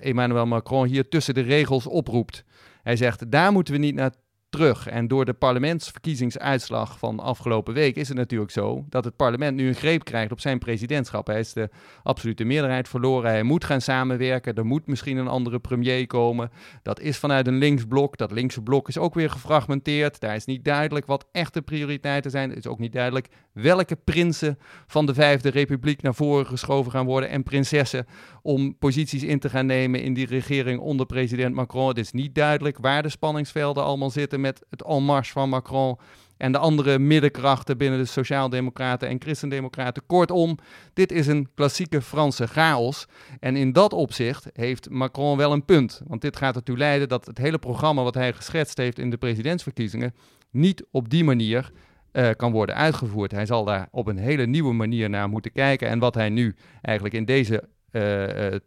Emmanuel 0.00 0.46
Macron 0.46 0.86
hier 0.86 1.08
tussen 1.08 1.34
de 1.34 1.40
regels 1.40 1.86
oproept. 1.86 2.44
Hij 2.82 2.96
zegt, 2.96 3.30
daar 3.30 3.52
moeten 3.52 3.74
we 3.74 3.80
niet 3.80 3.94
naar 3.94 4.12
terug. 4.54 4.88
En 4.88 5.08
door 5.08 5.24
de 5.24 5.32
parlementsverkiezingsuitslag 5.32 6.98
van 6.98 7.20
afgelopen 7.20 7.74
week 7.74 7.96
is 7.96 8.08
het 8.08 8.16
natuurlijk 8.16 8.50
zo 8.50 8.84
dat 8.88 9.04
het 9.04 9.16
parlement 9.16 9.56
nu 9.56 9.68
een 9.68 9.74
greep 9.74 10.04
krijgt 10.04 10.32
op 10.32 10.40
zijn 10.40 10.58
presidentschap. 10.58 11.26
Hij 11.26 11.38
is 11.38 11.52
de 11.52 11.70
absolute 12.02 12.44
meerderheid 12.44 12.88
verloren. 12.88 13.30
Hij 13.30 13.42
moet 13.42 13.64
gaan 13.64 13.80
samenwerken. 13.80 14.54
Er 14.54 14.66
moet 14.66 14.86
misschien 14.86 15.16
een 15.16 15.28
andere 15.28 15.58
premier 15.58 16.06
komen. 16.06 16.50
Dat 16.82 17.00
is 17.00 17.18
vanuit 17.18 17.46
een 17.46 17.58
linksblok. 17.58 18.16
Dat 18.16 18.30
linkse 18.30 18.62
blok 18.62 18.88
is 18.88 18.98
ook 18.98 19.14
weer 19.14 19.30
gefragmenteerd. 19.30 20.20
Daar 20.20 20.34
is 20.34 20.44
niet 20.44 20.64
duidelijk 20.64 21.06
wat 21.06 21.26
echte 21.32 21.62
prioriteiten 21.62 22.30
zijn. 22.30 22.48
Het 22.48 22.58
is 22.58 22.66
ook 22.66 22.78
niet 22.78 22.92
duidelijk 22.92 23.28
welke 23.52 23.96
prinsen 23.96 24.58
van 24.86 25.06
de 25.06 25.14
Vijfde 25.14 25.48
Republiek 25.48 26.02
naar 26.02 26.14
voren 26.14 26.46
geschoven 26.46 26.90
gaan 26.92 27.06
worden 27.06 27.28
en 27.28 27.42
prinsessen 27.42 28.06
om 28.44 28.78
posities 28.78 29.22
in 29.22 29.38
te 29.38 29.48
gaan 29.48 29.66
nemen 29.66 30.02
in 30.02 30.14
die 30.14 30.26
regering 30.26 30.80
onder 30.80 31.06
president 31.06 31.54
Macron. 31.54 31.88
Het 31.88 31.98
is 31.98 32.12
niet 32.12 32.34
duidelijk 32.34 32.78
waar 32.78 33.02
de 33.02 33.08
spanningsvelden 33.08 33.84
allemaal 33.84 34.10
zitten 34.10 34.40
met 34.40 34.64
het 34.70 34.84
en 34.84 35.04
marche 35.04 35.32
van 35.32 35.48
Macron 35.48 35.96
en 36.36 36.52
de 36.52 36.58
andere 36.58 36.98
middenkrachten 36.98 37.78
binnen 37.78 37.98
de 37.98 38.04
Sociaaldemocraten 38.04 39.08
en 39.08 39.20
Christendemocraten. 39.20 40.06
Kortom, 40.06 40.58
dit 40.94 41.12
is 41.12 41.26
een 41.26 41.48
klassieke 41.54 42.02
Franse 42.02 42.46
chaos. 42.46 43.06
En 43.40 43.56
in 43.56 43.72
dat 43.72 43.92
opzicht 43.92 44.48
heeft 44.52 44.90
Macron 44.90 45.36
wel 45.36 45.52
een 45.52 45.64
punt. 45.64 46.02
Want 46.06 46.20
dit 46.20 46.36
gaat 46.36 46.56
ertoe 46.56 46.76
leiden 46.76 47.08
dat 47.08 47.26
het 47.26 47.38
hele 47.38 47.58
programma 47.58 48.02
wat 48.02 48.14
hij 48.14 48.32
geschetst 48.32 48.76
heeft 48.76 48.98
in 48.98 49.10
de 49.10 49.16
presidentsverkiezingen 49.16 50.14
niet 50.50 50.84
op 50.90 51.08
die 51.08 51.24
manier 51.24 51.72
uh, 52.12 52.30
kan 52.36 52.52
worden 52.52 52.74
uitgevoerd. 52.74 53.30
Hij 53.30 53.46
zal 53.46 53.64
daar 53.64 53.88
op 53.90 54.06
een 54.06 54.18
hele 54.18 54.46
nieuwe 54.46 54.72
manier 54.72 55.10
naar 55.10 55.28
moeten 55.28 55.52
kijken. 55.52 55.88
En 55.88 55.98
wat 55.98 56.14
hij 56.14 56.28
nu 56.28 56.54
eigenlijk 56.82 57.14
in 57.14 57.24
deze 57.24 57.68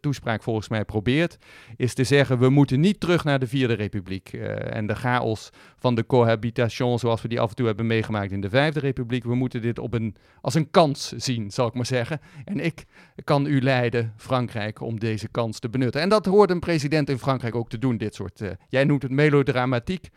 toespraak 0.00 0.42
volgens 0.42 0.68
mij 0.68 0.84
probeert, 0.84 1.38
is 1.76 1.94
te 1.94 2.04
zeggen: 2.04 2.38
we 2.38 2.48
moeten 2.48 2.80
niet 2.80 3.00
terug 3.00 3.24
naar 3.24 3.38
de 3.38 3.46
Vierde 3.46 3.74
Republiek 3.74 4.32
uh, 4.32 4.74
en 4.76 4.86
de 4.86 4.94
chaos 4.94 5.50
van 5.76 5.94
de 5.94 6.06
cohabitation, 6.06 6.98
zoals 6.98 7.22
we 7.22 7.28
die 7.28 7.40
af 7.40 7.50
en 7.50 7.56
toe 7.56 7.66
hebben 7.66 7.86
meegemaakt 7.86 8.32
in 8.32 8.40
de 8.40 8.48
Vijfde 8.48 8.80
Republiek. 8.80 9.24
We 9.24 9.34
moeten 9.34 9.62
dit 9.62 9.78
op 9.78 9.94
een, 9.94 10.16
als 10.40 10.54
een 10.54 10.70
kans 10.70 11.08
zien, 11.08 11.50
zal 11.50 11.66
ik 11.66 11.74
maar 11.74 11.86
zeggen. 11.86 12.20
En 12.44 12.64
ik 12.64 12.84
kan 13.24 13.46
u 13.46 13.62
leiden, 13.62 14.12
Frankrijk, 14.16 14.80
om 14.80 15.00
deze 15.00 15.28
kans 15.28 15.58
te 15.58 15.68
benutten. 15.68 16.00
En 16.00 16.08
dat 16.08 16.26
hoort 16.26 16.50
een 16.50 16.60
president 16.60 17.10
in 17.10 17.18
Frankrijk 17.18 17.54
ook 17.54 17.68
te 17.68 17.78
doen, 17.78 17.96
dit 17.96 18.14
soort. 18.14 18.40
jij 18.68 18.84
noemt 18.84 19.02
het 19.02 19.12
melodramatiek. 19.12 20.08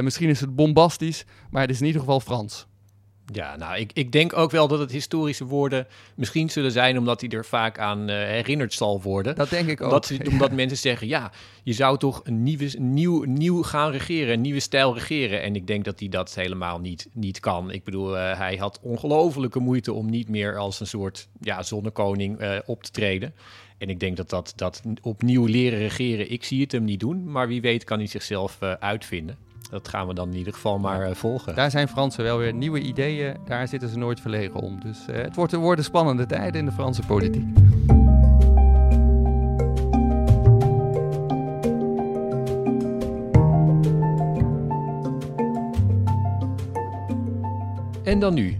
Misschien 0.00 0.28
is 0.28 0.40
het 0.40 0.54
bombastisch, 0.54 1.24
maar 1.50 1.62
het 1.62 1.70
is 1.70 1.80
in 1.80 1.86
ieder 1.86 2.00
geval 2.00 2.20
Frans. 2.20 2.66
Ja, 3.32 3.56
nou, 3.56 3.78
ik, 3.78 3.90
ik 3.92 4.12
denk 4.12 4.36
ook 4.36 4.50
wel 4.50 4.68
dat 4.68 4.78
het 4.78 4.90
historische 4.90 5.44
woorden 5.44 5.86
misschien 6.14 6.50
zullen 6.50 6.72
zijn 6.72 6.98
omdat 6.98 7.20
hij 7.20 7.30
er 7.30 7.44
vaak 7.44 7.78
aan 7.78 8.10
uh, 8.10 8.16
herinnerd 8.16 8.72
zal 8.72 9.02
worden. 9.02 9.34
Dat 9.34 9.50
denk 9.50 9.68
ik 9.68 9.80
ook. 9.80 9.86
Omdat, 9.86 10.12
omdat 10.30 10.52
mensen 10.52 10.78
zeggen, 10.78 11.06
ja, 11.06 11.32
je 11.62 11.72
zou 11.72 11.98
toch 11.98 12.20
een, 12.24 12.42
nieuwe, 12.42 12.70
nieuw, 12.78 13.22
nieuw 13.22 13.62
gaan 13.62 13.90
regeren, 13.90 14.32
een 14.34 14.40
nieuwe 14.40 14.60
stijl 14.60 14.94
regeren. 14.94 15.42
En 15.42 15.56
ik 15.56 15.66
denk 15.66 15.84
dat 15.84 16.00
hij 16.00 16.08
dat 16.08 16.34
helemaal 16.34 16.80
niet, 16.80 17.08
niet 17.12 17.40
kan. 17.40 17.70
Ik 17.70 17.84
bedoel, 17.84 18.16
uh, 18.16 18.38
hij 18.38 18.56
had 18.56 18.80
ongelofelijke 18.82 19.58
moeite 19.58 19.92
om 19.92 20.10
niet 20.10 20.28
meer 20.28 20.58
als 20.58 20.80
een 20.80 20.86
soort 20.86 21.28
ja, 21.40 21.62
zonnekoning 21.62 22.40
uh, 22.40 22.58
op 22.66 22.82
te 22.82 22.90
treden. 22.90 23.34
En 23.78 23.88
ik 23.88 24.00
denk 24.00 24.16
dat, 24.16 24.30
dat 24.30 24.52
dat 24.56 24.82
opnieuw 25.02 25.44
leren 25.44 25.78
regeren, 25.78 26.30
ik 26.30 26.44
zie 26.44 26.60
het 26.60 26.72
hem 26.72 26.84
niet 26.84 27.00
doen. 27.00 27.30
Maar 27.30 27.48
wie 27.48 27.60
weet 27.60 27.84
kan 27.84 27.98
hij 27.98 28.06
zichzelf 28.06 28.58
uitvinden 28.62 29.43
dat 29.70 29.88
gaan 29.88 30.06
we 30.06 30.14
dan 30.14 30.28
in 30.28 30.36
ieder 30.36 30.52
geval 30.52 30.78
maar 30.78 31.08
uh, 31.08 31.14
volgen. 31.14 31.54
Daar 31.54 31.70
zijn 31.70 31.88
Fransen 31.88 32.24
wel 32.24 32.38
weer 32.38 32.54
nieuwe 32.54 32.80
ideeën. 32.80 33.36
Daar 33.44 33.68
zitten 33.68 33.88
ze 33.88 33.98
nooit 33.98 34.20
verlegen 34.20 34.60
om. 34.60 34.80
Dus 34.80 34.98
uh, 35.10 35.16
het 35.16 35.34
wordt, 35.34 35.52
worden 35.52 35.84
spannende 35.84 36.26
tijden 36.26 36.60
in 36.60 36.64
de 36.64 36.72
Franse 36.72 37.02
politiek. 37.02 37.44
En 48.04 48.18
dan 48.18 48.34
nu. 48.34 48.58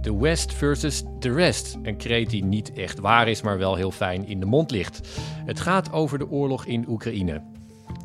The 0.00 0.18
West 0.18 0.52
versus 0.52 1.02
the 1.18 1.32
Rest. 1.32 1.78
Een 1.82 1.96
kreet 1.96 2.30
die 2.30 2.44
niet 2.44 2.72
echt 2.72 2.98
waar 2.98 3.28
is, 3.28 3.42
maar 3.42 3.58
wel 3.58 3.74
heel 3.74 3.90
fijn 3.90 4.26
in 4.26 4.40
de 4.40 4.46
mond 4.46 4.70
ligt. 4.70 5.08
Het 5.44 5.60
gaat 5.60 5.92
over 5.92 6.18
de 6.18 6.30
oorlog 6.30 6.64
in 6.64 6.88
Oekraïne. 6.88 7.53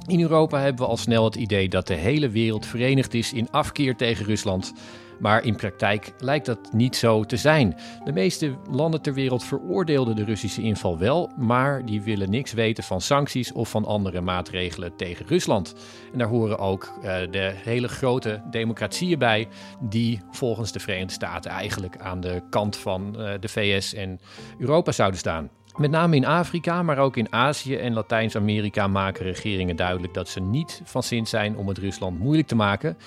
In 0.10 0.22
Europa 0.22 0.60
hebben 0.60 0.86
we 0.86 0.90
al 0.90 0.98
snel 0.98 1.24
het 1.24 1.36
idee 1.36 1.70
dat 1.70 1.88
de 1.88 1.94
hele 1.94 2.30
wereld 2.30 2.66
verenigd 2.66 3.14
is 3.14 3.34
in 3.34 3.52
afkeer 3.52 3.96
tegen 3.96 4.26
Rusland. 4.26 4.74
Maar 5.20 5.44
in 5.44 5.56
praktijk 5.56 6.14
lijkt 6.20 6.46
dat 6.46 6.74
niet 6.74 6.96
zo 6.96 7.24
te 7.24 7.38
zijn. 7.38 7.78
De 8.04 8.12
meeste 8.12 8.56
landen 8.72 9.02
ter 9.02 9.14
wereld 9.14 9.44
veroordeelden 9.44 10.16
de 10.16 10.24
Russische 10.24 10.62
inval 10.62 10.98
wel, 10.98 11.32
maar 11.38 11.86
die 11.86 12.02
willen 12.02 12.30
niks 12.30 12.54
weten 12.54 12.84
van 12.84 13.02
sancties 13.02 13.52
of 13.52 13.70
van 13.70 13.86
andere 13.86 14.22
maatregelen 14.22 14.96
tegen 14.96 15.26
Rusland. 15.28 15.76
En 16.12 16.18
daar 16.18 16.28
horen 16.28 16.60
ook 16.60 16.94
uh, 16.98 17.04
de 17.32 17.52
hele 17.56 17.88
grote 17.88 18.42
democratieën 18.50 19.20
bij, 19.20 19.48
die 19.80 20.22
volgens 20.32 20.72
de 20.72 20.80
Verenigde 20.80 21.14
Staten 21.14 21.52
eigenlijk 21.52 21.98
aan 21.98 22.20
de 22.20 22.42
kant 22.50 22.78
van 22.78 23.16
uh, 23.18 23.32
de 23.40 23.48
VS 23.48 23.94
en 23.94 24.20
Europa 24.60 24.92
zouden 24.92 25.20
staan. 25.20 25.50
Met 25.80 25.92
name 25.92 26.16
in 26.16 26.26
Afrika, 26.26 26.84
maar 26.84 26.98
ook 26.98 27.18
in 27.18 27.34
Azië 27.34 27.76
en 27.76 27.94
Latijns-Amerika 27.94 28.88
maken 28.88 29.26
regeringen 29.26 29.76
duidelijk 29.76 30.14
dat 30.14 30.30
ze 30.30 30.40
niet 30.40 30.82
van 30.84 31.04
zin 31.04 31.28
zijn 31.28 31.58
om 31.58 31.68
het 31.68 31.78
Rusland 31.78 32.20
moeilijk 32.20 32.48
te 32.48 32.56
maken. 32.56 32.98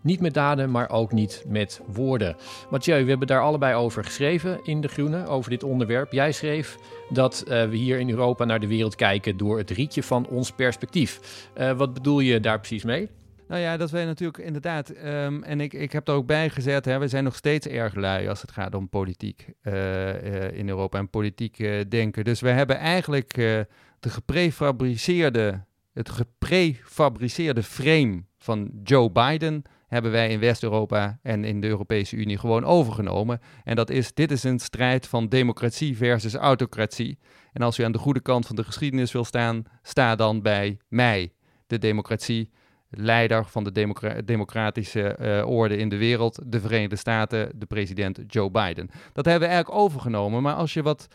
Niet 0.00 0.20
met 0.20 0.34
daden, 0.34 0.70
maar 0.70 0.90
ook 0.90 1.12
niet 1.12 1.44
met 1.48 1.80
woorden. 1.86 2.36
Mathieu, 2.70 3.02
we 3.02 3.08
hebben 3.08 3.26
daar 3.26 3.42
allebei 3.42 3.74
over 3.74 4.04
geschreven 4.04 4.60
in 4.62 4.80
De 4.80 4.88
Groene, 4.88 5.26
over 5.26 5.50
dit 5.50 5.62
onderwerp. 5.62 6.12
Jij 6.12 6.32
schreef 6.32 6.76
dat 7.08 7.44
uh, 7.48 7.64
we 7.64 7.76
hier 7.76 7.98
in 7.98 8.10
Europa 8.10 8.44
naar 8.44 8.60
de 8.60 8.66
wereld 8.66 8.94
kijken 8.94 9.36
door 9.36 9.58
het 9.58 9.70
rietje 9.70 10.02
van 10.02 10.26
ons 10.26 10.52
perspectief. 10.52 11.20
Uh, 11.58 11.72
wat 11.72 11.94
bedoel 11.94 12.20
je 12.20 12.40
daar 12.40 12.58
precies 12.58 12.84
mee? 12.84 13.08
Nou 13.50 13.62
ja, 13.62 13.76
dat 13.76 13.90
wij 13.90 14.04
natuurlijk 14.04 14.38
inderdaad, 14.38 14.96
um, 15.04 15.42
en 15.42 15.60
ik, 15.60 15.72
ik 15.72 15.92
heb 15.92 16.08
er 16.08 16.14
ook 16.14 16.26
bij 16.26 16.50
gezet, 16.50 16.84
hè, 16.84 16.98
we 16.98 17.08
zijn 17.08 17.24
nog 17.24 17.36
steeds 17.36 17.66
erg 17.66 17.94
lui 17.94 18.28
als 18.28 18.40
het 18.40 18.52
gaat 18.52 18.74
om 18.74 18.88
politiek 18.88 19.46
uh, 19.62 19.72
uh, 19.74 20.52
in 20.52 20.68
Europa 20.68 20.98
en 20.98 21.10
politiek 21.10 21.58
uh, 21.58 21.80
denken. 21.88 22.24
Dus 22.24 22.40
we 22.40 22.48
hebben 22.48 22.78
eigenlijk 22.78 23.34
de 23.34 23.66
geprefabriceerde, 24.00 25.64
het 25.92 26.08
geprefabriceerde 26.08 27.62
frame 27.62 28.22
van 28.38 28.70
Joe 28.82 29.10
Biden 29.10 29.62
hebben 29.86 30.10
wij 30.10 30.30
in 30.30 30.40
West-Europa 30.40 31.18
en 31.22 31.44
in 31.44 31.60
de 31.60 31.66
Europese 31.66 32.16
Unie 32.16 32.38
gewoon 32.38 32.64
overgenomen. 32.64 33.40
En 33.64 33.76
dat 33.76 33.90
is, 33.90 34.14
dit 34.14 34.30
is 34.30 34.42
een 34.42 34.58
strijd 34.58 35.06
van 35.06 35.28
democratie 35.28 35.96
versus 35.96 36.34
autocratie. 36.34 37.18
En 37.52 37.62
als 37.62 37.78
u 37.78 37.84
aan 37.84 37.92
de 37.92 37.98
goede 37.98 38.20
kant 38.20 38.46
van 38.46 38.56
de 38.56 38.64
geschiedenis 38.64 39.12
wil 39.12 39.24
staan, 39.24 39.62
sta 39.82 40.16
dan 40.16 40.42
bij 40.42 40.78
mij, 40.88 41.32
de 41.66 41.78
democratie 41.78 42.50
leider 42.90 43.44
van 43.44 43.64
de 43.64 43.72
democra 43.72 44.20
democratische 44.24 45.16
uh, 45.20 45.48
orde 45.50 45.76
in 45.76 45.88
de 45.88 45.96
wereld, 45.96 46.38
de 46.46 46.60
Verenigde 46.60 46.96
Staten, 46.96 47.52
de 47.54 47.66
president 47.66 48.20
Joe 48.26 48.50
Biden. 48.50 48.90
Dat 49.12 49.24
hebben 49.24 49.48
we 49.48 49.54
eigenlijk 49.54 49.82
overgenomen, 49.82 50.42
maar 50.42 50.54
als 50.54 50.74
je 50.74 50.82
wat, 50.82 51.08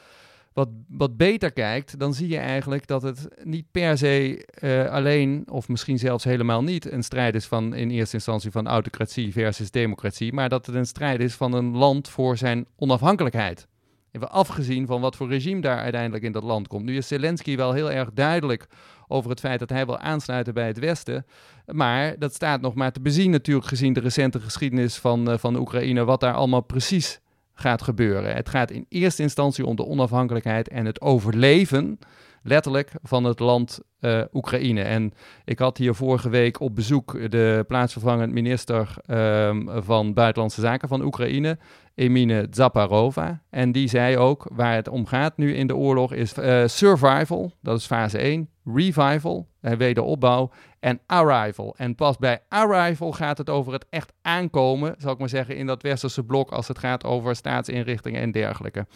wat, 0.53 0.69
wat 0.87 1.17
beter 1.17 1.51
kijkt, 1.51 1.99
dan 1.99 2.13
zie 2.13 2.27
je 2.27 2.37
eigenlijk 2.37 2.87
dat 2.87 3.01
het 3.01 3.27
niet 3.43 3.65
per 3.71 3.97
se 3.97 4.47
uh, 4.61 4.91
alleen, 4.91 5.43
of 5.49 5.67
misschien 5.67 5.97
zelfs 5.99 6.23
helemaal 6.23 6.63
niet, 6.63 6.91
een 6.91 7.03
strijd 7.03 7.35
is 7.35 7.45
van 7.45 7.73
in 7.73 7.89
eerste 7.89 8.15
instantie 8.15 8.51
van 8.51 8.67
autocratie 8.67 9.31
versus 9.31 9.71
democratie, 9.71 10.33
maar 10.33 10.49
dat 10.49 10.65
het 10.65 10.75
een 10.75 10.85
strijd 10.85 11.19
is 11.19 11.33
van 11.33 11.53
een 11.53 11.75
land 11.77 12.09
voor 12.09 12.37
zijn 12.37 12.65
onafhankelijkheid. 12.75 13.67
Even 14.11 14.31
afgezien 14.31 14.87
van 14.87 15.01
wat 15.01 15.15
voor 15.15 15.29
regime 15.29 15.61
daar 15.61 15.77
uiteindelijk 15.77 16.23
in 16.23 16.31
dat 16.31 16.43
land 16.43 16.67
komt. 16.67 16.85
Nu 16.85 16.97
is 16.97 17.07
Zelensky 17.07 17.55
wel 17.55 17.73
heel 17.73 17.91
erg 17.91 18.09
duidelijk 18.13 18.67
over 19.07 19.29
het 19.29 19.39
feit 19.39 19.59
dat 19.59 19.69
hij 19.69 19.85
wil 19.85 19.97
aansluiten 19.97 20.53
bij 20.53 20.67
het 20.67 20.79
Westen. 20.79 21.25
Maar 21.65 22.19
dat 22.19 22.33
staat 22.33 22.61
nog 22.61 22.73
maar 22.73 22.91
te 22.91 23.01
bezien 23.01 23.31
natuurlijk 23.31 23.67
gezien 23.67 23.93
de 23.93 23.99
recente 23.99 24.39
geschiedenis 24.39 24.97
van, 24.97 25.31
uh, 25.31 25.37
van 25.37 25.55
Oekraïne, 25.55 26.05
wat 26.05 26.19
daar 26.19 26.33
allemaal 26.33 26.61
precies 26.61 27.19
gaat 27.53 27.81
gebeuren. 27.81 28.35
Het 28.35 28.49
gaat 28.49 28.71
in 28.71 28.85
eerste 28.89 29.21
instantie 29.21 29.65
om 29.65 29.75
de 29.75 29.85
onafhankelijkheid 29.85 30.67
en 30.67 30.85
het 30.85 31.01
overleven 31.01 31.99
letterlijk 32.45 32.91
van 33.03 33.23
het 33.23 33.39
land 33.39 33.79
uh, 34.01 34.21
Oekraïne. 34.33 34.81
En 34.81 35.13
ik 35.45 35.59
had 35.59 35.77
hier 35.77 35.95
vorige 35.95 36.29
week 36.29 36.59
op 36.59 36.75
bezoek 36.75 37.31
de 37.31 37.63
plaatsvervangend 37.67 38.33
minister 38.33 38.95
um, 39.09 39.69
van 39.83 40.13
Buitenlandse 40.13 40.61
Zaken 40.61 40.87
van 40.87 41.01
Oekraïne, 41.01 41.57
Emine 41.95 42.47
Zaparova. 42.51 43.41
En 43.49 43.71
die 43.71 43.87
zei 43.87 44.17
ook, 44.17 44.49
waar 44.53 44.75
het 44.75 44.87
om 44.87 45.05
gaat 45.05 45.37
nu 45.37 45.55
in 45.55 45.67
de 45.67 45.75
oorlog, 45.75 46.13
is 46.13 46.37
uh, 46.37 46.63
survival, 46.65 47.51
dat 47.61 47.79
is 47.79 47.85
fase 47.85 48.17
1, 48.17 48.49
revival, 48.65 49.47
wederopbouw, 49.59 50.51
en 50.79 50.99
arrival. 51.05 51.75
En 51.77 51.95
pas 51.95 52.17
bij 52.17 52.39
arrival 52.49 53.11
gaat 53.11 53.37
het 53.37 53.49
over 53.49 53.73
het 53.73 53.85
echt 53.89 54.13
aankomen, 54.21 54.95
zal 54.97 55.11
ik 55.11 55.17
maar 55.17 55.29
zeggen, 55.29 55.57
in 55.57 55.65
dat 55.65 55.81
westerse 55.81 56.23
blok 56.23 56.51
als 56.51 56.67
het 56.67 56.79
gaat 56.79 57.03
over 57.03 57.35
staatsinrichtingen 57.35 58.21
en 58.21 58.31
dergelijke. 58.31 58.87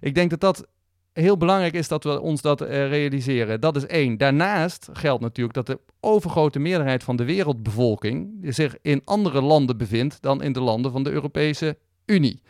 Ik 0.00 0.14
denk 0.14 0.30
dat 0.30 0.40
dat 0.40 0.66
heel 1.14 1.36
belangrijk 1.36 1.74
is 1.74 1.88
dat 1.88 2.04
we 2.04 2.20
ons 2.20 2.40
dat 2.40 2.62
uh, 2.62 2.68
realiseren. 2.68 3.60
Dat 3.60 3.76
is 3.76 3.86
één. 3.86 4.16
Daarnaast 4.16 4.88
geldt 4.92 5.22
natuurlijk 5.22 5.54
dat 5.54 5.66
de 5.66 5.80
overgrote 6.00 6.58
meerderheid 6.58 7.04
van 7.04 7.16
de 7.16 7.24
wereldbevolking 7.24 8.38
zich 8.42 8.76
in 8.82 9.02
andere 9.04 9.40
landen 9.40 9.76
bevindt 9.76 10.22
dan 10.22 10.42
in 10.42 10.52
de 10.52 10.60
landen 10.60 10.92
van 10.92 11.02
de 11.02 11.10
Europese 11.10 11.78
Unie. 12.06 12.42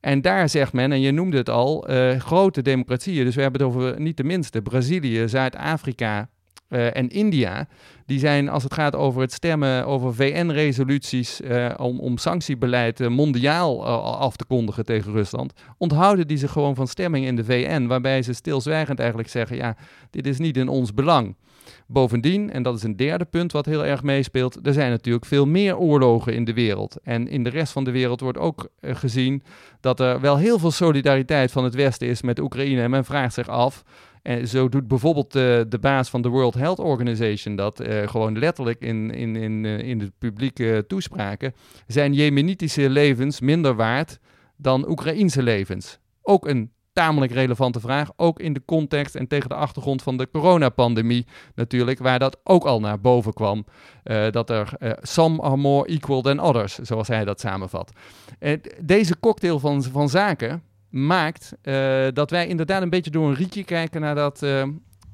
En 0.00 0.20
daar 0.20 0.48
zegt 0.48 0.72
men, 0.72 0.92
en 0.92 1.00
je 1.00 1.10
noemde 1.10 1.36
het 1.36 1.50
al, 1.50 1.90
uh, 1.90 2.20
grote 2.20 2.62
democratieën. 2.62 3.24
Dus 3.24 3.34
we 3.34 3.42
hebben 3.42 3.60
het 3.60 3.70
over 3.70 4.00
niet 4.00 4.16
de 4.16 4.24
minste 4.24 4.62
Brazilië, 4.62 5.28
Zuid-Afrika, 5.28 6.28
uh, 6.68 6.96
en 6.96 7.08
India, 7.08 7.68
die 8.06 8.18
zijn 8.18 8.48
als 8.48 8.62
het 8.62 8.74
gaat 8.74 8.96
over 8.96 9.20
het 9.20 9.32
stemmen 9.32 9.86
over 9.86 10.14
VN-resoluties 10.14 11.40
uh, 11.40 11.70
om, 11.76 12.00
om 12.00 12.18
sanctiebeleid 12.18 13.08
mondiaal 13.08 13.86
af 14.18 14.36
te 14.36 14.44
kondigen 14.44 14.84
tegen 14.84 15.12
Rusland, 15.12 15.52
onthouden 15.78 16.26
die 16.26 16.36
zich 16.36 16.52
gewoon 16.52 16.74
van 16.74 16.88
stemming 16.88 17.26
in 17.26 17.36
de 17.36 17.44
VN, 17.44 17.86
waarbij 17.86 18.22
ze 18.22 18.32
stilzwijgend 18.32 18.98
eigenlijk 18.98 19.28
zeggen, 19.28 19.56
ja, 19.56 19.76
dit 20.10 20.26
is 20.26 20.38
niet 20.38 20.56
in 20.56 20.68
ons 20.68 20.94
belang. 20.94 21.34
Bovendien, 21.86 22.50
en 22.50 22.62
dat 22.62 22.76
is 22.76 22.82
een 22.82 22.96
derde 22.96 23.24
punt 23.24 23.52
wat 23.52 23.66
heel 23.66 23.84
erg 23.84 24.02
meespeelt, 24.02 24.66
er 24.66 24.72
zijn 24.72 24.90
natuurlijk 24.90 25.24
veel 25.24 25.46
meer 25.46 25.76
oorlogen 25.76 26.34
in 26.34 26.44
de 26.44 26.54
wereld. 26.54 26.96
En 27.02 27.28
in 27.28 27.44
de 27.44 27.50
rest 27.50 27.72
van 27.72 27.84
de 27.84 27.90
wereld 27.90 28.20
wordt 28.20 28.38
ook 28.38 28.68
gezien 28.80 29.42
dat 29.80 30.00
er 30.00 30.20
wel 30.20 30.36
heel 30.36 30.58
veel 30.58 30.70
solidariteit 30.70 31.52
van 31.52 31.64
het 31.64 31.74
Westen 31.74 32.08
is 32.08 32.22
met 32.22 32.38
Oekraïne. 32.38 32.82
En 32.82 32.90
men 32.90 33.04
vraagt 33.04 33.34
zich 33.34 33.48
af, 33.48 33.84
en 34.22 34.48
zo 34.48 34.68
doet 34.68 34.88
bijvoorbeeld 34.88 35.36
uh, 35.36 35.42
de 35.68 35.78
baas 35.80 36.08
van 36.10 36.22
de 36.22 36.28
World 36.28 36.54
Health 36.54 36.78
Organization 36.78 37.56
dat 37.56 37.80
uh, 37.80 38.08
gewoon 38.08 38.38
letterlijk 38.38 38.80
in, 38.80 39.10
in, 39.10 39.36
in, 39.36 39.64
in 39.64 39.98
de 39.98 40.12
publieke 40.18 40.84
toespraken. 40.86 41.54
Zijn 41.86 42.12
Jemenitische 42.12 42.90
levens 42.90 43.40
minder 43.40 43.74
waard 43.74 44.18
dan 44.56 44.88
Oekraïnse 44.90 45.42
levens? 45.42 45.98
Ook 46.22 46.48
een 46.48 46.70
tamelijk 46.98 47.32
relevante 47.32 47.80
vraag, 47.80 48.10
ook 48.16 48.40
in 48.40 48.52
de 48.52 48.62
context 48.64 49.14
en 49.14 49.26
tegen 49.26 49.48
de 49.48 49.54
achtergrond 49.54 50.02
van 50.02 50.16
de 50.16 50.28
coronapandemie 50.32 51.26
natuurlijk, 51.54 51.98
waar 51.98 52.18
dat 52.18 52.38
ook 52.44 52.64
al 52.64 52.80
naar 52.80 53.00
boven 53.00 53.32
kwam. 53.32 53.64
dat 54.30 54.50
er 54.50 54.72
some 55.02 55.42
are 55.42 55.56
more 55.56 55.88
equal 55.88 56.22
than 56.22 56.40
others, 56.40 56.78
zoals 56.78 57.08
hij 57.08 57.24
dat 57.24 57.40
samenvat. 57.40 57.92
deze 58.80 59.20
cocktail 59.20 59.58
van, 59.58 59.82
van 59.82 60.08
zaken, 60.08 60.62
maakt 60.90 61.52
dat 62.12 62.30
wij 62.30 62.46
inderdaad 62.46 62.82
een 62.82 62.90
beetje 62.90 63.10
door 63.10 63.28
een 63.28 63.34
rietje 63.34 63.64
kijken 63.64 64.00
naar 64.00 64.14
dat, 64.14 64.46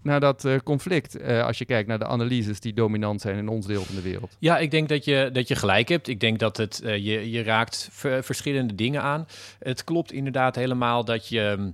naar 0.04 0.20
dat 0.20 0.44
uh, 0.44 0.58
conflict. 0.64 1.22
als 1.22 1.58
je 1.58 1.64
kijkt 1.64 1.88
naar 1.88 1.98
de 1.98 2.06
analyses 2.06 2.60
die 2.60 2.72
dominant 2.72 3.20
zijn 3.20 3.36
in 3.36 3.48
ons 3.48 3.66
deel 3.66 3.82
van 3.82 3.94
de 3.94 4.02
wereld. 4.02 4.36
Ja, 4.38 4.58
ik 4.58 4.70
denk 4.70 4.88
dat 4.88 5.04
je, 5.04 5.30
dat 5.32 5.48
je 5.48 5.54
gelijk 5.54 5.88
hebt. 5.88 6.08
Ik 6.08 6.20
denk 6.20 6.38
dat 6.38 6.56
het, 6.56 6.80
je, 6.84 7.30
je 7.30 7.42
raakt 7.42 7.88
verschillende 8.20 8.74
dingen 8.74 9.02
aan. 9.02 9.26
Het 9.58 9.84
klopt 9.84 10.12
inderdaad 10.12 10.54
helemaal 10.54 11.04
dat 11.04 11.28
je 11.28 11.72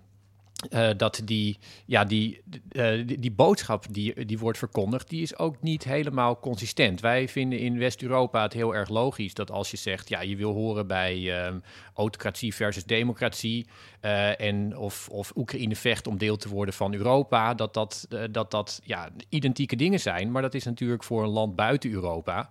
uh, 0.70 0.88
dat 0.96 1.22
die, 1.24 1.58
ja, 1.86 2.04
die, 2.04 2.40
uh, 2.72 3.06
die, 3.06 3.18
die, 3.18 3.32
boodschap 3.32 3.84
die, 3.90 4.24
die 4.24 4.38
wordt 4.38 4.58
verkondigd, 4.58 5.08
die 5.08 5.22
is 5.22 5.38
ook 5.38 5.62
niet 5.62 5.84
helemaal 5.84 6.40
consistent. 6.40 7.00
Wij 7.00 7.28
vinden 7.28 7.58
in 7.58 7.78
West-Europa 7.78 8.42
het 8.42 8.52
heel 8.52 8.74
erg 8.74 8.88
logisch 8.88 9.34
dat 9.34 9.50
als 9.50 9.70
je 9.70 9.76
zegt, 9.76 10.08
ja, 10.08 10.20
je 10.20 10.36
wil 10.36 10.52
horen 10.52 10.86
bij 10.86 11.46
um, 11.46 11.62
autocratie 11.94 12.54
versus 12.54 12.84
democratie 12.84 13.66
uh, 14.02 14.40
en 14.40 14.76
of, 14.76 15.08
of 15.08 15.32
Oekraïne 15.36 15.76
vecht 15.76 16.06
om 16.06 16.18
deel 16.18 16.36
te 16.36 16.48
worden 16.48 16.74
van 16.74 16.94
Europa, 16.94 17.54
dat 17.54 17.74
dat, 17.74 18.06
dat, 18.30 18.50
dat 18.50 18.80
ja, 18.84 19.08
identieke 19.28 19.76
dingen 19.76 20.00
zijn. 20.00 20.30
Maar 20.30 20.42
dat 20.42 20.54
is 20.54 20.64
natuurlijk 20.64 21.04
voor 21.04 21.22
een 21.22 21.28
land 21.28 21.56
buiten 21.56 21.90
Europa, 21.90 22.48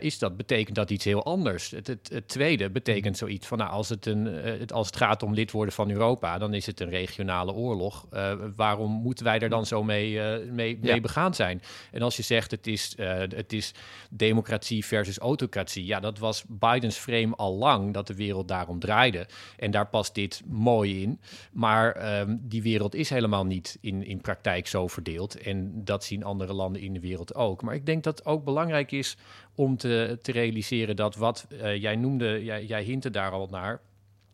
is 0.00 0.18
dat, 0.18 0.36
betekent 0.36 0.76
dat 0.76 0.90
iets 0.90 1.04
heel 1.04 1.24
anders. 1.24 1.70
Het, 1.70 1.86
het, 1.86 2.08
het 2.12 2.28
tweede 2.28 2.70
betekent 2.70 3.16
zoiets 3.16 3.46
van, 3.46 3.58
nou, 3.58 3.70
als 3.70 3.88
het, 3.88 4.06
een, 4.06 4.24
het, 4.24 4.72
als 4.72 4.86
het 4.86 4.96
gaat 4.96 5.22
om 5.22 5.34
lid 5.34 5.50
worden 5.50 5.74
van 5.74 5.90
Europa, 5.90 6.38
dan 6.38 6.54
is 6.54 6.66
het 6.66 6.80
een 6.80 6.90
regionaal 6.90 7.41
oorlog. 7.50 8.06
Uh, 8.12 8.32
waarom 8.56 8.90
moeten 8.90 9.24
wij 9.24 9.38
er 9.38 9.48
dan 9.48 9.66
zo 9.66 9.82
mee, 9.82 10.12
uh, 10.12 10.50
mee, 10.50 10.78
mee 10.80 11.00
begaan 11.00 11.34
zijn? 11.34 11.62
En 11.90 12.02
als 12.02 12.16
je 12.16 12.22
zegt 12.22 12.50
het 12.50 12.66
is, 12.66 12.94
uh, 12.98 13.18
het 13.18 13.52
is 13.52 13.74
democratie 14.10 14.84
versus 14.84 15.18
autocratie, 15.18 15.86
ja, 15.86 16.00
dat 16.00 16.18
was 16.18 16.44
Bidens 16.48 16.96
frame 16.96 17.36
al 17.36 17.54
lang 17.54 17.92
dat 17.94 18.06
de 18.06 18.14
wereld 18.14 18.48
daarom 18.48 18.78
draaide. 18.78 19.26
En 19.56 19.70
daar 19.70 19.86
past 19.86 20.14
dit 20.14 20.42
mooi 20.46 21.02
in. 21.02 21.20
Maar 21.52 22.20
um, 22.20 22.40
die 22.42 22.62
wereld 22.62 22.94
is 22.94 23.10
helemaal 23.10 23.46
niet 23.46 23.78
in, 23.80 24.06
in 24.06 24.20
praktijk 24.20 24.66
zo 24.66 24.86
verdeeld. 24.86 25.40
En 25.40 25.84
dat 25.84 26.04
zien 26.04 26.24
andere 26.24 26.52
landen 26.52 26.82
in 26.82 26.92
de 26.92 27.00
wereld 27.00 27.34
ook. 27.34 27.62
Maar 27.62 27.74
ik 27.74 27.86
denk 27.86 28.04
dat 28.04 28.18
het 28.18 28.26
ook 28.26 28.44
belangrijk 28.44 28.92
is 28.92 29.16
om 29.54 29.76
te, 29.76 30.18
te 30.22 30.32
realiseren 30.32 30.96
dat 30.96 31.16
wat 31.16 31.46
jij 31.74 31.96
noemde, 31.96 32.44
jij, 32.44 32.64
jij 32.64 32.82
hintte 32.82 33.10
daar 33.10 33.30
al 33.30 33.48
naar. 33.50 33.80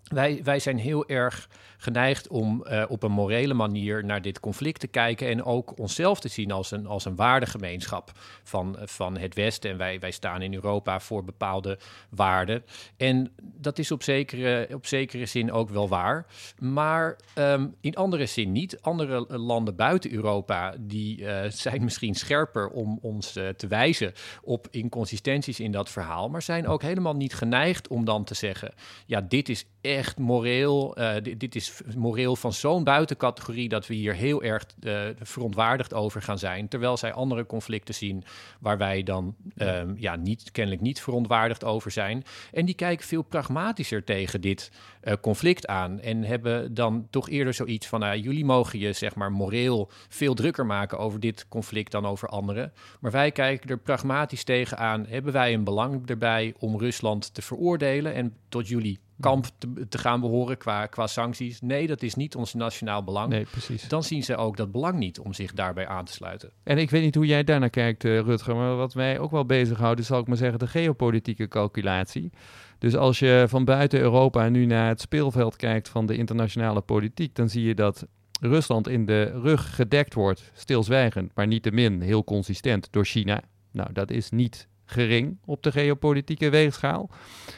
Wij, 0.09 0.41
wij 0.45 0.59
zijn 0.59 0.79
heel 0.79 1.09
erg 1.09 1.49
geneigd 1.77 2.29
om 2.29 2.65
uh, 2.67 2.85
op 2.89 3.03
een 3.03 3.13
morele 3.13 3.55
manier 3.55 4.05
naar 4.05 4.23
dit 4.23 4.41
conflict 4.41 4.81
te 4.81 4.87
kijken 4.87 5.29
en 5.29 5.45
ook 5.45 5.79
onszelf 5.79 6.21
te 6.21 6.29
zien 6.29 6.51
als 6.51 6.71
een, 6.71 6.87
als 6.87 7.05
een 7.05 7.17
waardegemeenschap 7.17 8.13
van, 8.43 8.77
van 8.81 9.19
het 9.19 9.35
Westen. 9.35 9.71
En 9.71 9.77
wij, 9.77 10.01
wij 10.01 10.11
staan 10.11 10.43
in 10.43 10.55
Europa 10.55 11.01
voor 11.01 11.25
bepaalde 11.25 11.79
waarden. 12.11 12.65
En 12.97 13.33
dat 13.43 13.79
is 13.79 13.91
op 13.91 14.03
zekere, 14.03 14.69
op 14.75 14.87
zekere 14.87 15.27
zin 15.27 15.53
ook 15.53 15.71
wel 15.71 15.89
waar. 15.89 16.27
Maar 16.59 17.17
um, 17.35 17.75
in 17.81 17.95
andere 17.95 18.27
zin 18.27 18.53
niet. 18.53 18.83
Andere 18.83 19.39
landen 19.39 19.77
buiten 19.77 20.13
Europa 20.13 20.75
die 20.81 21.21
uh, 21.21 21.45
zijn 21.49 21.85
misschien 21.85 22.15
scherper 22.15 22.69
om 22.69 22.99
ons 23.03 23.37
uh, 23.37 23.49
te 23.49 23.67
wijzen 23.67 24.13
op 24.43 24.67
inconsistenties 24.71 25.61
in 25.61 25.73
dat 25.73 25.91
verhaal, 25.91 26.29
maar 26.29 26.43
zijn 26.43 26.67
ook 26.67 26.83
helemaal 26.83 27.17
niet 27.17 27.35
geneigd 27.35 27.89
om 27.89 28.05
dan 28.05 28.25
te 28.25 28.35
zeggen: 28.35 28.75
ja, 29.07 29.21
dit 29.21 29.49
is 29.49 29.67
echt 29.81 30.19
moreel, 30.19 30.97
dit, 31.23 31.41
dit 31.41 31.55
is 31.55 31.81
moreel 31.97 32.37
van 32.37 32.53
zo'n 32.53 32.85
buitencategorie 32.85 33.69
dat 33.69 33.87
we 33.87 33.95
hier 33.95 34.15
heel 34.15 34.43
erg 34.43 34.67
uh, 34.81 35.01
verontwaardigd 35.21 35.95
over 35.95 36.23
gaan 36.23 36.39
zijn. 36.39 36.69
Terwijl 36.69 36.97
zij 36.97 37.13
andere 37.13 37.47
conflicten 37.47 37.95
zien 37.95 38.25
waar 38.61 38.79
wij 38.79 39.03
dan 39.03 39.35
um, 39.57 39.95
ja, 39.99 40.17
niet, 40.17 40.51
kennelijk 40.51 40.83
niet 40.83 41.01
verontwaardigd 41.01 41.65
over 41.65 41.91
zijn. 41.91 42.25
En 42.53 42.65
die 42.65 42.75
kijken 42.75 43.07
veel 43.07 43.23
pragmatischer 43.23 44.05
tegen 44.05 44.41
dit 44.41 44.71
uh, 45.03 45.13
conflict 45.21 45.67
aan. 45.67 46.01
En 46.01 46.25
hebben 46.25 46.75
dan 46.75 47.07
toch 47.11 47.29
eerder 47.29 47.55
zoiets 47.55 47.87
van: 47.87 48.05
uh, 48.05 48.15
jullie 48.15 48.45
mogen 48.45 48.79
je 48.79 48.93
zeg 48.93 49.15
maar 49.15 49.33
moreel 49.33 49.91
veel 50.09 50.35
drukker 50.35 50.67
maken 50.67 50.99
over 50.99 51.21
dit 51.21 51.47
conflict 51.49 51.93
dan 51.93 52.07
over 52.07 52.29
anderen. 52.29 52.73
Maar 53.01 53.11
wij 53.11 53.33
kijken 53.33 53.71
er 53.71 53.79
pragmatisch 53.79 54.45
tegenaan. 54.45 55.07
Hebben 55.07 55.33
wij 55.33 55.55
een 55.55 55.65
belang 55.65 56.09
erbij 56.09 56.55
om 56.59 56.79
Rusland 56.79 57.35
te 57.35 57.43
veroordelen 57.43 58.15
en 58.15 58.37
tot 58.49 58.69
jullie 58.69 58.99
kamp 59.21 59.47
te, 59.59 59.89
te, 59.89 59.99
gaan 59.99 60.21
behoren 60.21 60.59
qua, 60.59 60.87
qua 60.87 61.07
sancties. 61.07 61.61
Nee, 61.61 61.87
dat 61.87 62.03
is 62.03 62.15
niet 62.15 62.37
ons 62.37 62.55
nationaal 62.55 63.05
belang. 63.05 63.29
Nee, 63.29 63.47
precies. 63.51 63.89
Dan 63.89 64.03
zien 64.03 64.23
ze 64.23 64.37
ook 64.37 64.57
dat 64.57 64.73
belang 64.73 64.99
niet 64.99 65.19
om 65.19 65.33
zich 65.33 65.53
daarbij 65.53 65.87
aan 65.87 66.05
te 66.05 66.13
sluiten. 66.13 66.51
En 66.63 66.79
ik 66.79 66.91
weet 66.91 67.03
niet 67.03 67.15
hoe 67.15 67.27
jij 67.27 67.45
daarnaar 67.45 67.71
kijkt, 67.71 68.05
uh, 68.05 68.21
Rutger, 68.21 68.57
maar 68.57 68.77
wat 68.77 68.95
mij 68.95 69.19
ook 69.19 69.31
wel 69.31 69.47
bezighoudt, 69.47 70.01
is 70.01 70.07
zal 70.07 70.21
ik 70.21 70.27
maar 70.27 70.37
zeggen, 70.37 70.59
de 70.59 70.67
geopolitieke 70.67 71.49
calculatie. 71.49 72.31
Dus 72.79 72.97
als 72.97 73.19
je 73.19 73.45
van 73.49 73.65
buiten 73.65 74.01
Europa 74.01 74.49
nu 74.49 74.67
naar 74.67 74.89
het 74.89 75.01
speelveld 75.01 75.57
kijkt 75.57 75.89
van 75.89 76.07
de 76.07 76.17
internationale 76.17 76.81
politiek, 76.81 77.35
dan 77.35 77.49
zie 77.49 77.65
je 77.65 77.75
dat 77.75 78.07
Rusland 78.41 78.89
in 78.89 79.07
de 79.07 79.23
rug 79.23 79.75
gedekt 79.75 80.15
wordt, 80.15 80.51
stilzwijgend, 80.55 81.35
maar 81.35 81.47
niet 81.47 81.63
te 81.63 81.71
min 81.71 82.01
heel 82.01 82.25
consistent 82.25 82.93
door 82.93 83.05
China. 83.05 83.43
Nou, 83.73 83.93
dat 83.93 84.11
is 84.11 84.31
niet 84.31 84.69
gering 84.91 85.39
op 85.45 85.63
de 85.63 85.73
geopolitieke 85.73 86.51
weegschaal. 86.51 87.11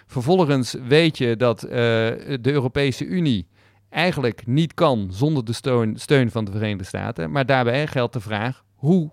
Vervolgens 0.07 0.77
weet 0.89 1.19
je 1.19 1.37
dat 1.37 1.65
uh, 1.65 1.71
de 1.71 2.39
Europese 2.43 3.05
Unie 3.05 3.49
eigenlijk 3.89 4.47
niet 4.47 4.75
kan 4.75 5.09
zonder 5.13 5.45
de 5.45 5.53
steun, 5.53 5.99
steun, 5.99 6.31
van 6.31 6.45
de 6.45 6.51
Verenigde 6.51 6.85
Staten. 6.85 7.31
Maar 7.31 7.47
daarbij 7.47 7.87
geldt 7.87 8.13
de 8.13 8.21
vraag 8.21 8.65
hoe 8.75 9.13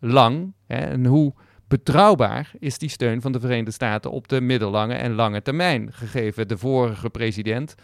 lang 0.00 0.52
hè, 0.66 0.76
en 0.76 1.06
hoe 1.06 1.34
betrouwbaar 1.68 2.52
is 2.58 2.78
die 2.78 2.88
steun 2.88 3.20
van 3.20 3.32
de 3.32 3.40
Verenigde 3.40 3.70
Staten 3.70 4.10
op 4.10 4.28
de 4.28 4.40
middellange 4.40 4.94
en 4.94 5.14
lange 5.14 5.42
termijn, 5.42 5.92
gegeven 5.92 6.48
de 6.48 6.58
vorige 6.58 7.10
president 7.10 7.74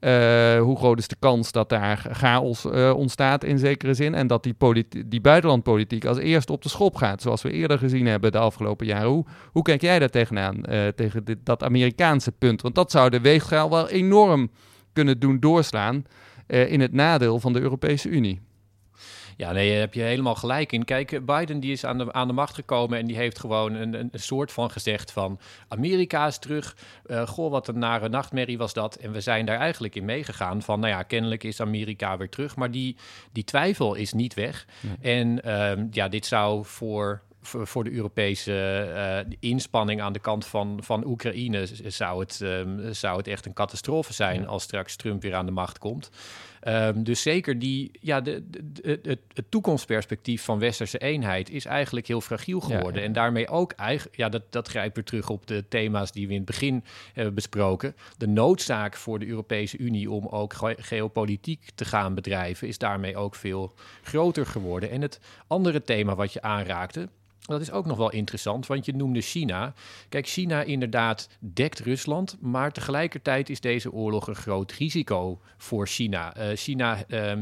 Uh, 0.00 0.60
hoe 0.60 0.76
groot 0.76 0.98
is 0.98 1.08
de 1.08 1.16
kans 1.18 1.52
dat 1.52 1.68
daar 1.68 2.06
chaos 2.12 2.64
uh, 2.64 2.92
ontstaat 2.96 3.44
in 3.44 3.58
zekere 3.58 3.94
zin 3.94 4.14
en 4.14 4.26
dat 4.26 4.42
die, 4.42 4.54
die 5.06 5.20
buitenlandpolitiek 5.20 6.04
als 6.04 6.18
eerste 6.18 6.52
op 6.52 6.62
de 6.62 6.68
schop 6.68 6.96
gaat, 6.96 7.22
zoals 7.22 7.42
we 7.42 7.50
eerder 7.50 7.78
gezien 7.78 8.06
hebben 8.06 8.32
de 8.32 8.38
afgelopen 8.38 8.86
jaren. 8.86 9.08
Hoe, 9.08 9.24
hoe 9.52 9.62
kijk 9.62 9.80
jij 9.80 9.98
daar 9.98 10.08
tegenaan, 10.08 10.56
uh, 10.70 10.86
tegen 10.86 11.24
dit, 11.24 11.38
dat 11.42 11.62
Amerikaanse 11.62 12.32
punt? 12.32 12.62
Want 12.62 12.74
dat 12.74 12.90
zou 12.90 13.10
de 13.10 13.20
weegschaal 13.20 13.70
wel 13.70 13.88
enorm 13.88 14.50
kunnen 14.92 15.20
doen 15.20 15.40
doorslaan 15.40 16.04
in 16.46 16.80
het 16.80 16.92
nadeel 16.92 17.40
van 17.40 17.52
de 17.52 17.60
Europese 17.60 18.08
Unie. 18.08 18.40
Ja, 19.38 19.52
nee, 19.52 19.72
heb 19.72 19.94
je 19.94 20.02
helemaal 20.02 20.34
gelijk 20.34 20.72
in. 20.72 20.84
Kijk, 20.84 21.26
Biden 21.26 21.60
die 21.60 21.72
is 21.72 21.84
aan 21.84 21.98
de, 21.98 22.12
aan 22.12 22.26
de 22.26 22.32
macht 22.32 22.54
gekomen 22.54 22.98
en 22.98 23.06
die 23.06 23.16
heeft 23.16 23.38
gewoon 23.38 23.74
een, 23.74 23.94
een, 23.94 24.10
soort 24.12 24.52
van 24.52 24.70
gezegd 24.70 25.12
van 25.12 25.40
Amerika 25.68 26.26
is 26.26 26.38
terug. 26.38 26.76
Uh, 27.06 27.26
goh, 27.26 27.50
wat 27.50 27.68
een 27.68 27.78
nare 27.78 28.08
nachtmerrie 28.08 28.58
was 28.58 28.72
dat. 28.72 28.94
En 28.94 29.12
we 29.12 29.20
zijn 29.20 29.46
daar 29.46 29.58
eigenlijk 29.58 29.94
in 29.94 30.04
meegegaan 30.04 30.62
van, 30.62 30.80
nou 30.80 30.92
ja, 30.92 31.02
kennelijk 31.02 31.44
is 31.44 31.60
Amerika 31.60 32.16
weer 32.16 32.28
terug. 32.28 32.56
Maar 32.56 32.70
die, 32.70 32.96
die 33.32 33.44
twijfel 33.44 33.94
is 33.94 34.12
niet 34.12 34.34
weg. 34.34 34.66
En 35.00 35.40
uh, 35.46 35.72
ja, 35.90 36.08
dit 36.08 36.26
zou 36.26 36.64
voor 36.64 37.22
voor 37.42 37.84
de 37.84 37.92
Europese 37.92 38.88
uh, 39.28 39.36
inspanning 39.40 40.00
aan 40.00 40.12
de 40.12 40.18
kant 40.18 40.46
van, 40.46 40.78
van 40.82 41.06
Oekraïne 41.06 41.66
zou 41.86 42.20
het, 42.20 42.40
um, 42.40 42.94
zou 42.94 43.16
het 43.16 43.26
echt 43.26 43.46
een 43.46 43.52
catastrofe 43.52 44.12
zijn 44.12 44.46
als 44.46 44.62
straks 44.62 44.96
Trump 44.96 45.22
weer 45.22 45.34
aan 45.34 45.46
de 45.46 45.52
macht 45.52 45.78
komt. 45.78 46.10
Um, 46.66 47.04
dus 47.04 47.22
zeker 47.22 47.58
die, 47.58 47.90
ja, 48.00 48.20
de, 48.20 48.44
de, 48.50 48.98
het, 49.02 49.18
het, 49.32 49.44
toekomstperspectief 49.48 50.42
van 50.44 50.58
westerse 50.58 50.98
eenheid 50.98 51.50
is 51.50 51.64
eigenlijk 51.64 52.06
heel 52.06 52.20
fragiel 52.20 52.60
geworden. 52.60 53.02
En 53.02 53.12
daarmee 53.12 53.48
ook, 53.48 53.72
eigenlijk, 53.72 54.16
ja, 54.16 54.28
dat, 54.28 54.42
dat 54.50 54.68
grijpt 54.68 54.94
weer 54.94 55.04
terug 55.04 55.30
op 55.30 55.46
de 55.46 55.64
thema's 55.68 56.12
die 56.12 56.26
we 56.26 56.32
in 56.32 56.38
het 56.38 56.46
begin 56.46 56.84
hebben 57.12 57.34
besproken. 57.34 57.94
De 58.16 58.26
noodzaak 58.26 58.96
voor 58.96 59.18
de 59.18 59.26
Europese 59.26 59.78
Unie 59.78 60.10
om 60.10 60.26
ook 60.26 60.54
geopolitiek 60.78 61.70
te 61.74 61.84
gaan 61.84 62.14
bedrijven 62.14 62.68
is 62.68 62.78
daarmee 62.78 63.16
ook 63.16 63.34
veel 63.34 63.72
groter 64.02 64.46
geworden. 64.46 64.90
En 64.90 65.02
het 65.02 65.20
andere 65.46 65.82
thema 65.82 66.14
wat 66.14 66.32
je 66.32 66.42
aanraakte, 66.42 67.08
dat 67.48 67.60
is 67.60 67.70
ook 67.70 67.86
nog 67.86 67.96
wel 67.96 68.10
interessant, 68.10 68.66
want 68.66 68.84
je 68.84 68.94
noemde 68.94 69.20
China. 69.20 69.74
Kijk, 70.08 70.26
China 70.26 70.62
inderdaad 70.62 71.28
dekt 71.38 71.78
Rusland, 71.78 72.36
maar 72.40 72.72
tegelijkertijd 72.72 73.50
is 73.50 73.60
deze 73.60 73.92
oorlog 73.92 74.26
een 74.26 74.34
groot 74.34 74.72
risico 74.72 75.40
voor 75.56 75.86
China. 75.86 76.36
Uh, 76.36 76.56
China 76.56 77.04
uh, 77.08 77.32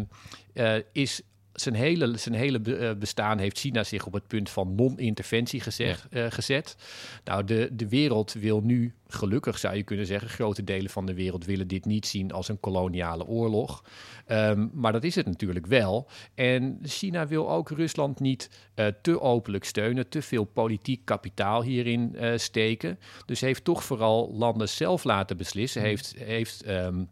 uh, 0.54 0.74
is 0.92 1.22
zijn 1.60 1.74
hele, 1.74 2.16
zijn 2.16 2.34
hele 2.34 2.76
eh, 2.76 2.96
bestaan 2.98 3.38
heeft 3.38 3.58
China 3.58 3.84
zich 3.84 4.06
op 4.06 4.12
het 4.12 4.26
punt 4.26 4.50
van 4.50 4.74
non-interventie 4.74 5.62
uh, 5.78 5.94
gezet. 6.28 6.76
Nou, 7.24 7.44
de, 7.44 7.68
de 7.72 7.88
wereld 7.88 8.32
wil 8.32 8.60
nu, 8.60 8.94
gelukkig 9.08 9.58
zou 9.58 9.76
je 9.76 9.82
kunnen 9.82 10.06
zeggen, 10.06 10.28
grote 10.28 10.64
delen 10.64 10.90
van 10.90 11.06
de 11.06 11.14
wereld 11.14 11.44
willen 11.44 11.68
dit 11.68 11.84
niet 11.84 12.06
zien 12.06 12.32
als 12.32 12.48
een 12.48 12.60
koloniale 12.60 13.26
oorlog. 13.26 13.84
Um, 14.28 14.70
maar 14.72 14.92
dat 14.92 15.04
is 15.04 15.14
het 15.14 15.26
natuurlijk 15.26 15.66
wel. 15.66 16.08
En 16.34 16.78
China 16.82 17.26
wil 17.26 17.50
ook 17.50 17.70
Rusland 17.70 18.20
niet 18.20 18.50
uh, 18.74 18.86
te 19.02 19.20
openlijk 19.20 19.64
steunen, 19.64 20.08
te 20.08 20.22
veel 20.22 20.44
politiek 20.44 21.04
kapitaal 21.04 21.62
hierin 21.62 22.16
steken. 22.36 22.98
Dus 23.26 23.40
heeft 23.40 23.64
toch 23.64 23.84
vooral 23.84 24.34
landen 24.34 24.68
zelf 24.68 25.04
laten 25.04 25.36
beslissen. 25.36 25.80
Mm. 25.80 25.86
Heeft, 25.86 26.14
heeft 26.18 26.68
um, 26.68 27.08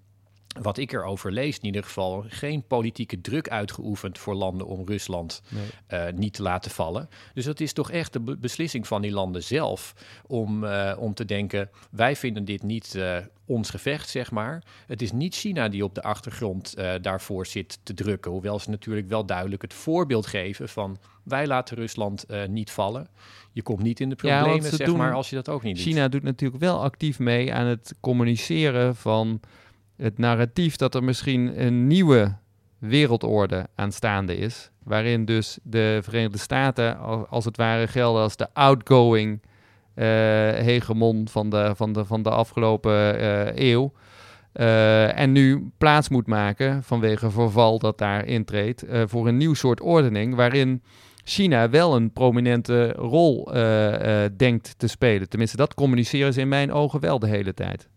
wat 0.62 0.78
ik 0.78 0.92
erover 0.92 1.32
lees, 1.32 1.58
in 1.58 1.64
ieder 1.64 1.84
geval 1.84 2.24
geen 2.28 2.66
politieke 2.66 3.20
druk 3.20 3.48
uitgeoefend 3.48 4.18
voor 4.18 4.34
landen 4.34 4.66
om 4.66 4.86
Rusland 4.86 5.42
uh, 5.92 6.04
niet 6.14 6.32
te 6.32 6.42
laten 6.42 6.70
vallen. 6.70 7.08
Dus 7.34 7.44
dat 7.44 7.60
is 7.60 7.72
toch 7.72 7.90
echt 7.90 8.12
de 8.12 8.20
beslissing 8.20 8.86
van 8.86 9.02
die 9.02 9.10
landen 9.10 9.42
zelf 9.42 9.94
om, 10.26 10.64
uh, 10.64 10.96
om 10.98 11.14
te 11.14 11.24
denken: 11.24 11.70
wij 11.90 12.16
vinden 12.16 12.44
dit 12.44 12.62
niet 12.62 12.94
uh, 12.96 13.16
ons 13.44 13.70
gevecht, 13.70 14.08
zeg 14.08 14.30
maar. 14.30 14.62
Het 14.86 15.02
is 15.02 15.12
niet 15.12 15.34
China 15.34 15.68
die 15.68 15.84
op 15.84 15.94
de 15.94 16.02
achtergrond 16.02 16.74
daarvoor 17.00 17.46
zit 17.46 17.78
te 17.82 17.94
drukken, 17.94 18.30
hoewel 18.30 18.58
ze 18.58 18.70
natuurlijk 18.70 19.08
wel 19.08 19.26
duidelijk 19.26 19.62
het 19.62 19.74
voorbeeld 19.74 20.26
geven 20.26 20.68
van 20.68 20.98
wij 21.22 21.46
laten 21.46 21.76
Rusland 21.76 22.26
niet 22.48 22.70
vallen. 22.70 23.08
Je 23.52 23.62
komt 23.62 23.82
niet 23.82 24.00
in 24.00 24.08
de 24.08 24.14
problemen, 24.14 24.62
ja, 24.62 24.76
zeg 24.76 24.86
doen, 24.86 24.96
maar, 24.96 25.14
als 25.14 25.30
je 25.30 25.36
dat 25.36 25.48
ook 25.48 25.62
niet 25.62 25.78
China 25.78 26.02
doet. 26.02 26.12
doet 26.12 26.22
natuurlijk 26.22 26.60
wel 26.60 26.82
actief 26.82 27.18
mee 27.18 27.54
aan 27.54 27.66
het 27.66 27.94
communiceren 28.00 28.96
van 28.96 29.40
het 29.96 30.18
narratief 30.18 30.76
dat 30.76 30.94
er 30.94 31.04
misschien 31.04 31.64
een 31.64 31.86
nieuwe 31.86 32.36
wereldorde 32.78 33.66
aanstaande 33.74 34.36
is. 34.36 34.70
Waarin 34.82 35.24
dus 35.24 35.58
de 35.62 35.98
Verenigde 36.02 36.38
Staten 36.38 36.98
als 37.28 37.44
het 37.44 37.56
ware 37.56 37.86
gelden 37.86 38.22
als 38.22 38.36
de 38.36 38.48
outgoing 38.52 39.42
uh, 39.42 40.04
hegemon 40.52 41.28
van 41.28 41.50
de, 41.50 41.72
van 41.76 41.92
de, 41.92 42.04
van 42.04 42.22
de 42.22 42.30
afgelopen 42.30 43.20
uh, 43.20 43.56
eeuw. 43.56 43.92
Uh, 44.54 45.18
en 45.18 45.32
nu 45.32 45.70
plaats 45.78 46.08
moet 46.08 46.26
maken 46.26 46.82
vanwege 46.82 47.30
verval 47.30 47.78
dat 47.78 47.98
daar 47.98 48.26
intreedt 48.26 48.84
voor 49.06 49.28
een 49.28 49.36
nieuw 49.36 49.54
soort 49.54 49.80
ordening 49.80 50.34
waarin 50.34 50.82
China 51.24 51.70
wel 51.70 51.96
een 51.96 52.12
prominente 52.12 52.92
rol 52.92 53.44
denkt 54.36 54.78
te 54.78 54.86
spelen. 54.86 55.28
Tenminste, 55.28 55.56
dat 55.56 55.74
communiceren 55.74 56.32
ze 56.32 56.40
in 56.40 56.48
mijn 56.48 56.72
ogen 56.72 57.00
wel 57.00 57.18
de 57.18 57.28
hele 57.28 57.54
tijd. 57.54 57.88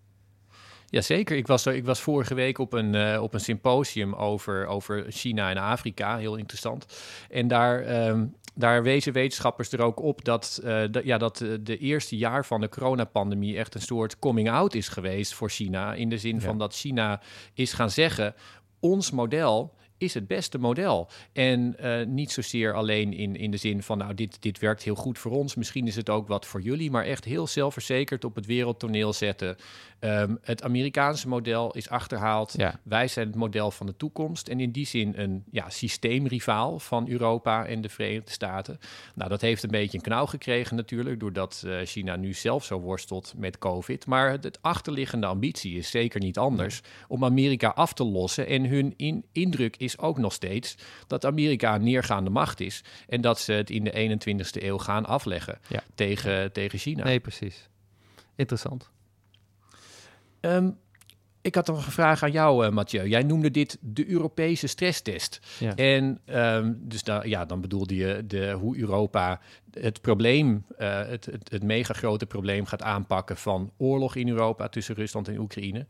Jazeker, 0.97 1.37
ik 1.37 1.47
was, 1.47 1.65
ik 1.65 1.85
was 1.85 2.01
vorige 2.01 2.33
week 2.33 2.57
op 2.57 2.73
een, 2.73 2.93
uh, 2.93 3.21
op 3.21 3.33
een 3.33 3.39
symposium 3.39 4.13
over, 4.13 4.65
over 4.65 5.05
China 5.09 5.49
en 5.49 5.57
Afrika, 5.57 6.17
heel 6.17 6.35
interessant. 6.35 6.85
En 7.29 7.47
daar, 7.47 8.07
um, 8.07 8.35
daar 8.55 8.83
wezen 8.83 9.13
wetenschappers 9.13 9.71
er 9.71 9.81
ook 9.81 10.01
op 10.01 10.25
dat, 10.25 10.61
uh, 10.63 10.83
ja, 11.03 11.17
dat 11.17 11.37
de 11.61 11.77
eerste 11.77 12.17
jaar 12.17 12.45
van 12.45 12.61
de 12.61 12.69
coronapandemie 12.69 13.57
echt 13.57 13.75
een 13.75 13.81
soort 13.81 14.19
coming 14.19 14.49
out 14.49 14.73
is 14.73 14.87
geweest 14.87 15.33
voor 15.33 15.49
China. 15.49 15.93
In 15.93 16.09
de 16.09 16.17
zin 16.17 16.41
van 16.41 16.57
dat 16.57 16.75
China 16.75 17.21
is 17.53 17.73
gaan 17.73 17.91
zeggen, 17.91 18.35
ons 18.79 19.11
model 19.11 19.73
is 19.97 20.13
het 20.13 20.27
beste 20.27 20.57
model. 20.57 21.09
En 21.33 21.75
uh, 21.81 22.05
niet 22.05 22.31
zozeer 22.31 22.73
alleen 22.73 23.13
in, 23.13 23.35
in 23.35 23.51
de 23.51 23.57
zin 23.57 23.83
van, 23.83 23.97
nou, 23.97 24.13
dit, 24.13 24.41
dit 24.41 24.59
werkt 24.59 24.83
heel 24.83 24.95
goed 24.95 25.19
voor 25.19 25.31
ons, 25.31 25.55
misschien 25.55 25.87
is 25.87 25.95
het 25.95 26.09
ook 26.09 26.27
wat 26.27 26.45
voor 26.45 26.61
jullie, 26.61 26.91
maar 26.91 27.05
echt 27.05 27.25
heel 27.25 27.47
zelfverzekerd 27.47 28.25
op 28.25 28.35
het 28.35 28.45
wereldtoneel 28.45 29.13
zetten. 29.13 29.57
Um, 29.99 30.37
het 30.41 30.63
Amerikaanse 30.63 31.27
model 31.27 31.71
is 31.73 31.89
achterhaald. 31.89 32.53
Ja. 32.57 32.79
Wij 32.83 33.07
zijn 33.07 33.27
het 33.27 33.35
model 33.35 33.71
van 33.71 33.85
de 33.85 33.95
toekomst. 33.97 34.47
En 34.47 34.59
in 34.59 34.71
die 34.71 34.85
zin 34.85 35.13
een 35.15 35.43
ja, 35.51 35.69
systeemrivaal 35.69 36.79
van 36.79 37.09
Europa 37.09 37.65
en 37.65 37.81
de 37.81 37.89
Verenigde 37.89 38.31
Staten. 38.31 38.79
Nou, 39.15 39.29
dat 39.29 39.41
heeft 39.41 39.63
een 39.63 39.69
beetje 39.69 39.97
een 39.97 40.03
knauw 40.03 40.25
gekregen 40.25 40.75
natuurlijk, 40.75 41.19
doordat 41.19 41.63
uh, 41.65 41.79
China 41.83 42.15
nu 42.15 42.33
zelf 42.33 42.65
zo 42.65 42.79
worstelt 42.79 43.33
met 43.37 43.57
COVID. 43.57 44.05
Maar 44.05 44.31
het, 44.31 44.43
het 44.43 44.61
achterliggende 44.61 45.25
ambitie 45.25 45.77
is 45.77 45.89
zeker 45.89 46.19
niet 46.19 46.37
anders 46.37 46.81
om 47.07 47.25
Amerika 47.25 47.69
af 47.69 47.93
te 47.93 48.03
lossen. 48.03 48.47
En 48.47 48.65
hun 48.65 48.93
in, 48.97 49.25
indruk 49.31 49.77
is 49.77 49.86
is 49.87 49.99
ook 49.99 50.17
nog 50.17 50.33
steeds 50.33 50.75
dat 51.07 51.25
Amerika 51.25 51.75
een 51.75 51.83
neergaande 51.83 52.29
macht 52.29 52.59
is. 52.59 52.83
En 53.07 53.21
dat 53.21 53.39
ze 53.39 53.51
het 53.51 53.69
in 53.69 53.83
de 53.83 54.19
21ste 54.19 54.63
eeuw 54.63 54.77
gaan 54.77 55.05
afleggen 55.05 55.59
tegen, 55.95 56.51
tegen 56.51 56.79
China. 56.79 57.03
Nee, 57.03 57.19
precies. 57.19 57.69
Interessant. 58.35 58.89
Um, 60.41 60.77
ik 61.47 61.55
had 61.55 61.67
nog 61.67 61.85
een 61.85 61.91
vraag 61.91 62.23
aan 62.23 62.31
jou, 62.31 62.65
uh, 62.65 62.71
Mathieu. 62.71 63.07
Jij 63.07 63.23
noemde 63.23 63.51
dit 63.51 63.77
de 63.81 64.09
Europese 64.09 64.67
stresstest. 64.67 65.39
Ja. 65.59 65.75
En 65.75 66.19
um, 66.25 66.79
dus 66.81 67.03
daar, 67.03 67.27
ja, 67.27 67.45
dan 67.45 67.61
bedoelde 67.61 67.95
je 67.95 68.23
de, 68.27 68.51
hoe 68.51 68.77
Europa 68.77 69.39
het 69.79 70.01
probleem, 70.01 70.65
uh, 70.79 71.07
het, 71.07 71.25
het, 71.25 71.51
het 71.51 71.63
mega 71.63 71.93
grote 71.93 72.25
probleem 72.25 72.65
gaat 72.65 72.81
aanpakken 72.81 73.37
van 73.37 73.71
oorlog 73.77 74.15
in 74.15 74.29
Europa 74.29 74.67
tussen 74.67 74.95
Rusland 74.95 75.27
en 75.27 75.39
Oekraïne. 75.39 75.85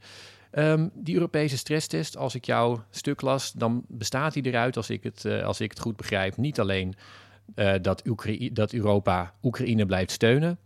Um, 0.52 0.92
die 0.94 1.16
Europese 1.16 1.58
stresstest, 1.58 2.18
als 2.18 2.36
ik 2.36 2.46
jouw 2.46 2.84
stuk 2.90 3.22
las, 3.22 3.52
dan 3.52 3.84
bestaat 3.88 4.34
die 4.34 4.46
eruit, 4.46 4.78
als 4.78 4.90
ik 4.90 5.04
het, 5.04 5.24
uh, 5.24 5.44
als 5.44 5.62
ik 5.62 5.70
het 5.70 5.80
goed 5.80 5.96
begrijp, 5.96 6.38
niet 6.38 6.60
alleen 6.60 6.96
uh, 7.56 7.74
dat, 7.82 8.04
dat 8.52 8.74
Europa 8.74 9.34
Oekraïne 9.44 9.86
blijft 9.86 10.12
steunen, 10.12 10.60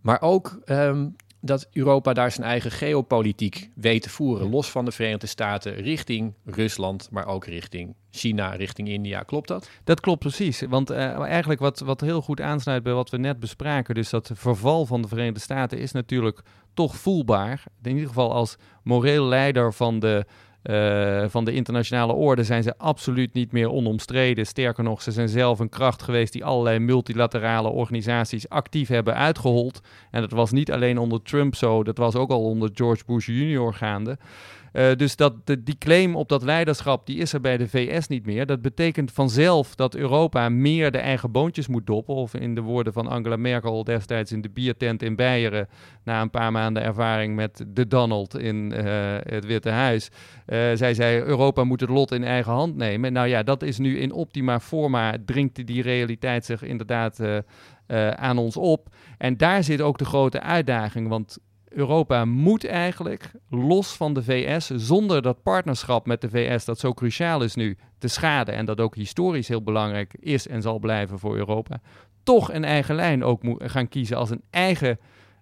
maar 0.00 0.20
ook 0.20 0.58
um, 0.66 1.16
dat 1.40 1.68
Europa 1.72 2.12
daar 2.12 2.30
zijn 2.30 2.46
eigen 2.46 2.70
geopolitiek 2.70 3.70
weet 3.74 4.02
te 4.02 4.10
voeren, 4.10 4.50
los 4.50 4.70
van 4.70 4.84
de 4.84 4.92
Verenigde 4.92 5.26
Staten, 5.26 5.74
richting 5.74 6.34
Rusland, 6.44 7.08
maar 7.10 7.26
ook 7.26 7.46
richting 7.46 7.94
China, 8.10 8.50
richting 8.50 8.88
India. 8.88 9.22
Klopt 9.22 9.48
dat? 9.48 9.70
Dat 9.84 10.00
klopt 10.00 10.18
precies. 10.18 10.60
Want 10.60 10.90
uh, 10.90 11.18
eigenlijk 11.18 11.60
wat, 11.60 11.80
wat 11.80 12.00
heel 12.00 12.22
goed 12.22 12.40
aansluit 12.40 12.82
bij 12.82 12.92
wat 12.92 13.10
we 13.10 13.16
net 13.16 13.40
bespraken, 13.40 13.94
dus 13.94 14.10
dat 14.10 14.30
verval 14.34 14.86
van 14.86 15.02
de 15.02 15.08
Verenigde 15.08 15.40
Staten 15.40 15.78
is 15.78 15.92
natuurlijk 15.92 16.42
toch 16.74 16.96
voelbaar. 16.96 17.64
In 17.82 17.90
ieder 17.90 18.08
geval 18.08 18.32
als 18.32 18.56
moreel 18.82 19.24
leider 19.24 19.72
van 19.72 19.98
de 19.98 20.26
uh, 20.62 21.24
van 21.28 21.44
de 21.44 21.52
internationale 21.52 22.12
orde 22.12 22.44
zijn 22.44 22.62
ze 22.62 22.78
absoluut 22.78 23.32
niet 23.32 23.52
meer 23.52 23.70
onomstreden. 23.70 24.46
Sterker 24.46 24.84
nog, 24.84 25.02
ze 25.02 25.10
zijn 25.10 25.28
zelf 25.28 25.58
een 25.58 25.68
kracht 25.68 26.02
geweest 26.02 26.32
die 26.32 26.44
allerlei 26.44 26.78
multilaterale 26.78 27.68
organisaties 27.68 28.48
actief 28.48 28.88
hebben 28.88 29.14
uitgehold. 29.14 29.80
En 30.10 30.20
dat 30.20 30.30
was 30.30 30.50
niet 30.50 30.72
alleen 30.72 30.98
onder 30.98 31.22
Trump 31.22 31.54
zo, 31.54 31.82
dat 31.82 31.98
was 31.98 32.14
ook 32.14 32.30
al 32.30 32.44
onder 32.44 32.70
George 32.74 33.02
Bush 33.06 33.26
junior 33.26 33.74
gaande. 33.74 34.18
Uh, 34.72 34.94
dus 34.96 35.16
dat, 35.16 35.46
de, 35.46 35.62
die 35.62 35.78
claim 35.78 36.16
op 36.16 36.28
dat 36.28 36.42
leiderschap, 36.42 37.06
die 37.06 37.18
is 37.18 37.32
er 37.32 37.40
bij 37.40 37.56
de 37.56 37.68
VS 37.68 38.06
niet 38.06 38.26
meer. 38.26 38.46
Dat 38.46 38.62
betekent 38.62 39.12
vanzelf 39.12 39.74
dat 39.74 39.94
Europa 39.94 40.48
meer 40.48 40.90
de 40.90 40.98
eigen 40.98 41.30
boontjes 41.30 41.68
moet 41.68 41.86
doppen. 41.86 42.14
Of 42.14 42.34
in 42.34 42.54
de 42.54 42.60
woorden 42.60 42.92
van 42.92 43.06
Angela 43.06 43.36
Merkel 43.36 43.84
destijds 43.84 44.32
in 44.32 44.40
de 44.40 44.50
biertent 44.50 45.02
in 45.02 45.16
Beieren, 45.16 45.68
na 46.04 46.20
een 46.20 46.30
paar 46.30 46.52
maanden 46.52 46.82
ervaring 46.82 47.34
met 47.34 47.64
de 47.68 47.86
Donald 47.86 48.38
in 48.38 48.72
uh, 48.76 48.82
het 49.20 49.44
Witte 49.44 49.70
Huis. 49.70 50.08
Uh, 50.08 50.58
zij 50.74 50.94
zei, 50.94 51.20
Europa 51.22 51.64
moet 51.64 51.80
het 51.80 51.90
lot 51.90 52.12
in 52.12 52.24
eigen 52.24 52.52
hand 52.52 52.76
nemen. 52.76 53.12
Nou 53.12 53.26
ja, 53.28 53.42
dat 53.42 53.62
is 53.62 53.78
nu 53.78 53.98
in 53.98 54.12
optima 54.12 54.60
forma, 54.60 55.14
dringt 55.24 55.66
die 55.66 55.82
realiteit 55.82 56.44
zich 56.44 56.62
inderdaad 56.62 57.20
aan 58.14 58.38
ons 58.38 58.56
op. 58.56 58.88
En 59.18 59.36
daar 59.36 59.64
zit 59.64 59.80
ook 59.80 59.98
de 59.98 60.04
grote 60.04 60.40
uitdaging, 60.40 61.08
want 61.08 61.38
Europa 61.70 62.24
moet 62.24 62.66
eigenlijk 62.66 63.30
los 63.48 63.92
van 63.92 64.14
de 64.14 64.22
VS, 64.22 64.70
zonder 64.70 65.22
dat 65.22 65.42
partnerschap 65.42 66.06
met 66.06 66.20
de 66.20 66.30
VS 66.30 66.64
dat 66.64 66.78
zo 66.78 66.92
cruciaal 66.92 67.42
is 67.42 67.54
nu, 67.54 67.76
te 67.98 68.08
schaden 68.08 68.54
en 68.54 68.64
dat 68.64 68.80
ook 68.80 68.94
historisch 68.94 69.48
heel 69.48 69.62
belangrijk 69.62 70.14
is 70.20 70.46
en 70.48 70.62
zal 70.62 70.78
blijven 70.78 71.18
voor 71.18 71.36
Europa, 71.36 71.80
toch 72.22 72.52
een 72.52 72.64
eigen 72.64 72.94
lijn 72.94 73.24
ook 73.24 73.42
gaan 73.58 73.88
kiezen 73.88 74.16
als 74.16 74.30
een 74.30 74.42
eigen 74.50 74.98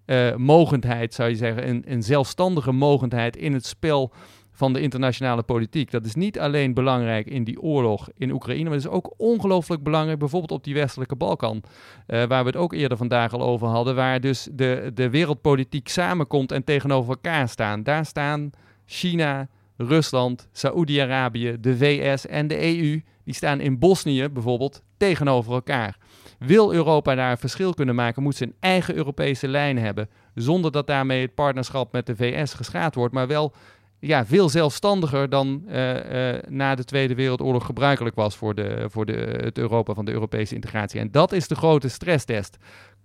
uh, 0.06 0.36
mogendheid, 0.36 1.14
zou 1.14 1.28
je 1.28 1.36
zeggen, 1.36 1.68
een, 1.68 1.82
een 1.86 2.02
zelfstandige 2.02 2.72
mogendheid 2.72 3.36
in 3.36 3.52
het 3.52 3.66
spel 3.66 4.12
van 4.58 4.72
de 4.72 4.80
internationale 4.80 5.42
politiek. 5.42 5.90
Dat 5.90 6.04
is 6.04 6.14
niet 6.14 6.38
alleen 6.38 6.74
belangrijk 6.74 7.26
in 7.26 7.44
die 7.44 7.60
oorlog 7.60 8.08
in 8.16 8.30
Oekraïne, 8.30 8.64
maar 8.64 8.72
het 8.72 8.84
is 8.84 8.90
ook 8.90 9.14
ongelooflijk 9.16 9.82
belangrijk 9.82 10.18
bijvoorbeeld 10.18 10.52
op 10.52 10.64
die 10.64 10.74
westelijke 10.74 11.16
Balkan, 11.16 11.62
uh, 12.06 12.24
waar 12.24 12.42
we 12.42 12.50
het 12.50 12.56
ook 12.56 12.72
eerder 12.72 12.98
vandaag 12.98 13.32
al 13.32 13.42
over 13.42 13.68
hadden, 13.68 13.94
waar 13.94 14.20
dus 14.20 14.48
de, 14.52 14.90
de 14.94 15.10
wereldpolitiek 15.10 15.88
samenkomt 15.88 16.52
en 16.52 16.64
tegenover 16.64 17.10
elkaar 17.10 17.48
staan. 17.48 17.82
Daar 17.82 18.06
staan 18.06 18.50
China, 18.86 19.48
Rusland, 19.76 20.48
Saoedi-Arabië, 20.52 21.56
de 21.60 21.76
VS 21.76 22.26
en 22.26 22.48
de 22.48 22.62
EU, 22.62 23.02
die 23.24 23.34
staan 23.34 23.60
in 23.60 23.78
Bosnië 23.78 24.28
bijvoorbeeld 24.28 24.82
tegenover 24.96 25.52
elkaar. 25.52 25.96
Wil 26.38 26.72
Europa 26.72 27.14
daar 27.14 27.30
een 27.30 27.38
verschil 27.38 27.74
kunnen 27.74 27.94
maken, 27.94 28.22
moet 28.22 28.36
ze 28.36 28.44
een 28.44 28.54
eigen 28.60 28.94
Europese 28.94 29.48
lijn 29.48 29.78
hebben, 29.78 30.08
zonder 30.34 30.72
dat 30.72 30.86
daarmee 30.86 31.22
het 31.22 31.34
partnerschap 31.34 31.92
met 31.92 32.06
de 32.06 32.16
VS 32.16 32.54
geschaad 32.54 32.94
wordt, 32.94 33.14
maar 33.14 33.26
wel 33.26 33.52
ja, 34.00 34.26
veel 34.26 34.48
zelfstandiger 34.48 35.28
dan 35.28 35.62
uh, 35.66 36.34
uh, 36.34 36.40
na 36.48 36.74
de 36.74 36.84
Tweede 36.84 37.14
Wereldoorlog 37.14 37.64
gebruikelijk 37.64 38.16
was 38.16 38.36
voor, 38.36 38.54
de, 38.54 38.86
voor 38.90 39.06
de, 39.06 39.38
het 39.42 39.58
Europa 39.58 39.94
van 39.94 40.04
de 40.04 40.12
Europese 40.12 40.54
integratie. 40.54 41.00
En 41.00 41.10
dat 41.10 41.32
is 41.32 41.48
de 41.48 41.54
grote 41.54 41.88
stresstest. 41.88 42.56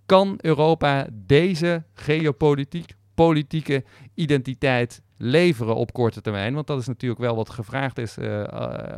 Kan 0.06 0.38
Europa 0.40 1.06
deze 1.12 1.82
geopolitiek, 1.94 2.94
politieke 3.14 3.84
identiteit 4.14 5.02
leveren 5.16 5.74
op 5.74 5.92
korte 5.92 6.20
termijn? 6.20 6.54
Want 6.54 6.66
dat 6.66 6.80
is 6.80 6.86
natuurlijk 6.86 7.20
wel 7.20 7.36
wat 7.36 7.50
gevraagd 7.50 7.98
is 7.98 8.18
uh, 8.18 8.44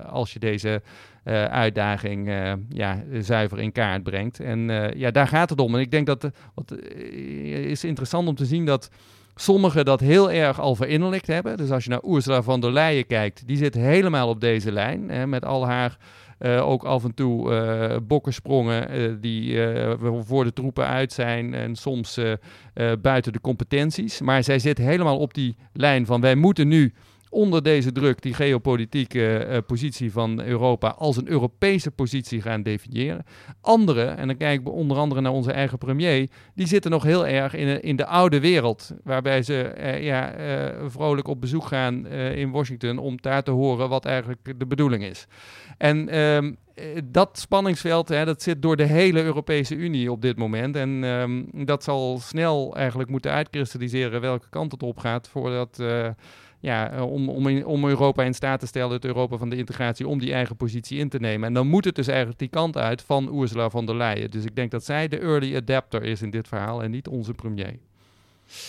als 0.06 0.32
je 0.32 0.38
deze 0.38 0.82
uitdaging 1.50 2.28
ja, 2.68 3.04
zuiver 3.20 3.60
in 3.60 3.72
kaart 3.72 4.02
brengt. 4.02 4.40
En 4.40 4.58
ja, 4.96 5.10
daar 5.10 5.28
gaat 5.28 5.50
het 5.50 5.60
om. 5.60 5.74
En 5.74 5.80
ik 5.80 5.90
denk 5.90 6.06
dat 6.06 6.30
wat 6.54 6.78
is 7.70 7.84
interessant 7.84 8.28
om 8.28 8.34
te 8.34 8.46
zien 8.46 8.64
dat 8.64 8.90
sommigen 9.40 9.84
dat 9.84 10.00
heel 10.00 10.30
erg 10.30 10.60
al 10.60 10.74
verinnerlijkt 10.74 11.26
hebben. 11.26 11.56
Dus 11.56 11.70
als 11.70 11.84
je 11.84 11.90
naar 11.90 12.04
Ursula 12.04 12.42
von 12.42 12.60
der 12.60 12.72
Leyen 12.72 13.06
kijkt, 13.06 13.46
die 13.46 13.56
zit 13.56 13.74
helemaal 13.74 14.28
op 14.28 14.40
deze 14.40 14.72
lijn. 14.72 15.10
Hè, 15.10 15.26
met 15.26 15.44
al 15.44 15.66
haar 15.66 15.96
uh, 16.38 16.68
ook 16.68 16.84
af 16.84 17.04
en 17.04 17.14
toe 17.14 17.50
uh, 17.50 19.06
die 19.20 19.58
voor 20.24 20.44
de 20.44 20.52
troepen 20.52 20.86
uit 20.86 21.12
zijn 21.12 21.54
en 21.54 21.76
soms 21.76 22.20
buiten 23.00 23.32
de 23.32 23.40
competenties. 23.40 24.20
Maar 24.20 24.44
zij 24.44 24.58
zit 24.58 24.78
helemaal 24.78 25.18
op 25.18 25.34
die 25.34 25.56
lijn 25.72 26.06
van 26.06 26.20
wij 26.20 26.34
moeten 26.34 26.68
nu 26.68 26.94
onder 27.30 27.62
deze 27.62 27.92
druk 27.92 28.22
die 28.22 28.34
geopolitieke 28.34 29.46
uh, 29.50 29.56
positie 29.66 30.12
van 30.12 30.42
Europa 30.42 30.88
als 30.88 31.16
een 31.16 31.28
Europese 31.28 31.90
positie 31.90 32.42
gaan 32.42 32.62
definiëren. 32.62 33.24
Anderen, 33.60 34.16
en 34.16 34.26
dan 34.26 34.36
kijk 34.36 34.60
ik 34.60 34.68
onder 34.68 34.96
andere 34.96 35.20
naar 35.20 35.32
onze 35.32 35.52
eigen 35.52 35.78
premier, 35.78 36.28
die 36.54 36.66
zitten 36.66 36.90
nog 36.90 37.02
heel 37.02 37.26
erg 37.26 37.54
in, 37.54 37.82
in 37.82 37.96
de 37.96 38.06
oude 38.06 38.40
wereld, 38.40 38.90
waarbij 39.04 39.42
ze 39.42 39.74
uh, 39.78 40.04
ja, 40.04 40.34
vrolijk 40.86 41.28
op 41.28 41.40
bezoek 41.40 41.66
gaan 41.66 42.06
in 42.06 42.50
Washington 42.50 42.98
om 42.98 43.16
daar 43.20 43.42
te 43.42 43.50
horen 43.50 43.88
wat 43.88 44.04
eigenlijk 44.04 44.54
de 44.58 44.66
bedoeling 44.66 45.02
is. 45.02 45.26
En 45.78 46.08
ehm, 46.08 46.52
dat 47.04 47.38
spanningsveld, 47.38 48.08
hè, 48.08 48.24
dat 48.24 48.42
zit 48.42 48.62
door 48.62 48.76
de 48.76 48.84
hele 48.84 49.22
Europese 49.22 49.74
Unie 49.74 50.12
op 50.12 50.22
dit 50.22 50.36
moment. 50.36 50.76
En 50.76 51.04
um, 51.04 51.48
dat 51.52 51.84
zal 51.84 52.18
snel 52.18 52.76
eigenlijk 52.76 53.10
moeten 53.10 53.30
uitkristalliseren 53.30 54.20
welke 54.20 54.48
kant 54.50 54.72
het 54.72 54.82
op 54.82 54.98
gaat 54.98 55.28
voordat 55.28 55.78
ja, 56.66 56.90
eh, 56.90 57.02
om, 57.12 57.28
om, 57.28 57.62
om 57.62 57.84
Europa 57.84 58.22
in 58.22 58.34
staat 58.34 58.60
te 58.60 58.66
stellen, 58.66 58.92
het 58.92 59.04
Europa 59.04 59.36
van 59.36 59.48
de 59.50 59.56
integratie, 59.56 60.08
om 60.08 60.18
die 60.18 60.32
eigen 60.32 60.56
positie 60.56 60.98
in 60.98 61.08
te 61.08 61.18
nemen. 61.18 61.48
En 61.48 61.54
dan 61.54 61.66
moet 61.66 61.84
het 61.84 61.94
dus 61.94 62.06
eigenlijk 62.06 62.38
die 62.38 62.48
kant 62.48 62.76
uit 62.76 63.02
van 63.02 63.40
Ursula 63.40 63.70
von 63.70 63.86
der 63.86 63.96
Leyen. 63.96 64.30
Dus 64.30 64.44
ik 64.44 64.56
denk 64.56 64.70
dat 64.70 64.84
zij 64.84 65.08
de 65.08 65.18
early 65.18 65.56
adapter 65.56 66.02
is 66.02 66.22
in 66.22 66.30
dit 66.30 66.48
verhaal 66.48 66.82
en 66.82 66.90
niet 66.90 67.08
onze 67.08 67.32
premier. 67.32 67.78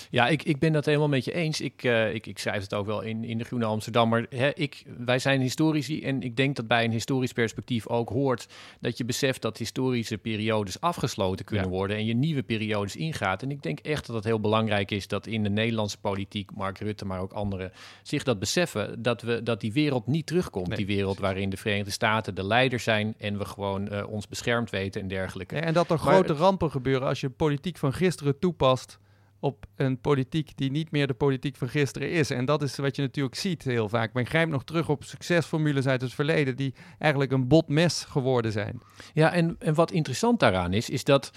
Ja, 0.10 0.28
ik, 0.28 0.44
ik 0.44 0.60
ben 0.60 0.74
dat 0.74 0.86
helemaal 0.86 1.08
met 1.08 1.26
je 1.26 1.34
eens. 1.34 1.62
Ik, 1.62 1.84
uh, 1.84 2.14
ik, 2.14 2.28
ik 2.28 2.40
schrijf 2.40 2.62
het 2.62 2.74
ook 2.74 2.86
wel 2.86 3.02
in, 3.02 3.24
in 3.24 3.38
de 3.38 3.44
Groene 3.44 3.66
Amsterdam. 3.66 4.10
Maar 4.10 4.26
hè, 4.30 4.50
ik, 4.54 4.84
wij 4.98 5.20
zijn 5.20 5.42
historici 5.42 6.04
en 6.04 6.22
ik 6.22 6.36
denk 6.36 6.56
dat 6.56 6.68
bij 6.68 6.84
een 6.84 6.92
historisch 6.92 7.34
perspectief 7.34 7.88
ook 7.88 8.10
hoort 8.10 8.48
dat 8.80 8.98
je 8.98 9.06
beseft 9.06 9.42
dat 9.42 9.58
historische 9.58 10.18
periodes 10.18 10.82
afgesloten 10.82 11.46
kunnen 11.46 11.70
worden 11.70 11.98
en 11.98 12.06
je 12.06 12.14
nieuwe 12.14 12.44
periodes 12.44 12.96
ingaat. 12.96 13.44
En 13.44 13.52
ik 13.52 13.62
denk 13.62 13.80
echt 13.80 14.06
dat 14.06 14.16
het 14.16 14.26
heel 14.26 14.40
belangrijk 14.40 14.92
is 14.92 15.08
dat 15.08 15.28
in 15.28 15.44
de 15.44 15.50
Nederlandse 15.50 15.98
politiek, 15.98 16.52
Mark 16.56 16.80
Rutte, 16.80 17.06
maar 17.06 17.20
ook 17.20 17.34
anderen, 17.34 17.72
zich 18.04 18.24
dat 18.24 18.40
beseffen 18.40 19.02
dat, 19.02 19.22
we, 19.22 19.44
dat 19.44 19.62
die 19.62 19.74
wereld 19.74 20.08
niet 20.08 20.26
terugkomt. 20.26 20.76
Die 20.76 20.86
wereld 20.86 21.20
waarin 21.20 21.50
de 21.50 21.58
Verenigde 21.58 21.92
Staten 21.92 22.36
de 22.36 22.46
leider 22.46 22.80
zijn 22.80 23.16
en 23.18 23.38
we 23.38 23.46
gewoon 23.46 23.94
uh, 23.94 24.10
ons 24.10 24.28
beschermd 24.28 24.70
weten 24.70 25.02
en 25.02 25.08
dergelijke. 25.08 25.56
Ja, 25.56 25.62
en 25.62 25.74
dat 25.74 25.90
er 25.90 25.98
grote 25.98 26.34
rampen 26.34 26.72
gebeuren 26.72 27.08
als 27.08 27.20
je 27.20 27.30
politiek 27.30 27.78
van 27.78 27.94
gisteren 27.94 28.40
toepast 28.40 29.00
op 29.40 29.66
een 29.76 30.02
politiek 30.02 30.52
die 30.56 30.72
niet 30.72 30.92
meer 30.92 31.08
de 31.08 31.14
politiek 31.14 31.56
van 31.56 31.70
gisteren 31.70 32.12
is. 32.12 32.30
En 32.30 32.46
dat 32.46 32.62
is 32.62 32.76
wat 32.76 32.96
je 32.96 33.02
natuurlijk 33.02 33.36
ziet 33.36 33.64
heel 33.64 33.90
vaak. 33.90 34.14
Men 34.14 34.26
grijpt 34.26 34.52
nog 34.52 34.64
terug 34.64 34.90
op 34.90 35.04
succesformules 35.04 35.88
uit 35.88 36.02
het 36.02 36.14
verleden 36.14 36.56
die 36.56 36.74
eigenlijk 37.00 37.32
een 37.32 37.48
bot 37.48 37.68
mes 37.68 38.04
geworden 38.04 38.52
zijn. 38.52 38.82
Ja, 39.14 39.34
en, 39.34 39.56
en 39.60 39.74
wat 39.74 39.92
interessant 39.92 40.40
daaraan 40.40 40.74
is, 40.74 40.90
is 40.90 41.04
dat 41.04 41.32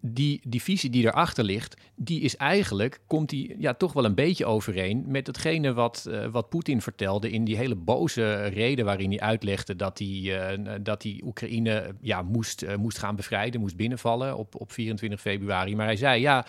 die, 0.00 0.40
die 0.48 0.62
visie 0.62 0.90
die 0.90 1.06
erachter 1.06 1.44
ligt, 1.44 1.80
die 1.94 2.20
is 2.20 2.36
eigenlijk, 2.36 3.00
komt 3.06 3.28
die 3.30 3.54
ja, 3.58 3.74
toch 3.74 3.92
wel 3.92 4.04
een 4.04 4.14
beetje 4.14 4.46
overeen 4.46 5.04
met 5.06 5.26
hetgene 5.26 5.72
wat, 5.72 6.06
uh, 6.08 6.26
wat 6.26 6.48
Poetin 6.48 6.82
vertelde 6.82 7.30
in 7.30 7.44
die 7.44 7.56
hele 7.56 7.74
boze 7.74 8.46
reden 8.46 8.84
waarin 8.84 9.10
hij 9.10 9.20
uitlegde 9.20 9.76
dat 9.76 9.98
hij, 9.98 10.08
uh, 10.56 10.74
dat 10.80 11.02
hij 11.02 11.20
Oekraïne 11.24 11.94
ja, 12.00 12.22
moest, 12.22 12.62
uh, 12.62 12.74
moest 12.74 12.98
gaan 12.98 13.16
bevrijden, 13.16 13.60
moest 13.60 13.76
binnenvallen 13.76 14.36
op, 14.36 14.60
op 14.60 14.72
24 14.72 15.20
februari. 15.20 15.76
Maar 15.76 15.86
hij 15.86 15.96
zei, 15.96 16.20
ja, 16.20 16.46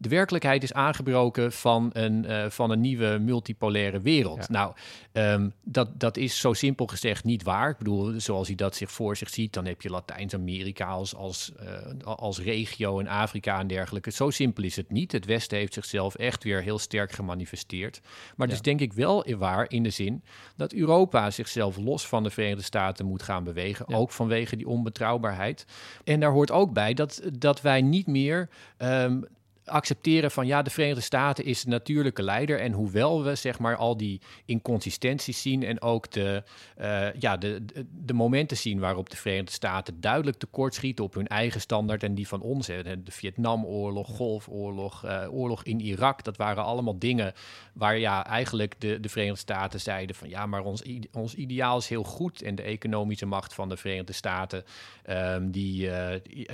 de 0.00 0.08
werkelijkheid 0.08 0.62
is 0.62 0.72
aangebroken 0.72 1.52
van 1.52 1.90
een, 1.92 2.24
uh, 2.24 2.44
van 2.48 2.70
een 2.70 2.80
nieuwe 2.80 3.18
multipolaire 3.18 4.00
wereld. 4.00 4.48
Nou, 4.48 4.74
um, 5.12 5.52
dat, 5.64 6.00
dat 6.00 6.16
is 6.16 6.40
zo 6.40 6.52
simpel 6.52 6.86
gezegd 6.86 7.24
niet 7.24 7.42
waar. 7.42 7.70
Ik 7.70 7.78
bedoel, 7.78 8.20
zoals 8.20 8.46
hij 8.46 8.56
dat 8.56 8.76
zich 8.76 8.90
voor 8.90 9.16
zich 9.16 9.28
ziet, 9.28 9.52
dan 9.52 9.66
heb 9.66 9.82
je 9.82 9.90
Latijns-Amerika 9.90 10.86
als, 10.86 11.14
als, 11.14 11.52
uh, 11.62 12.04
als 12.04 12.40
regio 12.40 12.98
en 12.98 13.06
Afrika 13.06 13.58
en 13.58 13.66
dergelijke. 13.66 14.10
Zo 14.10 14.30
simpel 14.30 14.64
is 14.64 14.76
het 14.76 14.90
niet. 14.90 15.12
Het 15.12 15.24
Westen 15.24 15.58
heeft 15.58 15.74
zichzelf 15.74 16.14
echt 16.14 16.44
weer 16.44 16.62
heel 16.62 16.78
sterk 16.78 17.12
gemanifesteerd. 17.12 18.00
Maar 18.36 18.46
het 18.46 18.56
is 18.56 18.62
denk 18.62 18.80
ik 18.80 18.92
wel 18.92 19.24
waar 19.38 19.70
in 19.70 19.82
de 19.82 19.90
zin 19.90 20.22
dat 20.56 20.72
Europa 20.72 21.30
zichzelf 21.30 21.76
los 21.76 22.06
van 22.06 22.22
de 22.22 22.30
Verenigde 22.30 22.62
Staten 22.62 23.06
moet 23.06 23.22
gaan 23.22 23.44
bewegen. 23.44 23.84
Ja. 23.88 23.96
Ook 23.96 24.10
vanwege 24.10 24.56
die 24.56 24.68
onbetrouwbaarheid. 24.68 25.66
En 26.04 26.20
daar 26.20 26.32
hoort 26.32 26.50
ook 26.50 26.72
bij 26.72 26.94
dat, 26.94 27.22
dat 27.38 27.60
wij 27.60 27.82
niet 27.82 28.06
meer. 28.06 28.48
Um, 28.78 29.24
accepteren 29.64 30.30
van 30.30 30.46
ja, 30.46 30.62
de 30.62 30.70
Verenigde 30.70 31.02
Staten 31.02 31.44
is 31.44 31.62
de 31.62 31.70
natuurlijke 31.70 32.22
leider. 32.22 32.60
En 32.60 32.72
hoewel 32.72 33.24
we 33.24 33.34
zeg 33.34 33.58
maar 33.58 33.76
al 33.76 33.96
die 33.96 34.20
inconsistenties 34.44 35.42
zien 35.42 35.62
en 35.62 35.80
ook 35.80 36.10
de, 36.10 36.42
uh, 36.80 37.12
ja, 37.12 37.36
de, 37.36 37.64
de, 37.90 38.12
momenten 38.12 38.56
zien 38.56 38.78
waarop 38.78 39.10
de 39.10 39.16
Verenigde 39.16 39.52
Staten 39.52 40.00
duidelijk 40.00 40.38
tekortschieten 40.38 41.04
op 41.04 41.14
hun 41.14 41.26
eigen 41.26 41.60
standaard 41.60 42.02
en 42.02 42.14
die 42.14 42.28
van 42.28 42.40
ons. 42.40 42.66
De 42.66 43.00
Vietnamoorlog, 43.04 44.08
Golfoorlog, 44.08 45.04
uh, 45.04 45.26
oorlog 45.30 45.64
in 45.64 45.80
Irak, 45.80 46.24
dat 46.24 46.36
waren 46.36 46.64
allemaal 46.64 46.98
dingen 46.98 47.32
waar 47.72 47.98
ja, 47.98 48.26
eigenlijk 48.26 48.74
de, 48.78 49.00
de 49.00 49.08
Verenigde 49.08 49.40
Staten 49.40 49.80
zeiden 49.80 50.16
van 50.16 50.28
ja, 50.28 50.46
maar 50.46 50.62
ons, 50.62 50.82
ons 51.12 51.34
ideaal 51.34 51.78
is 51.78 51.88
heel 51.88 52.04
goed 52.04 52.42
en 52.42 52.54
de 52.54 52.62
economische 52.62 53.26
macht 53.26 53.54
van 53.54 53.68
de 53.68 53.76
Verenigde 53.76 54.12
Staten 54.12 54.64
um, 55.10 55.50
die 55.50 55.86
uh, 55.86 56.08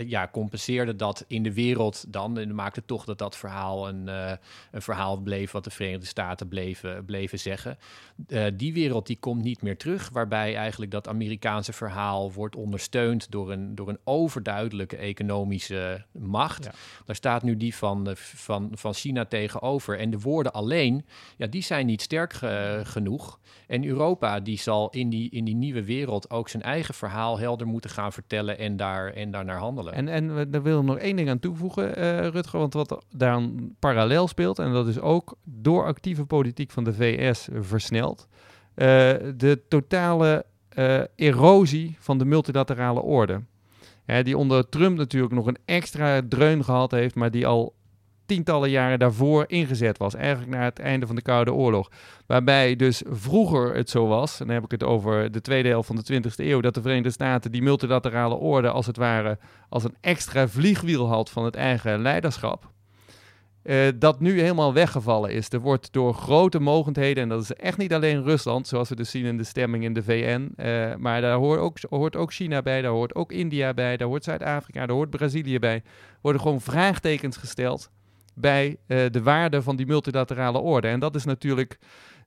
ja, 0.07 0.29
compenseerde 0.33 0.97
dat 0.97 1.25
in 1.27 1.43
de 1.43 1.53
wereld 1.53 2.05
dan 2.09 2.39
en 2.39 2.55
maakte 2.55 2.85
toch 2.85 3.05
dat 3.07 3.19
dat 3.19 3.37
verhaal 3.37 3.89
een, 3.89 4.07
uh, 4.07 4.33
een 4.71 4.83
verhaal 4.83 5.17
bleef 5.17 5.51
wat 5.51 5.65
de 5.65 5.71
Verenigde 5.71 6.07
Staten 6.07 6.49
bleven, 6.49 7.05
bleven 7.05 7.39
zeggen. 7.39 7.79
Uh, 8.29 8.45
die 8.55 8.73
wereld 8.73 9.07
die 9.07 9.19
komt 9.19 9.43
niet 9.43 9.63
meer 9.63 9.77
terug, 9.77 10.09
waarbij 10.13 10.57
eigenlijk 10.57 10.91
dat 10.91 11.09
Amerikaanse 11.09 11.73
verhaal 11.73 12.33
wordt 12.33 12.57
ondersteund 12.57 13.31
door 13.31 13.53
een, 13.53 13.75
door 13.75 13.89
een 13.89 13.99
overduidelijke 14.05 14.97
economische 14.97 16.05
macht. 16.13 16.65
Ja. 16.65 16.73
Daar 17.05 17.17
staat 17.17 17.43
nu 17.43 17.57
die 17.57 17.75
van, 17.75 18.09
van, 18.15 18.71
van 18.73 18.95
China 18.95 19.25
tegenover. 19.25 19.99
En 19.99 20.11
de 20.11 20.21
woorden 20.21 20.53
alleen, 20.53 21.05
ja, 21.37 21.47
die 21.47 21.63
zijn 21.63 21.87
niet 21.87 22.03
sterk 22.03 22.33
ge, 22.33 22.81
genoeg. 22.85 23.39
En 23.67 23.85
Europa 23.85 24.41
die 24.41 24.59
zal 24.59 24.91
in 24.91 25.09
die, 25.09 25.31
in 25.31 25.45
die 25.45 25.55
nieuwe 25.55 25.85
wereld 25.85 26.31
ook 26.31 26.49
zijn 26.49 26.63
eigen 26.63 26.95
verhaal 26.95 27.39
helder 27.39 27.67
moeten 27.67 27.91
gaan 27.91 28.13
vertellen 28.13 28.59
en 28.59 28.77
daar, 28.77 29.13
en 29.13 29.31
daar 29.31 29.45
naar 29.45 29.59
handelen. 29.59 29.93
En, 29.93 30.09
en 30.09 30.51
daar 30.51 30.63
wil 30.63 30.79
ik 30.79 30.85
nog 30.85 30.99
één 30.99 31.17
ding 31.17 31.29
aan 31.29 31.39
toevoegen, 31.39 31.99
uh, 31.99 32.29
Rutger, 32.29 32.59
want 32.59 32.73
wat 32.73 32.86
daar 33.11 33.41
parallel 33.79 34.29
speelt, 34.29 34.59
en 34.59 34.73
dat 34.73 34.89
is 34.89 35.01
ook 35.01 35.37
door 35.45 35.85
actieve 35.85 36.25
politiek 36.25 36.71
van 36.71 36.85
de 36.85 36.95
VS 36.95 37.49
versneld, 37.61 38.29
uh, 38.31 38.87
de 39.37 39.63
totale 39.69 40.45
uh, 40.79 41.01
erosie 41.17 41.97
van 41.99 42.19
de 42.19 42.25
multilaterale 42.25 43.01
orde. 43.01 43.43
Ja, 44.07 44.23
die 44.23 44.39
onder 44.39 44.69
Trump 44.69 44.97
natuurlijk 44.97 45.35
nog 45.35 45.47
een 45.47 45.59
extra 45.65 46.21
dreun 46.29 46.65
gehad 46.65 46.91
heeft, 46.91 47.15
maar 47.15 47.31
die 47.31 47.47
al 47.47 47.75
tientallen 48.27 48.71
jaren 48.71 48.99
daarvoor 48.99 49.45
ingezet 49.47 49.99
was. 49.99 50.15
Eigenlijk 50.15 50.51
na 50.51 50.63
het 50.63 50.79
einde 50.79 51.07
van 51.07 51.17
de 51.17 51.23
Koude 51.23 51.53
Oorlog. 51.53 51.91
Waarbij 52.27 52.77
dus 52.77 53.03
vroeger 53.09 53.75
het 53.75 53.91
zo 53.91 54.07
was, 54.07 54.41
en 54.41 54.47
dan 54.47 54.55
heb 54.55 54.65
ik 54.65 54.71
het 54.71 54.83
over 54.83 55.33
de 55.33 55.41
tweede 55.41 55.69
helft 55.69 55.87
van 55.87 55.97
de 55.97 56.23
20e 56.23 56.35
eeuw, 56.37 56.61
dat 56.61 56.75
de 56.75 56.83
Verenigde 56.83 57.11
Staten 57.11 57.53
die 57.53 57.63
multilaterale 57.63 58.35
orde 58.35 58.71
als 58.71 58.87
het 58.87 58.97
ware 58.97 59.39
als 59.69 59.85
een 59.85 59.97
extra 60.01 60.49
vliegwiel 60.49 61.09
had 61.09 61.31
van 61.31 61.45
het 61.45 61.55
eigen 61.55 62.03
leiderschap. 62.03 62.75
Uh, 63.67 63.89
dat 63.97 64.21
nu 64.21 64.41
helemaal 64.41 64.73
weggevallen 64.73 65.31
is. 65.31 65.49
Er 65.49 65.61
wordt 65.61 65.93
door 65.93 66.15
grote 66.15 66.61
mogendheden, 66.61 67.23
en 67.23 67.29
dat 67.29 67.43
is 67.43 67.53
echt 67.53 67.79
niet 67.79 67.93
alleen 67.93 68.23
Rusland, 68.23 68.67
zoals 68.69 68.89
we 68.89 68.97
dus 68.97 69.11
zien 69.11 69.25
in 69.25 69.37
de 69.37 69.45
stemming 69.45 69.85
in 69.85 69.93
de 69.93 70.03
VN, 70.03 70.53
eh, 70.57 70.95
maar 70.97 71.21
daar 71.21 71.37
hoort 71.37 71.61
ook, 71.61 71.79
hoort 71.89 72.17
ook 72.17 72.33
China 72.33 72.63
bij, 72.63 72.83
daar 72.83 72.91
hoort 72.91 73.15
ook 73.15 73.33
India 73.33 73.75
bij, 73.75 73.97
daar 73.97 74.09
hoort 74.09 74.25
Zuid-Afrika, 74.25 74.87
daar 74.87 74.97
hoort 74.97 75.11
Brazilië 75.11 75.59
bij. 75.59 75.83
Worden 76.21 76.41
gewoon 76.41 76.61
vraagtekens 76.61 77.37
gesteld 77.37 77.91
bij 78.35 78.77
uh, 78.87 79.05
de 79.11 79.23
waarde 79.23 79.63
van 79.63 79.77
die 79.77 79.87
multilaterale 79.87 80.59
orde. 80.59 80.89
En 80.89 81.01
dat 81.01 81.15
is 81.15 81.25
natuurlijk 81.25 81.79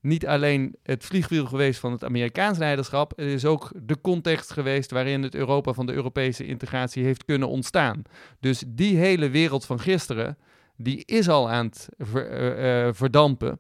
niet 0.02 0.28
alleen 0.28 0.76
het 0.84 1.06
vliegwiel 1.06 1.46
geweest 1.46 1.80
van 1.80 1.92
het 1.92 2.04
Amerikaans 2.04 2.58
leiderschap, 2.58 3.14
het 3.16 3.28
is 3.28 3.46
ook 3.46 3.72
de 3.76 4.02
context 4.02 4.52
geweest 4.52 4.92
waarin 4.92 5.24
het 5.24 5.36
Europa 5.36 5.74
van 5.74 5.86
de 5.86 5.94
Europese 5.94 6.46
integratie 6.46 7.04
heeft 7.04 7.26
kunnen 7.26 7.48
ontstaan. 7.48 8.02
Dus 8.40 8.64
die 8.68 8.98
hele 8.98 9.30
wereld 9.30 9.66
van 9.66 9.80
gisteren, 9.80 10.38
die 10.82 11.04
is 11.06 11.30
al 11.30 11.50
aan 11.50 11.66
het 11.66 11.90
ver, 11.98 12.58
uh, 12.60 12.86
uh, 12.86 12.94
verdampen. 12.94 13.60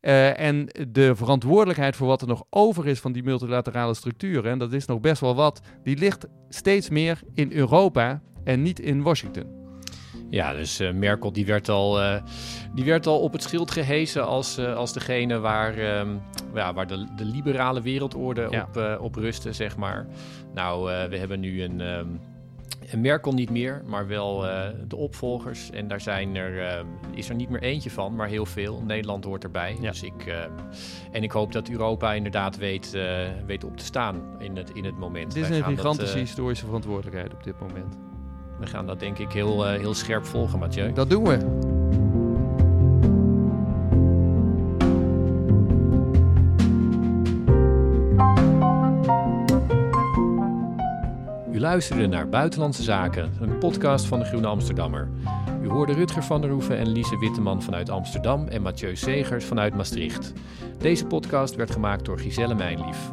en 0.00 0.66
de 0.88 1.16
verantwoordelijkheid 1.16 1.96
voor 1.96 2.06
wat 2.06 2.22
er 2.22 2.28
nog 2.28 2.44
over 2.50 2.86
is 2.86 3.00
van 3.00 3.12
die 3.12 3.22
multilaterale 3.22 3.94
structuren, 3.94 4.50
en 4.50 4.58
dat 4.58 4.72
is 4.72 4.86
nog 4.86 5.00
best 5.00 5.20
wel 5.20 5.34
wat, 5.34 5.60
die 5.82 5.96
ligt 5.96 6.26
steeds 6.48 6.90
meer 6.90 7.20
in 7.34 7.52
Europa 7.52 8.22
en 8.44 8.62
niet 8.62 8.80
in 8.80 9.02
Washington. 9.02 9.58
Ja, 10.30 10.52
dus 10.52 10.80
uh, 10.80 10.92
Merkel 10.92 11.32
die 11.32 11.46
werd, 11.46 11.68
al, 11.68 12.00
uh, 12.00 12.22
die 12.74 12.84
werd 12.84 13.06
al 13.06 13.20
op 13.20 13.32
het 13.32 13.42
schild 13.42 13.70
gehezen 13.70 14.26
als, 14.26 14.58
uh, 14.58 14.76
als 14.76 14.92
degene 14.92 15.38
waar, 15.38 15.98
um, 15.98 16.20
ja, 16.54 16.74
waar 16.74 16.86
de, 16.86 17.06
de 17.16 17.24
liberale 17.24 17.82
wereldorde 17.82 18.46
ja. 18.50 18.68
op, 18.68 19.00
op 19.00 19.14
rustte, 19.14 19.52
zeg 19.52 19.76
maar. 19.76 20.06
Nou, 20.54 20.84
we 21.08 21.16
hebben 21.16 21.40
nu 21.40 21.62
een, 21.62 21.80
um, 21.80 22.08
een 22.08 22.20
Merkel 22.96 23.32
niet 23.32 23.50
meer, 23.50 23.82
maar 23.86 24.06
wel 24.06 24.40
de 24.88 24.96
opvolgers. 24.96 25.70
En 25.70 25.88
daar 25.88 26.00
zijn 26.00 26.36
er, 26.36 26.84
is 27.14 27.28
er 27.28 27.34
niet 27.34 27.48
meer 27.48 27.62
eentje 27.62 27.90
van, 27.90 28.14
maar 28.14 28.28
heel 28.28 28.46
veel. 28.46 28.82
Nederland 28.86 29.24
hoort 29.24 29.44
erbij. 29.44 29.76
Ja. 29.80 29.90
Dus 29.90 30.02
ik, 30.02 30.34
en 31.12 31.22
ik 31.22 31.30
hoop 31.32 31.52
dat 31.52 31.68
Europa 31.68 32.12
inderdaad 32.12 32.56
weet, 32.56 32.96
weet 33.46 33.64
op 33.64 33.76
te 33.76 33.84
staan 33.84 34.22
in 34.38 34.56
het, 34.56 34.70
in 34.70 34.84
het 34.84 34.98
moment. 34.98 35.34
Dit 35.34 35.50
is 35.50 35.56
een 35.56 35.64
gigantische 35.64 36.18
historische 36.18 36.64
verantwoordelijkheid 36.64 37.34
op 37.34 37.44
dit 37.44 37.60
moment. 37.60 37.98
We 38.58 38.66
gaan 38.66 38.86
dat 38.86 39.00
denk 39.00 39.18
ik 39.18 39.32
heel, 39.32 39.66
heel 39.66 39.94
scherp 39.94 40.24
volgen, 40.24 40.58
Mathieu. 40.58 40.92
Dat 40.92 41.10
doen 41.10 41.24
we. 41.24 41.79
U 51.60 51.62
luisterde 51.62 52.06
naar 52.06 52.28
Buitenlandse 52.28 52.82
Zaken, 52.82 53.32
een 53.40 53.58
podcast 53.58 54.06
van 54.06 54.18
de 54.18 54.24
Groene 54.24 54.46
Amsterdammer. 54.46 55.08
U 55.62 55.68
hoorde 55.68 55.92
Rutger 55.92 56.22
van 56.22 56.40
der 56.40 56.50
Hoeven 56.50 56.78
en 56.78 56.88
Lise 56.88 57.18
Witteman 57.18 57.62
vanuit 57.62 57.90
Amsterdam 57.90 58.48
en 58.48 58.62
Mathieu 58.62 58.96
Segers 58.96 59.44
vanuit 59.44 59.74
Maastricht. 59.74 60.32
Deze 60.78 61.06
podcast 61.06 61.54
werd 61.54 61.70
gemaakt 61.70 62.04
door 62.04 62.18
Giselle 62.18 62.54
Mijnlief. 62.54 63.12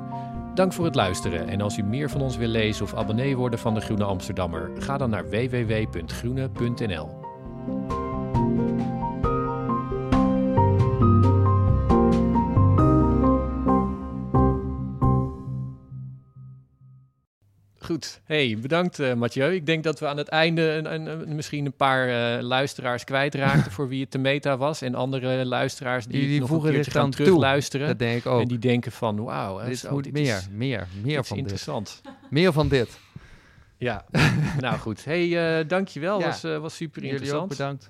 Dank 0.53 0.73
voor 0.73 0.85
het 0.85 0.95
luisteren 0.95 1.47
en 1.47 1.61
als 1.61 1.77
u 1.77 1.83
meer 1.83 2.09
van 2.09 2.21
ons 2.21 2.37
wil 2.37 2.47
lezen 2.47 2.83
of 2.83 2.93
abonnee 2.93 3.35
worden 3.37 3.59
van 3.59 3.73
de 3.73 3.81
Groene 3.81 4.03
Amsterdammer, 4.03 4.71
ga 4.79 4.97
dan 4.97 5.09
naar 5.09 5.29
www.groene.nl. 5.29 7.09
Goed. 17.87 18.21
Hey, 18.23 18.57
bedankt 18.61 18.99
uh, 18.99 19.13
Mathieu. 19.13 19.53
Ik 19.53 19.65
denk 19.65 19.83
dat 19.83 19.99
we 19.99 20.07
aan 20.07 20.17
het 20.17 20.27
einde 20.27 20.61
een, 20.61 20.93
een, 20.93 21.05
een, 21.05 21.35
misschien 21.35 21.65
een 21.65 21.75
paar 21.75 22.07
uh, 22.07 22.43
luisteraars 22.43 23.03
kwijtraakten 23.03 23.71
voor 23.71 23.87
wie 23.87 24.01
het 24.01 24.11
de 24.11 24.17
meta 24.17 24.57
was. 24.57 24.81
En 24.81 24.95
andere 24.95 25.45
luisteraars 25.45 26.05
die, 26.05 26.19
die, 26.19 26.29
die 26.29 26.39
nog 26.39 26.51
een 26.51 26.71
keertje 26.71 26.91
gaan 26.91 27.11
terugluisteren. 27.11 27.87
Dat 27.87 27.99
denk 27.99 28.17
ik 28.17 28.25
ook. 28.25 28.41
En 28.41 28.47
die 28.47 28.59
denken 28.59 28.91
van, 28.91 29.23
wauw. 29.23 29.65
Dit 29.65 29.77
zo, 29.77 29.91
moet 29.91 30.03
dit 30.03 30.13
meer, 30.13 30.37
is, 30.37 30.47
meer, 30.51 30.87
meer 31.03 31.25
van 31.25 31.37
interessant. 31.37 31.99
dit. 32.03 32.13
Meer 32.29 32.53
van 32.53 32.67
dit. 32.67 32.99
Ja, 33.77 34.05
nou 34.59 34.77
goed. 34.77 35.05
Hey, 35.05 35.59
uh, 35.59 35.67
dankjewel. 35.67 36.19
Ja. 36.19 36.25
Was, 36.25 36.41
was 36.41 36.75
super 36.75 37.01
Jullie 37.01 37.09
interessant. 37.09 37.51
Ook 37.51 37.57
bedankt. 37.57 37.89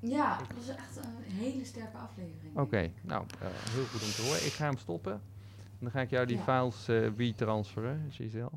Ja, 0.00 0.38
het 0.48 0.56
was 0.56 0.76
echt 0.76 0.96
een 0.96 1.36
hele 1.36 1.64
sterke 1.64 1.96
aflevering. 1.96 2.52
Oké, 2.52 2.60
okay, 2.60 2.92
nou, 3.00 3.24
heel 3.70 3.84
goed 3.84 4.02
om 4.02 4.10
te 4.10 4.22
horen. 4.22 4.46
Ik 4.46 4.52
ga 4.52 4.64
hem 4.64 4.78
stoppen. 4.78 5.20
Dan 5.78 5.90
ga 5.90 6.00
ik 6.00 6.10
jou 6.10 6.26
die 6.26 6.40
ja. 6.46 6.70
files 6.70 6.88
uh, 7.16 7.32
transferen, 7.34 8.06
Giselle. 8.10 8.50